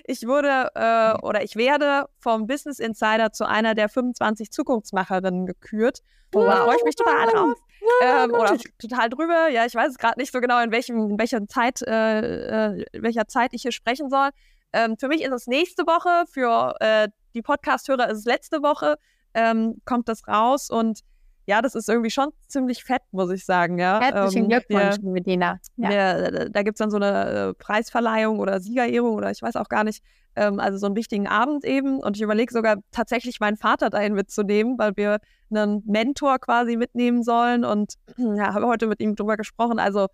ich 0.03 0.27
wurde 0.27 0.69
äh, 0.75 1.17
oder 1.25 1.43
ich 1.43 1.55
werde 1.55 2.09
vom 2.19 2.45
Business 2.45 2.79
Insider 2.79 3.31
zu 3.31 3.47
einer 3.47 3.73
der 3.73 3.87
25 3.87 4.51
Zukunftsmacherinnen 4.51 5.45
gekürt. 5.45 6.01
Oh, 6.33 6.39
wow. 6.39 6.49
Da 6.49 6.63
freue 6.65 6.75
ich 6.75 6.83
mich 6.83 6.95
total 6.95 7.27
drauf. 7.27 7.57
Ähm, 8.03 8.33
oder 8.33 8.57
total 8.79 9.09
drüber. 9.09 9.47
Ja, 9.47 9.65
ich 9.65 9.75
weiß 9.75 9.91
es 9.91 9.97
gerade 9.97 10.19
nicht 10.19 10.33
so 10.33 10.41
genau, 10.41 10.61
in, 10.61 10.73
welchem, 10.73 11.11
in 11.11 11.19
welcher 11.19 11.47
Zeit, 11.47 11.81
äh, 11.83 12.79
äh, 12.79 12.85
welcher 12.91 13.29
Zeit 13.29 13.53
ich 13.53 13.61
hier 13.61 13.71
sprechen 13.71 14.09
soll. 14.09 14.31
Ähm, 14.75 14.97
für 14.97 15.07
mich 15.07 15.21
ist 15.21 15.31
es 15.31 15.47
nächste 15.47 15.83
Woche, 15.83 16.25
für 16.29 16.75
äh, 16.81 17.07
die 17.33 17.41
Podcast-Hörer 17.41 18.09
ist 18.09 18.19
es 18.19 18.25
letzte 18.25 18.61
Woche, 18.61 18.97
ähm, 19.33 19.81
kommt 19.85 20.09
das 20.09 20.27
raus 20.27 20.69
und 20.69 20.99
ja, 21.47 21.61
das 21.61 21.75
ist 21.75 21.87
irgendwie 21.87 22.09
schon 22.09 22.29
ziemlich 22.47 22.83
fett, 22.83 23.03
muss 23.11 23.31
ich 23.31 23.45
sagen. 23.45 23.77
Ja. 23.77 24.01
Herzlichen 24.01 24.45
ähm, 24.45 24.49
Glückwunsch, 24.49 24.97
wir, 25.01 25.11
Medina. 25.11 25.59
Ja. 25.77 25.89
Wir, 25.89 26.49
da 26.49 26.63
gibt 26.63 26.75
es 26.75 26.79
dann 26.79 26.89
so 26.89 26.97
eine 26.97 27.29
äh, 27.29 27.53
Preisverleihung 27.53 28.39
oder 28.39 28.59
Siegerehrung 28.59 29.15
oder 29.15 29.31
ich 29.31 29.41
weiß 29.41 29.55
auch 29.55 29.69
gar 29.69 29.83
nicht. 29.83 30.03
Ähm, 30.35 30.59
also 30.59 30.77
so 30.77 30.87
einen 30.87 30.95
wichtigen 30.95 31.27
Abend 31.27 31.63
eben. 31.63 31.99
Und 31.99 32.17
ich 32.17 32.23
überlege 32.23 32.51
sogar 32.51 32.77
tatsächlich 32.91 33.39
meinen 33.39 33.57
Vater 33.57 33.91
dahin 33.91 34.13
mitzunehmen, 34.13 34.77
weil 34.77 34.97
wir 34.97 35.19
einen 35.51 35.83
Mentor 35.85 36.39
quasi 36.39 36.77
mitnehmen 36.77 37.21
sollen. 37.21 37.63
Und 37.63 37.93
ja, 38.17 38.53
habe 38.53 38.65
heute 38.65 38.87
mit 38.87 38.99
ihm 38.99 39.15
drüber 39.15 39.37
gesprochen. 39.37 39.77
Also 39.77 40.07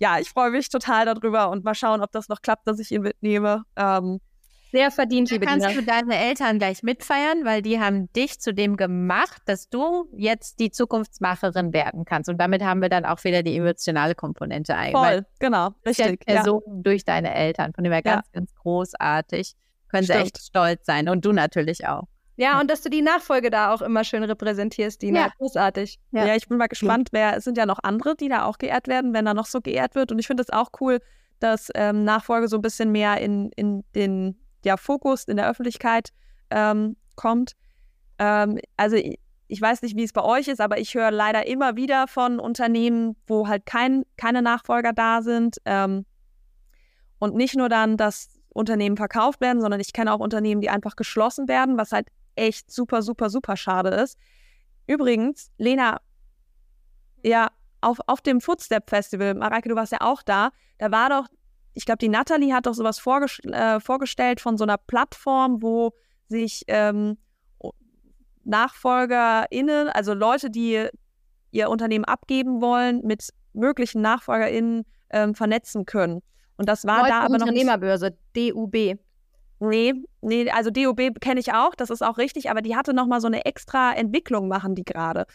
ja, 0.00 0.18
ich 0.18 0.30
freue 0.30 0.50
mich 0.50 0.68
total 0.70 1.04
darüber 1.04 1.50
und 1.50 1.62
mal 1.62 1.74
schauen, 1.74 2.02
ob 2.02 2.10
das 2.10 2.28
noch 2.28 2.40
klappt, 2.40 2.66
dass 2.66 2.78
ich 2.78 2.90
ihn 2.90 3.02
mitnehme. 3.02 3.64
Ähm, 3.76 4.20
sehr 4.72 4.90
verdient, 4.90 5.30
liebe 5.30 5.44
kannst 5.44 5.68
Dina. 5.68 5.80
du 5.80 5.84
deine 5.84 6.16
Eltern 6.16 6.58
gleich 6.58 6.82
mitfeiern, 6.82 7.44
weil 7.44 7.60
die 7.60 7.80
haben 7.80 8.10
dich 8.12 8.40
zu 8.40 8.54
dem 8.54 8.76
gemacht, 8.76 9.42
dass 9.44 9.68
du 9.68 10.08
jetzt 10.16 10.60
die 10.60 10.70
Zukunftsmacherin 10.70 11.72
werden 11.72 12.04
kannst. 12.04 12.30
Und 12.30 12.38
damit 12.38 12.62
haben 12.62 12.80
wir 12.80 12.88
dann 12.88 13.04
auch 13.04 13.22
wieder 13.24 13.42
die 13.42 13.56
emotionale 13.56 14.14
Komponente 14.14 14.74
ein. 14.76 14.92
Voll, 14.92 15.26
genau, 15.38 15.70
richtig. 15.84 16.24
Person 16.24 16.62
ja. 16.66 16.72
durch 16.82 17.04
deine 17.04 17.34
Eltern, 17.34 17.74
von 17.74 17.84
dem 17.84 17.92
her 17.92 18.02
ganz, 18.02 18.26
ja. 18.26 18.40
ganz 18.40 18.54
großartig. 18.54 19.54
Können 19.88 20.04
Stimmt. 20.04 20.18
sie 20.18 20.24
echt 20.24 20.38
stolz 20.38 20.86
sein 20.86 21.08
und 21.08 21.24
du 21.24 21.32
natürlich 21.32 21.86
auch. 21.88 22.04
Ja, 22.40 22.58
und 22.58 22.70
dass 22.70 22.80
du 22.80 22.88
die 22.88 23.02
Nachfolge 23.02 23.50
da 23.50 23.70
auch 23.74 23.82
immer 23.82 24.02
schön 24.02 24.22
repräsentierst, 24.22 25.02
Dina. 25.02 25.20
Ja. 25.20 25.32
Großartig. 25.36 25.98
Ja. 26.10 26.24
ja. 26.24 26.36
ich 26.36 26.48
bin 26.48 26.56
mal 26.56 26.68
gespannt, 26.68 27.10
wer, 27.12 27.36
es 27.36 27.44
sind 27.44 27.58
ja 27.58 27.66
noch 27.66 27.80
andere, 27.82 28.16
die 28.16 28.30
da 28.30 28.46
auch 28.46 28.56
geehrt 28.56 28.88
werden, 28.88 29.12
wenn 29.12 29.26
da 29.26 29.34
noch 29.34 29.44
so 29.44 29.60
geehrt 29.60 29.94
wird. 29.94 30.10
Und 30.10 30.18
ich 30.18 30.26
finde 30.26 30.42
es 30.42 30.48
auch 30.48 30.70
cool, 30.80 31.00
dass 31.38 31.68
ähm, 31.74 32.02
Nachfolge 32.04 32.48
so 32.48 32.56
ein 32.56 32.62
bisschen 32.62 32.92
mehr 32.92 33.20
in, 33.20 33.50
in 33.56 33.84
den 33.94 34.40
ja, 34.64 34.78
Fokus 34.78 35.24
in 35.24 35.36
der 35.36 35.50
Öffentlichkeit 35.50 36.14
ähm, 36.48 36.96
kommt. 37.14 37.52
Ähm, 38.18 38.58
also 38.78 38.96
ich, 38.96 39.18
ich 39.48 39.60
weiß 39.60 39.82
nicht, 39.82 39.96
wie 39.96 40.04
es 40.04 40.14
bei 40.14 40.22
euch 40.24 40.48
ist, 40.48 40.62
aber 40.62 40.78
ich 40.78 40.94
höre 40.94 41.10
leider 41.10 41.46
immer 41.46 41.76
wieder 41.76 42.08
von 42.08 42.40
Unternehmen, 42.40 43.16
wo 43.26 43.48
halt 43.48 43.66
kein, 43.66 44.04
keine 44.16 44.40
Nachfolger 44.40 44.94
da 44.94 45.20
sind. 45.20 45.58
Ähm, 45.66 46.06
und 47.18 47.34
nicht 47.34 47.54
nur 47.54 47.68
dann, 47.68 47.98
dass 47.98 48.40
Unternehmen 48.48 48.96
verkauft 48.96 49.42
werden, 49.42 49.60
sondern 49.60 49.80
ich 49.80 49.92
kenne 49.92 50.10
auch 50.10 50.20
Unternehmen, 50.20 50.62
die 50.62 50.70
einfach 50.70 50.96
geschlossen 50.96 51.48
werden, 51.48 51.76
was 51.76 51.92
halt 51.92 52.06
echt 52.40 52.70
super, 52.70 53.02
super, 53.02 53.30
super 53.30 53.56
schade 53.56 53.90
ist. 53.90 54.18
Übrigens, 54.86 55.50
Lena, 55.58 56.00
ja, 57.22 57.50
auf, 57.80 57.98
auf 58.06 58.20
dem 58.20 58.40
Footstep 58.40 58.90
Festival, 58.90 59.34
Mareike, 59.34 59.68
du 59.68 59.74
warst 59.74 59.92
ja 59.92 60.00
auch 60.00 60.22
da, 60.22 60.50
da 60.78 60.90
war 60.90 61.08
doch 61.08 61.28
ich 61.74 61.84
glaube, 61.84 61.98
die 61.98 62.08
Natalie 62.08 62.52
hat 62.52 62.66
doch 62.66 62.74
sowas 62.74 62.98
vorges 62.98 63.38
äh, 63.44 63.80
vorgestellt 63.80 64.40
von 64.40 64.56
so 64.56 64.64
einer 64.64 64.76
Plattform, 64.76 65.62
wo 65.62 65.92
sich 66.28 66.64
ähm, 66.68 67.16
NachfolgerInnen, 68.44 69.88
also 69.88 70.14
Leute, 70.14 70.50
die 70.50 70.86
ihr 71.50 71.70
Unternehmen 71.70 72.04
abgeben 72.04 72.60
wollen, 72.60 73.02
mit 73.04 73.28
möglichen 73.52 74.02
NachfolgerInnen 74.02 74.84
ähm, 75.10 75.34
vernetzen 75.34 75.86
können. 75.86 76.22
Und 76.56 76.68
das 76.68 76.84
war 76.84 76.98
Leute 76.98 77.10
da 77.10 77.20
aber 77.20 77.38
noch. 77.38 77.46
Unternehmerbörse, 77.46 78.16
DUB. 78.34 78.98
Nee, 79.60 79.94
nee, 80.22 80.50
also 80.50 80.70
DUB 80.70 81.20
kenne 81.20 81.38
ich 81.38 81.52
auch, 81.52 81.74
das 81.74 81.90
ist 81.90 82.02
auch 82.02 82.16
richtig, 82.16 82.50
aber 82.50 82.62
die 82.62 82.76
hatte 82.76 82.94
nochmal 82.94 83.20
so 83.20 83.26
eine 83.26 83.44
extra 83.44 83.92
Entwicklung 83.92 84.48
machen 84.48 84.74
die 84.74 84.84
gerade. 84.84 85.26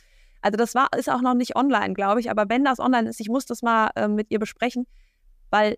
Also 0.42 0.58
das 0.58 0.76
war, 0.76 0.90
ist 0.98 1.10
auch 1.10 1.22
noch 1.22 1.36
nicht 1.36 1.56
online, 1.56 1.94
glaube 1.94 2.20
ich, 2.20 2.30
aber 2.30 2.46
wenn 2.50 2.64
das 2.64 2.80
online 2.80 3.10
ist, 3.10 3.20
ich 3.20 3.30
muss 3.30 3.46
das 3.46 3.62
mal 3.62 3.92
äh, 3.96 4.08
mit 4.08 4.32
ihr 4.32 4.40
besprechen, 4.40 4.88
weil 5.52 5.76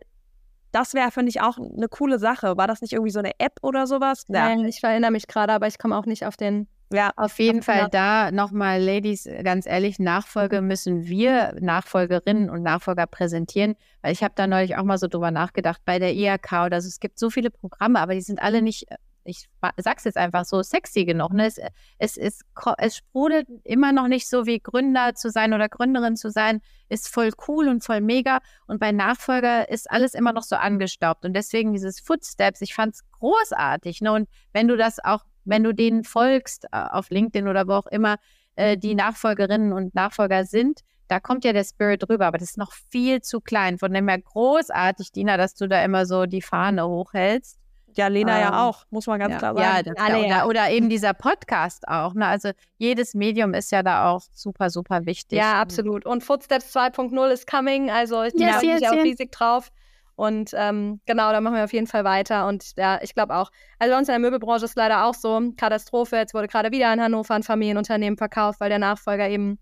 das 0.71 0.93
wäre, 0.93 1.11
finde 1.11 1.29
ich, 1.29 1.41
auch 1.41 1.57
eine 1.57 1.87
coole 1.89 2.19
Sache. 2.19 2.57
War 2.57 2.67
das 2.67 2.81
nicht 2.81 2.93
irgendwie 2.93 3.11
so 3.11 3.19
eine 3.19 3.31
App 3.39 3.59
oder 3.61 3.87
sowas? 3.87 4.25
Ja. 4.27 4.49
Nein, 4.49 4.65
ich 4.65 4.83
erinnere 4.83 5.11
mich 5.11 5.27
gerade, 5.27 5.53
aber 5.53 5.67
ich 5.67 5.79
komme 5.79 5.97
auch 5.97 6.05
nicht 6.05 6.25
auf 6.25 6.37
den. 6.37 6.67
Ja, 6.91 7.11
auf 7.17 7.37
jeden 7.39 7.63
Fall 7.63 7.83
nach. 7.83 7.89
da 7.89 8.31
nochmal, 8.31 8.81
Ladies, 8.81 9.27
ganz 9.43 9.65
ehrlich, 9.65 9.99
Nachfolge 9.99 10.61
mhm. 10.61 10.67
müssen 10.67 11.07
wir 11.07 11.53
Nachfolgerinnen 11.59 12.49
und 12.49 12.63
Nachfolger 12.63 13.07
präsentieren, 13.07 13.75
weil 14.01 14.13
ich 14.13 14.23
habe 14.23 14.33
da 14.35 14.47
neulich 14.47 14.77
auch 14.77 14.83
mal 14.83 14.97
so 14.97 15.07
drüber 15.07 15.31
nachgedacht 15.31 15.81
bei 15.83 15.99
der 15.99 16.13
IHK 16.13 16.65
oder 16.65 16.81
so, 16.81 16.87
es 16.87 16.99
gibt 16.99 17.19
so 17.19 17.29
viele 17.29 17.49
Programme, 17.49 17.99
aber 17.99 18.13
die 18.13 18.21
sind 18.21 18.41
alle 18.41 18.61
nicht 18.61 18.87
ich 19.27 19.49
sag's 19.77 20.05
jetzt 20.05 20.17
einfach 20.17 20.45
so, 20.45 20.63
sexy 20.63 21.05
genug. 21.05 21.33
Ne? 21.33 21.45
Es, 21.45 21.59
es, 21.97 22.17
es, 22.17 22.41
es 22.77 22.97
sprudelt 22.97 23.47
immer 23.63 23.91
noch 23.91 24.07
nicht 24.07 24.27
so, 24.27 24.45
wie 24.45 24.59
Gründer 24.59 25.15
zu 25.15 25.29
sein 25.29 25.53
oder 25.53 25.69
Gründerin 25.69 26.15
zu 26.15 26.31
sein, 26.31 26.61
ist 26.89 27.09
voll 27.09 27.31
cool 27.47 27.67
und 27.67 27.83
voll 27.83 28.01
mega. 28.01 28.39
Und 28.67 28.79
bei 28.79 28.91
Nachfolger 28.91 29.69
ist 29.69 29.91
alles 29.91 30.13
immer 30.13 30.33
noch 30.33 30.43
so 30.43 30.55
angestaubt. 30.55 31.25
Und 31.25 31.33
deswegen 31.33 31.73
dieses 31.73 31.99
Footsteps, 31.99 32.61
ich 32.61 32.73
fand's 32.73 33.03
großartig. 33.19 34.01
Ne? 34.01 34.13
Und 34.13 34.29
wenn 34.53 34.67
du 34.67 34.77
das 34.77 35.03
auch, 35.03 35.25
wenn 35.47 35.63
du 35.63 35.73
denen 35.73 36.03
folgst, 36.03 36.65
äh, 36.65 36.77
auf 36.91 37.09
LinkedIn 37.09 37.47
oder 37.47 37.67
wo 37.67 37.73
auch 37.73 37.87
immer, 37.87 38.17
äh, 38.55 38.77
die 38.77 38.95
Nachfolgerinnen 38.95 39.73
und 39.73 39.95
Nachfolger 39.95 40.45
sind, 40.45 40.81
da 41.07 41.19
kommt 41.19 41.45
ja 41.45 41.53
der 41.53 41.63
Spirit 41.63 42.07
rüber, 42.09 42.27
aber 42.27 42.37
das 42.37 42.51
ist 42.51 42.57
noch 42.57 42.73
viel 42.91 43.21
zu 43.21 43.39
klein. 43.39 43.77
Von 43.77 43.93
dem 43.93 44.07
her 44.07 44.19
großartig, 44.19 45.11
Dina, 45.11 45.37
dass 45.37 45.55
du 45.55 45.67
da 45.67 45.83
immer 45.83 46.05
so 46.05 46.25
die 46.25 46.41
Fahne 46.41 46.87
hochhältst. 46.87 47.57
Ja, 47.95 48.07
Lena 48.07 48.35
ähm, 48.35 48.41
ja 48.43 48.67
auch, 48.67 48.85
muss 48.91 49.07
man 49.07 49.19
ganz 49.19 49.33
ja, 49.33 49.37
klar 49.39 49.55
sagen. 49.55 49.93
Ja, 49.97 50.03
alle, 50.03 50.25
oder, 50.25 50.47
oder, 50.47 50.69
eben 50.69 50.87
dieser 50.89 51.13
Podcast 51.13 51.87
auch. 51.87 52.13
Ne? 52.13 52.27
Also 52.27 52.51
jedes 52.77 53.15
Medium 53.15 53.53
ist 53.53 53.71
ja 53.71 53.81
da 53.81 54.11
auch 54.11 54.21
super, 54.33 54.69
super 54.69 55.05
wichtig. 55.05 55.39
Ja, 55.39 55.59
absolut. 55.59 56.05
Und 56.05 56.23
Footsteps 56.23 56.75
2.0 56.75 57.27
ist 57.29 57.49
coming, 57.49 57.89
also 57.89 58.23
ich 58.23 58.33
yes, 58.35 58.61
mich 58.61 58.81
yes, 58.81 58.91
auch 58.91 59.03
riesig 59.03 59.31
drauf. 59.31 59.71
Und 60.17 60.49
ähm, 60.55 60.99
genau, 61.05 61.31
da 61.31 61.41
machen 61.41 61.57
wir 61.57 61.63
auf 61.63 61.73
jeden 61.73 61.85
Fall 61.85 62.03
weiter. 62.03 62.47
Und 62.47 62.73
ja, 62.75 62.99
ich 63.03 63.13
glaube 63.13 63.35
auch, 63.35 63.51
also 63.77 63.93
bei 63.93 63.99
uns 63.99 64.07
in 64.07 64.13
der 64.13 64.19
Möbelbranche 64.19 64.65
ist 64.65 64.75
leider 64.75 65.05
auch 65.05 65.13
so, 65.13 65.39
Katastrophe. 65.55 66.15
Jetzt 66.15 66.33
wurde 66.33 66.47
gerade 66.47 66.71
wieder 66.71 66.91
in 66.91 66.99
Hannover 66.99 67.35
ein 67.35 67.43
Familienunternehmen 67.43 68.17
verkauft, 68.17 68.59
weil 68.59 68.69
der 68.69 68.79
Nachfolger 68.79 69.29
eben, 69.29 69.59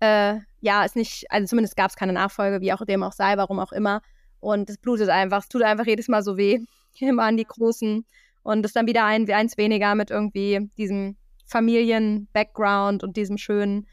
äh, 0.00 0.40
ja, 0.60 0.84
ist 0.84 0.94
nicht, 0.94 1.24
also 1.30 1.46
zumindest 1.46 1.74
gab 1.74 1.88
es 1.88 1.96
keine 1.96 2.12
Nachfolge, 2.12 2.60
wie 2.60 2.70
auch 2.70 2.84
dem 2.84 3.02
auch 3.02 3.12
sei, 3.12 3.38
warum 3.38 3.58
auch 3.60 3.72
immer. 3.72 4.02
Und 4.40 4.68
es 4.68 4.76
blutet 4.76 5.08
einfach, 5.08 5.38
es 5.38 5.48
tut 5.48 5.62
einfach 5.62 5.86
jedes 5.86 6.08
Mal 6.08 6.22
so 6.22 6.36
weh 6.36 6.58
immer 7.00 7.22
an 7.22 7.38
die 7.38 7.46
Großen 7.46 8.04
und 8.42 8.66
ist 8.66 8.76
dann 8.76 8.86
wieder 8.86 9.06
ein, 9.06 9.30
eins 9.30 9.56
weniger 9.56 9.94
mit 9.94 10.10
irgendwie 10.10 10.70
diesem 10.76 11.16
Familien-Background 11.46 13.02
und 13.02 13.16
diesem 13.16 13.38
schönen, 13.38 13.86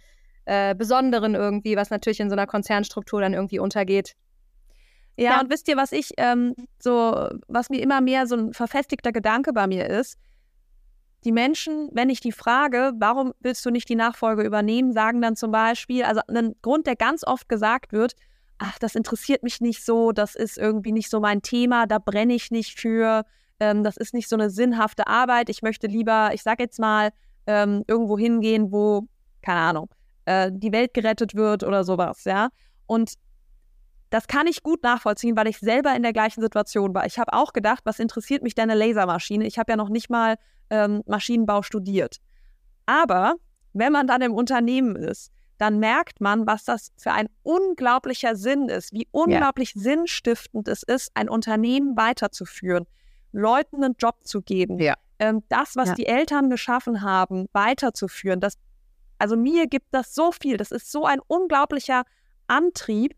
äh, 0.43 0.75
Besonderen 0.75 1.35
irgendwie, 1.35 1.77
was 1.77 1.89
natürlich 1.89 2.19
in 2.19 2.29
so 2.29 2.35
einer 2.35 2.47
Konzernstruktur 2.47 3.21
dann 3.21 3.33
irgendwie 3.33 3.59
untergeht. 3.59 4.15
Ja, 5.17 5.31
ja. 5.31 5.41
und 5.41 5.49
wisst 5.49 5.67
ihr, 5.67 5.77
was 5.77 5.91
ich 5.91 6.11
ähm, 6.17 6.53
so, 6.79 7.29
was 7.47 7.69
mir 7.69 7.81
immer 7.81 8.01
mehr 8.01 8.27
so 8.27 8.35
ein 8.35 8.53
verfestigter 8.53 9.11
Gedanke 9.11 9.51
bei 9.51 9.67
mir 9.67 9.87
ist, 9.89 10.17
die 11.23 11.31
Menschen, 11.31 11.89
wenn 11.91 12.09
ich 12.09 12.19
die 12.19 12.31
frage, 12.31 12.93
warum 12.99 13.33
willst 13.39 13.65
du 13.65 13.71
nicht 13.71 13.89
die 13.89 13.95
Nachfolge 13.95 14.43
übernehmen, 14.43 14.93
sagen 14.93 15.21
dann 15.21 15.35
zum 15.35 15.51
Beispiel, 15.51 16.03
also 16.03 16.21
ein 16.27 16.55
Grund, 16.61 16.87
der 16.87 16.95
ganz 16.95 17.25
oft 17.25 17.49
gesagt 17.49 17.91
wird, 17.91 18.13
ach, 18.59 18.77
das 18.79 18.95
interessiert 18.95 19.43
mich 19.43 19.59
nicht 19.59 19.83
so, 19.83 20.11
das 20.11 20.35
ist 20.35 20.57
irgendwie 20.57 20.91
nicht 20.91 21.09
so 21.09 21.19
mein 21.19 21.41
Thema, 21.41 21.87
da 21.87 21.99
brenne 21.99 22.33
ich 22.33 22.51
nicht 22.51 22.79
für, 22.79 23.25
ähm, 23.59 23.83
das 23.83 23.97
ist 23.97 24.13
nicht 24.13 24.29
so 24.29 24.35
eine 24.35 24.49
sinnhafte 24.49 25.07
Arbeit. 25.07 25.49
Ich 25.49 25.61
möchte 25.61 25.87
lieber, 25.87 26.31
ich 26.33 26.43
sag 26.43 26.59
jetzt 26.59 26.79
mal, 26.79 27.09
ähm, 27.47 27.83
irgendwo 27.87 28.17
hingehen, 28.17 28.71
wo, 28.71 29.07
keine 29.41 29.59
Ahnung, 29.59 29.89
äh, 30.25 30.51
die 30.53 30.71
Welt 30.71 30.93
gerettet 30.93 31.35
wird 31.35 31.63
oder 31.63 31.83
sowas, 31.83 32.23
ja. 32.25 32.49
Und 32.85 33.13
das 34.09 34.27
kann 34.27 34.47
ich 34.47 34.63
gut 34.63 34.83
nachvollziehen, 34.83 35.35
weil 35.35 35.47
ich 35.47 35.59
selber 35.59 35.95
in 35.95 36.03
der 36.03 36.13
gleichen 36.13 36.41
Situation 36.41 36.93
war. 36.93 37.05
Ich 37.05 37.19
habe 37.19 37.33
auch 37.33 37.53
gedacht, 37.53 37.81
was 37.83 37.99
interessiert 37.99 38.43
mich 38.43 38.55
denn 38.55 38.69
eine 38.69 38.79
Lasermaschine? 38.79 39.45
Ich 39.45 39.59
habe 39.59 39.71
ja 39.71 39.75
noch 39.75 39.89
nicht 39.89 40.09
mal 40.09 40.35
ähm, 40.69 41.03
Maschinenbau 41.05 41.61
studiert. 41.61 42.17
Aber 42.85 43.35
wenn 43.73 43.91
man 43.91 44.07
dann 44.07 44.21
im 44.21 44.33
Unternehmen 44.33 44.95
ist, 44.95 45.31
dann 45.57 45.79
merkt 45.79 46.21
man, 46.21 46.45
was 46.45 46.65
das 46.65 46.91
für 46.97 47.11
ein 47.11 47.27
unglaublicher 47.43 48.35
Sinn 48.35 48.69
ist, 48.69 48.93
wie 48.93 49.07
unglaublich 49.11 49.73
ja. 49.75 49.81
sinnstiftend 49.81 50.67
es 50.67 50.83
ist, 50.83 51.11
ein 51.15 51.29
Unternehmen 51.29 51.97
weiterzuführen, 51.97 52.85
Leuten 53.31 53.83
einen 53.83 53.95
Job 53.97 54.17
zu 54.23 54.41
geben, 54.41 54.79
ja. 54.79 54.95
ähm, 55.19 55.43
das, 55.49 55.75
was 55.75 55.89
ja. 55.89 55.95
die 55.95 56.05
Eltern 56.05 56.49
geschaffen 56.49 57.01
haben, 57.01 57.47
weiterzuführen. 57.53 58.39
Das, 58.39 58.53
also 59.17 59.35
mir 59.35 59.67
gibt 59.67 59.87
das 59.91 60.13
so 60.13 60.31
viel. 60.31 60.57
Das 60.57 60.71
ist 60.71 60.91
so 60.91 61.05
ein 61.05 61.19
unglaublicher 61.27 62.03
Antrieb. 62.45 63.15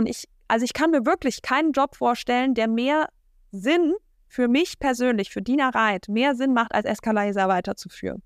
Und 0.00 0.06
ich, 0.06 0.26
also 0.48 0.64
ich 0.64 0.72
kann 0.72 0.92
mir 0.92 1.04
wirklich 1.04 1.42
keinen 1.42 1.72
Job 1.72 1.94
vorstellen, 1.94 2.54
der 2.54 2.68
mehr 2.68 3.10
Sinn 3.52 3.92
für 4.28 4.48
mich 4.48 4.78
persönlich, 4.78 5.28
für 5.28 5.42
Dina 5.42 5.68
Reit, 5.68 6.08
mehr 6.08 6.34
Sinn 6.34 6.54
macht, 6.54 6.72
als 6.74 6.86
Escalaser 6.86 7.48
weiterzuführen. 7.48 8.22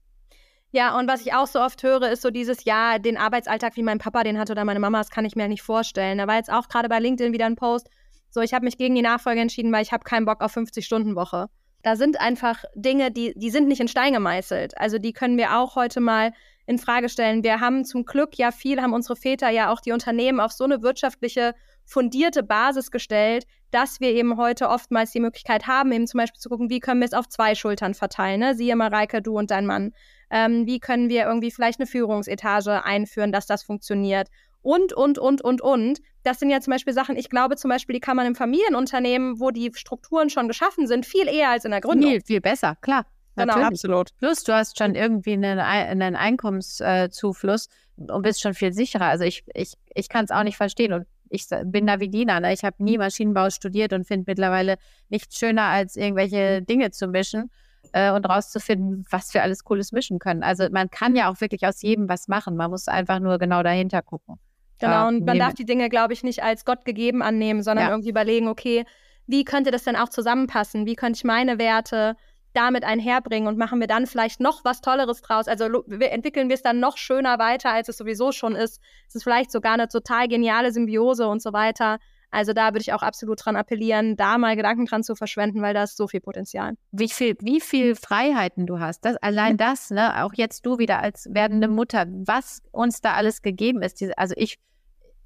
Ja, 0.71 0.97
und 0.97 1.09
was 1.09 1.23
ich 1.23 1.35
auch 1.35 1.49
so 1.49 1.61
oft 1.61 1.83
höre, 1.83 2.13
ist 2.13 2.23
so 2.23 2.31
dieses, 2.31 2.65
ja, 2.65 3.01
den 3.01 3.17
Arbeitsalltag 3.17 3.75
wie 3.75 3.83
mein 3.83 3.99
Papa 3.99 4.23
den 4.23 4.39
hat 4.39 4.53
oder 4.53 4.65
meine 4.65 4.79
Mama, 4.79 4.99
das 4.99 5.11
kann 5.11 5.25
ich 5.25 5.35
mir 5.35 5.49
nicht 5.49 5.63
vorstellen. 5.63 6.19
Da 6.19 6.29
war 6.29 6.37
jetzt 6.37 6.53
auch 6.53 6.69
gerade 6.69 6.89
bei 6.89 7.01
LinkedIn 7.01 7.33
wieder 7.33 7.47
ein 7.47 7.57
Post, 7.57 7.91
So, 8.31 8.41
ich 8.41 8.55
habe 8.55 8.65
mich 8.65 8.79
gegen 8.79 8.95
die 8.95 9.03
Nachfolge 9.03 9.41
entschieden, 9.41 9.73
weil 9.73 9.83
ich 9.83 9.91
habe 9.91 10.05
keinen 10.05 10.27
Bock 10.27 10.43
auf 10.43 10.57
50-Stunden-Woche. 10.57 11.49
Da 11.83 11.97
sind 11.97 12.21
einfach 12.21 12.63
Dinge, 12.77 13.11
die, 13.11 13.35
die 13.35 13.51
sind 13.51 13.67
nicht 13.67 13.81
in 13.81 13.89
Stein 13.89 14.13
gemeißelt. 14.13 14.79
Also 14.79 14.99
die 14.99 15.13
können 15.13 15.39
wir 15.39 15.59
auch 15.59 15.75
heute 15.75 15.99
mal 15.99 16.33
in 16.67 16.79
Frage 16.79 17.09
stellen. 17.09 17.43
Wir 17.43 17.61
haben 17.61 17.85
zum 17.85 18.05
Glück 18.05 18.37
ja 18.37 18.51
viel, 18.51 18.81
haben 18.81 18.93
unsere 18.93 19.17
Väter 19.17 19.51
ja 19.51 19.71
auch 19.71 19.81
die 19.81 19.93
Unternehmen 19.93 20.41
auf 20.41 20.53
so 20.53 20.65
eine 20.65 20.83
wirtschaftliche, 20.83 21.55
fundierte 21.85 22.43
Basis 22.43 22.91
gestellt, 22.91 23.45
dass 23.71 24.01
wir 24.01 24.11
eben 24.11 24.37
heute 24.37 24.69
oftmals 24.69 25.11
die 25.13 25.21
Möglichkeit 25.21 25.67
haben, 25.67 25.93
eben 25.93 26.07
zum 26.07 26.19
Beispiel 26.19 26.41
zu 26.41 26.49
gucken, 26.49 26.71
wie 26.71 26.81
können 26.81 27.01
wir 27.01 27.07
es 27.07 27.13
auf 27.13 27.29
zwei 27.29 27.55
Schultern 27.55 27.95
verteilen. 27.95 28.41
Ne? 28.41 28.55
Siehe 28.55 28.77
Mareike, 28.77 29.21
du 29.21 29.37
und 29.37 29.51
dein 29.51 29.67
Mann. 29.67 29.93
Ähm, 30.31 30.67
wie 30.67 30.81
können 30.81 31.09
wir 31.09 31.25
irgendwie 31.27 31.51
vielleicht 31.51 31.81
eine 31.81 31.87
Führungsetage 31.87 32.85
einführen, 32.85 33.33
dass 33.33 33.47
das 33.47 33.63
funktioniert? 33.63 34.29
Und, 34.63 34.95
und, 34.95 35.19
und, 35.19 35.43
und, 35.43 35.61
und. 35.61 36.01
Das 36.23 36.39
sind 36.39 36.49
ja 36.49 36.61
zum 36.61 36.71
Beispiel 36.71 36.95
Sachen, 36.95 37.17
ich 37.17 37.29
glaube 37.29 37.57
zum 37.57 37.69
Beispiel, 37.69 37.95
die 37.95 38.01
kann 38.01 38.17
man 38.17 38.27
im 38.27 38.35
Familienunternehmen, 38.35 39.39
wo 39.39 39.51
die 39.51 39.71
Strukturen 39.75 40.31
schon 40.31 40.49
geschaffen 40.49 40.87
sind, 40.87 41.05
viel 41.05 41.29
eher 41.29 41.51
als 41.51 41.67
in 41.67 41.71
der 41.71 41.83
Gründung. 41.83 42.11
Viel, 42.11 42.23
viel 42.23 42.41
besser, 42.41 42.77
klar. 42.81 43.05
Genau, 43.37 43.47
Natürlich. 43.55 43.67
absolut. 43.67 44.17
Plus, 44.19 44.45
du 44.45 44.53
hast 44.55 44.79
schon 44.79 44.95
irgendwie 44.95 45.33
einen, 45.33 45.59
Ei- 45.59 45.87
einen 45.89 46.17
Einkommenszufluss 46.17 47.69
und 47.97 48.23
bist 48.23 48.41
schon 48.41 48.55
viel 48.55 48.73
sicherer. 48.73 49.07
Also 49.07 49.25
ich, 49.25 49.45
ich, 49.55 49.75
ich 49.95 50.09
kann 50.09 50.25
es 50.25 50.31
auch 50.31 50.43
nicht 50.43 50.57
verstehen. 50.57 50.93
Und 50.93 51.07
ich 51.31 51.47
bin 51.65 51.87
da 51.87 52.01
wie 52.01 52.09
Dina. 52.09 52.41
Ne? 52.41 52.53
Ich 52.53 52.65
habe 52.65 52.83
nie 52.83 52.99
Maschinenbau 52.99 53.51
studiert 53.51 53.93
und 53.93 54.07
finde 54.07 54.25
mittlerweile 54.29 54.77
nichts 55.09 55.37
schöner, 55.37 55.65
als 55.65 55.97
irgendwelche 55.97 56.63
Dinge 56.63 56.91
zu 56.91 57.09
mischen 57.09 57.51
äh, 57.93 58.13
und 58.13 58.25
rauszufinden, 58.29 59.05
was 59.11 59.35
wir 59.35 59.43
alles 59.43 59.65
Cooles 59.65 59.93
mischen 59.93 60.19
können. 60.19 60.43
Also 60.43 60.69
man 60.71 60.91
kann 60.91 61.17
ja 61.17 61.31
auch 61.31 61.41
wirklich 61.41 61.67
aus 61.67 61.83
jedem 61.83 62.09
was 62.09 62.29
machen. 62.29 62.57
Man 62.57 62.71
muss 62.71 62.89
einfach 62.89 63.19
nur 63.21 63.39
genau 63.39 63.63
dahinter 63.63 64.03
gucken. 64.03 64.37
Genau, 64.81 64.93
Ja, 64.93 65.09
und 65.09 65.25
man 65.25 65.39
darf 65.39 65.55
die 65.55 65.65
Dinge, 65.65 65.89
glaube 65.89 66.13
ich, 66.13 66.23
nicht 66.25 66.43
als 66.43 66.65
Gott 66.65 66.85
gegeben 66.85 67.23
annehmen, 67.23 67.63
sondern 67.63 67.87
Ja. 67.87 67.91
irgendwie 67.93 68.11
überlegen, 68.11 68.49
okay, 68.49 68.85
wie 69.27 69.45
könnte 69.45 69.71
das 69.71 69.85
denn 69.85 69.97
auch 69.97 70.09
zusammenpassen? 70.09 70.85
Wie 70.85 70.97
könnte 70.97 71.17
ich 71.17 71.25
meine 71.25 71.59
Werte 71.59 72.17
damit 72.55 72.85
einherbringen 72.85 73.49
und 73.49 73.59
machen 73.59 73.81
wir 73.81 73.87
dann 73.87 74.07
vielleicht 74.07 74.41
noch 74.41 74.65
was 74.65 74.81
Tolleres 74.81 75.21
draus? 75.23 75.49
Also 75.49 75.67
wir 75.87 76.13
entwickeln 76.13 76.49
wir 76.49 76.55
es 76.55 76.63
dann 76.63 76.81
noch 76.81 76.97
schöner 76.97 77.39
weiter, 77.39 77.71
als 77.71 77.89
es 77.89 77.97
sowieso 77.97 78.33
schon 78.33 78.55
ist. 78.57 78.81
Es 79.09 79.17
ist 79.17 79.23
vielleicht 79.25 79.51
sogar 79.51 79.75
eine 79.75 79.89
total 79.89 80.29
geniale 80.29 80.73
Symbiose 80.73 81.27
und 81.29 81.43
so 81.43 81.53
weiter. 81.53 81.99
Also 82.31 82.53
da 82.53 82.69
würde 82.73 82.81
ich 82.81 82.93
auch 82.93 83.03
absolut 83.03 83.45
dran 83.45 83.55
appellieren, 83.55 84.17
da 84.17 84.39
mal 84.39 84.57
Gedanken 84.57 84.87
dran 84.87 85.05
zu 85.05 85.15
verschwenden, 85.15 85.63
weil 85.63 85.73
da 85.73 85.85
ist 85.85 85.97
so 85.97 86.09
viel 86.09 86.21
Potenzial. 86.21 86.75
wie 86.91 87.09
viel, 87.09 87.37
wie 87.41 87.61
viel 87.61 87.95
Freiheiten 87.95 88.67
du 88.67 88.81
hast. 88.81 89.05
Das, 89.05 89.17
allein 89.19 89.57
das, 89.57 89.91
ne, 89.91 90.25
auch 90.25 90.33
jetzt 90.35 90.67
du 90.67 90.79
wieder 90.79 91.01
als 91.01 91.29
werdende 91.31 91.69
Mutter, 91.69 92.07
was 92.09 92.61
uns 92.73 93.01
da 93.01 93.13
alles 93.13 93.41
gegeben 93.41 93.83
ist. 93.83 94.01
Diese, 94.01 94.19
also 94.19 94.35
ich, 94.37 94.59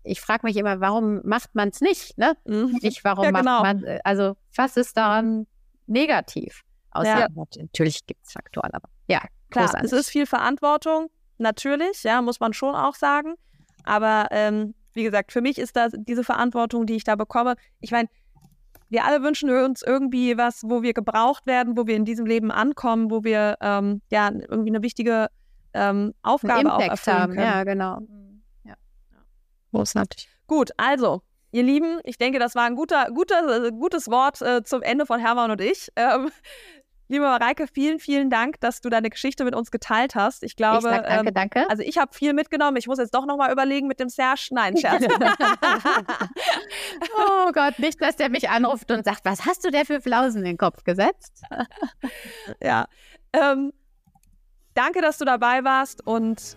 ich 0.02 0.20
frage 0.20 0.46
mich 0.46 0.56
immer, 0.56 0.80
warum 0.80 1.22
macht 1.24 1.54
man 1.54 1.70
es 1.70 1.80
nicht? 1.80 2.18
Ne? 2.18 2.36
Mhm. 2.44 2.78
Nicht, 2.82 3.02
warum 3.04 3.24
Ja, 3.24 3.30
genau. 3.30 3.62
macht 3.62 3.62
man, 3.62 3.84
äh, 3.84 4.00
also 4.04 4.36
was 4.54 4.76
ist 4.76 4.98
daran 4.98 5.46
negativ? 5.86 6.62
Außer, 6.90 7.20
Ja. 7.20 7.26
natürlich 7.56 8.06
gibt 8.06 8.24
es 8.26 8.32
Faktoren, 8.32 8.70
aber 8.72 8.88
ja, 9.08 9.20
Klar, 9.50 9.66
großartig. 9.66 9.92
es 9.92 9.98
ist 9.98 10.10
viel 10.10 10.26
Verantwortung, 10.26 11.10
natürlich, 11.38 12.02
ja, 12.02 12.20
muss 12.22 12.40
man 12.40 12.52
schon 12.52 12.74
auch 12.74 12.94
sagen. 12.94 13.34
Aber 13.84 14.28
ähm, 14.30 14.74
wie 14.94 15.02
gesagt, 15.04 15.32
für 15.32 15.40
mich 15.40 15.58
ist 15.58 15.76
das 15.76 15.92
diese 15.96 16.24
Verantwortung, 16.24 16.86
die 16.86 16.96
ich 16.96 17.04
da 17.04 17.14
bekomme. 17.14 17.56
Ich 17.80 17.90
meine, 17.90 18.08
wir 18.90 19.04
alle 19.04 19.22
wünschen 19.22 19.50
uns 19.50 19.82
irgendwie 19.82 20.36
was, 20.38 20.62
wo 20.64 20.82
wir 20.82 20.94
gebraucht 20.94 21.46
werden, 21.46 21.76
wo 21.76 21.86
wir 21.86 21.94
in 21.94 22.04
diesem 22.04 22.26
Leben 22.26 22.50
ankommen, 22.50 23.10
wo 23.10 23.22
wir 23.22 23.56
ähm, 23.60 24.00
ja 24.10 24.30
irgendwie 24.32 24.70
eine 24.70 24.82
wichtige 24.82 25.28
ähm, 25.74 26.14
Aufgabe 26.22 26.60
einen 26.60 26.68
auch 26.70 26.80
Impact 26.80 26.90
erfüllen 27.06 27.16
haben. 27.18 27.34
können. 27.34 27.46
Ja, 27.46 27.64
genau. 27.64 27.98
Ja. 28.64 28.74
Großartig. 29.72 30.28
Gut, 30.46 30.70
also, 30.78 31.22
ihr 31.52 31.62
Lieben, 31.62 32.00
ich 32.04 32.16
denke, 32.18 32.38
das 32.38 32.54
war 32.54 32.64
ein 32.64 32.74
guter, 32.74 33.10
guter, 33.12 33.66
äh, 33.66 33.70
gutes 33.70 34.08
Wort 34.08 34.40
äh, 34.42 34.62
zum 34.64 34.82
Ende 34.82 35.04
von 35.06 35.20
Hermann 35.20 35.50
und 35.50 35.60
ich. 35.60 35.90
Ähm, 35.96 36.30
liebe 37.08 37.24
Mareike, 37.24 37.66
vielen, 37.66 37.98
vielen 37.98 38.30
Dank, 38.30 38.60
dass 38.60 38.80
du 38.80 38.88
deine 38.88 39.10
Geschichte 39.10 39.44
mit 39.44 39.54
uns 39.54 39.70
geteilt 39.70 40.14
hast. 40.14 40.42
Ich 40.42 40.56
glaube, 40.56 40.78
ich 40.78 40.82
sag 40.84 41.06
danke, 41.06 41.28
ähm, 41.28 41.34
danke. 41.34 41.70
also 41.70 41.82
ich 41.82 41.98
habe 41.98 42.14
viel 42.14 42.32
mitgenommen. 42.34 42.76
Ich 42.76 42.86
muss 42.86 42.98
jetzt 42.98 43.14
doch 43.14 43.26
nochmal 43.26 43.50
überlegen 43.50 43.88
mit 43.88 43.98
dem 44.00 44.08
Serge. 44.08 44.48
Nein, 44.50 44.76
Scherz. 44.76 45.04
oh 47.18 47.50
Gott, 47.52 47.78
nicht, 47.78 48.00
dass 48.00 48.16
der 48.16 48.28
mich 48.28 48.48
anruft 48.50 48.90
und 48.90 49.04
sagt, 49.04 49.24
was 49.24 49.46
hast 49.46 49.64
du 49.64 49.70
der 49.70 49.84
für 49.84 50.00
Flausen 50.00 50.40
in 50.40 50.44
den 50.44 50.58
Kopf 50.58 50.84
gesetzt? 50.84 51.42
ja. 52.62 52.86
Ähm, 53.32 53.72
danke, 54.74 55.00
dass 55.00 55.18
du 55.18 55.24
dabei 55.24 55.64
warst 55.64 56.06
und 56.06 56.56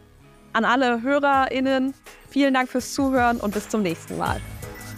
an 0.54 0.66
alle 0.66 1.02
HörerInnen, 1.02 1.94
vielen 2.30 2.54
Dank 2.54 2.70
fürs 2.70 2.94
Zuhören 2.94 3.40
und 3.40 3.54
bis 3.54 3.70
zum 3.70 3.82
nächsten 3.84 4.18
Mal. 4.18 4.42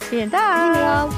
Vielen 0.09 0.31
Dank. 0.31 0.75
Ja. 0.75 1.09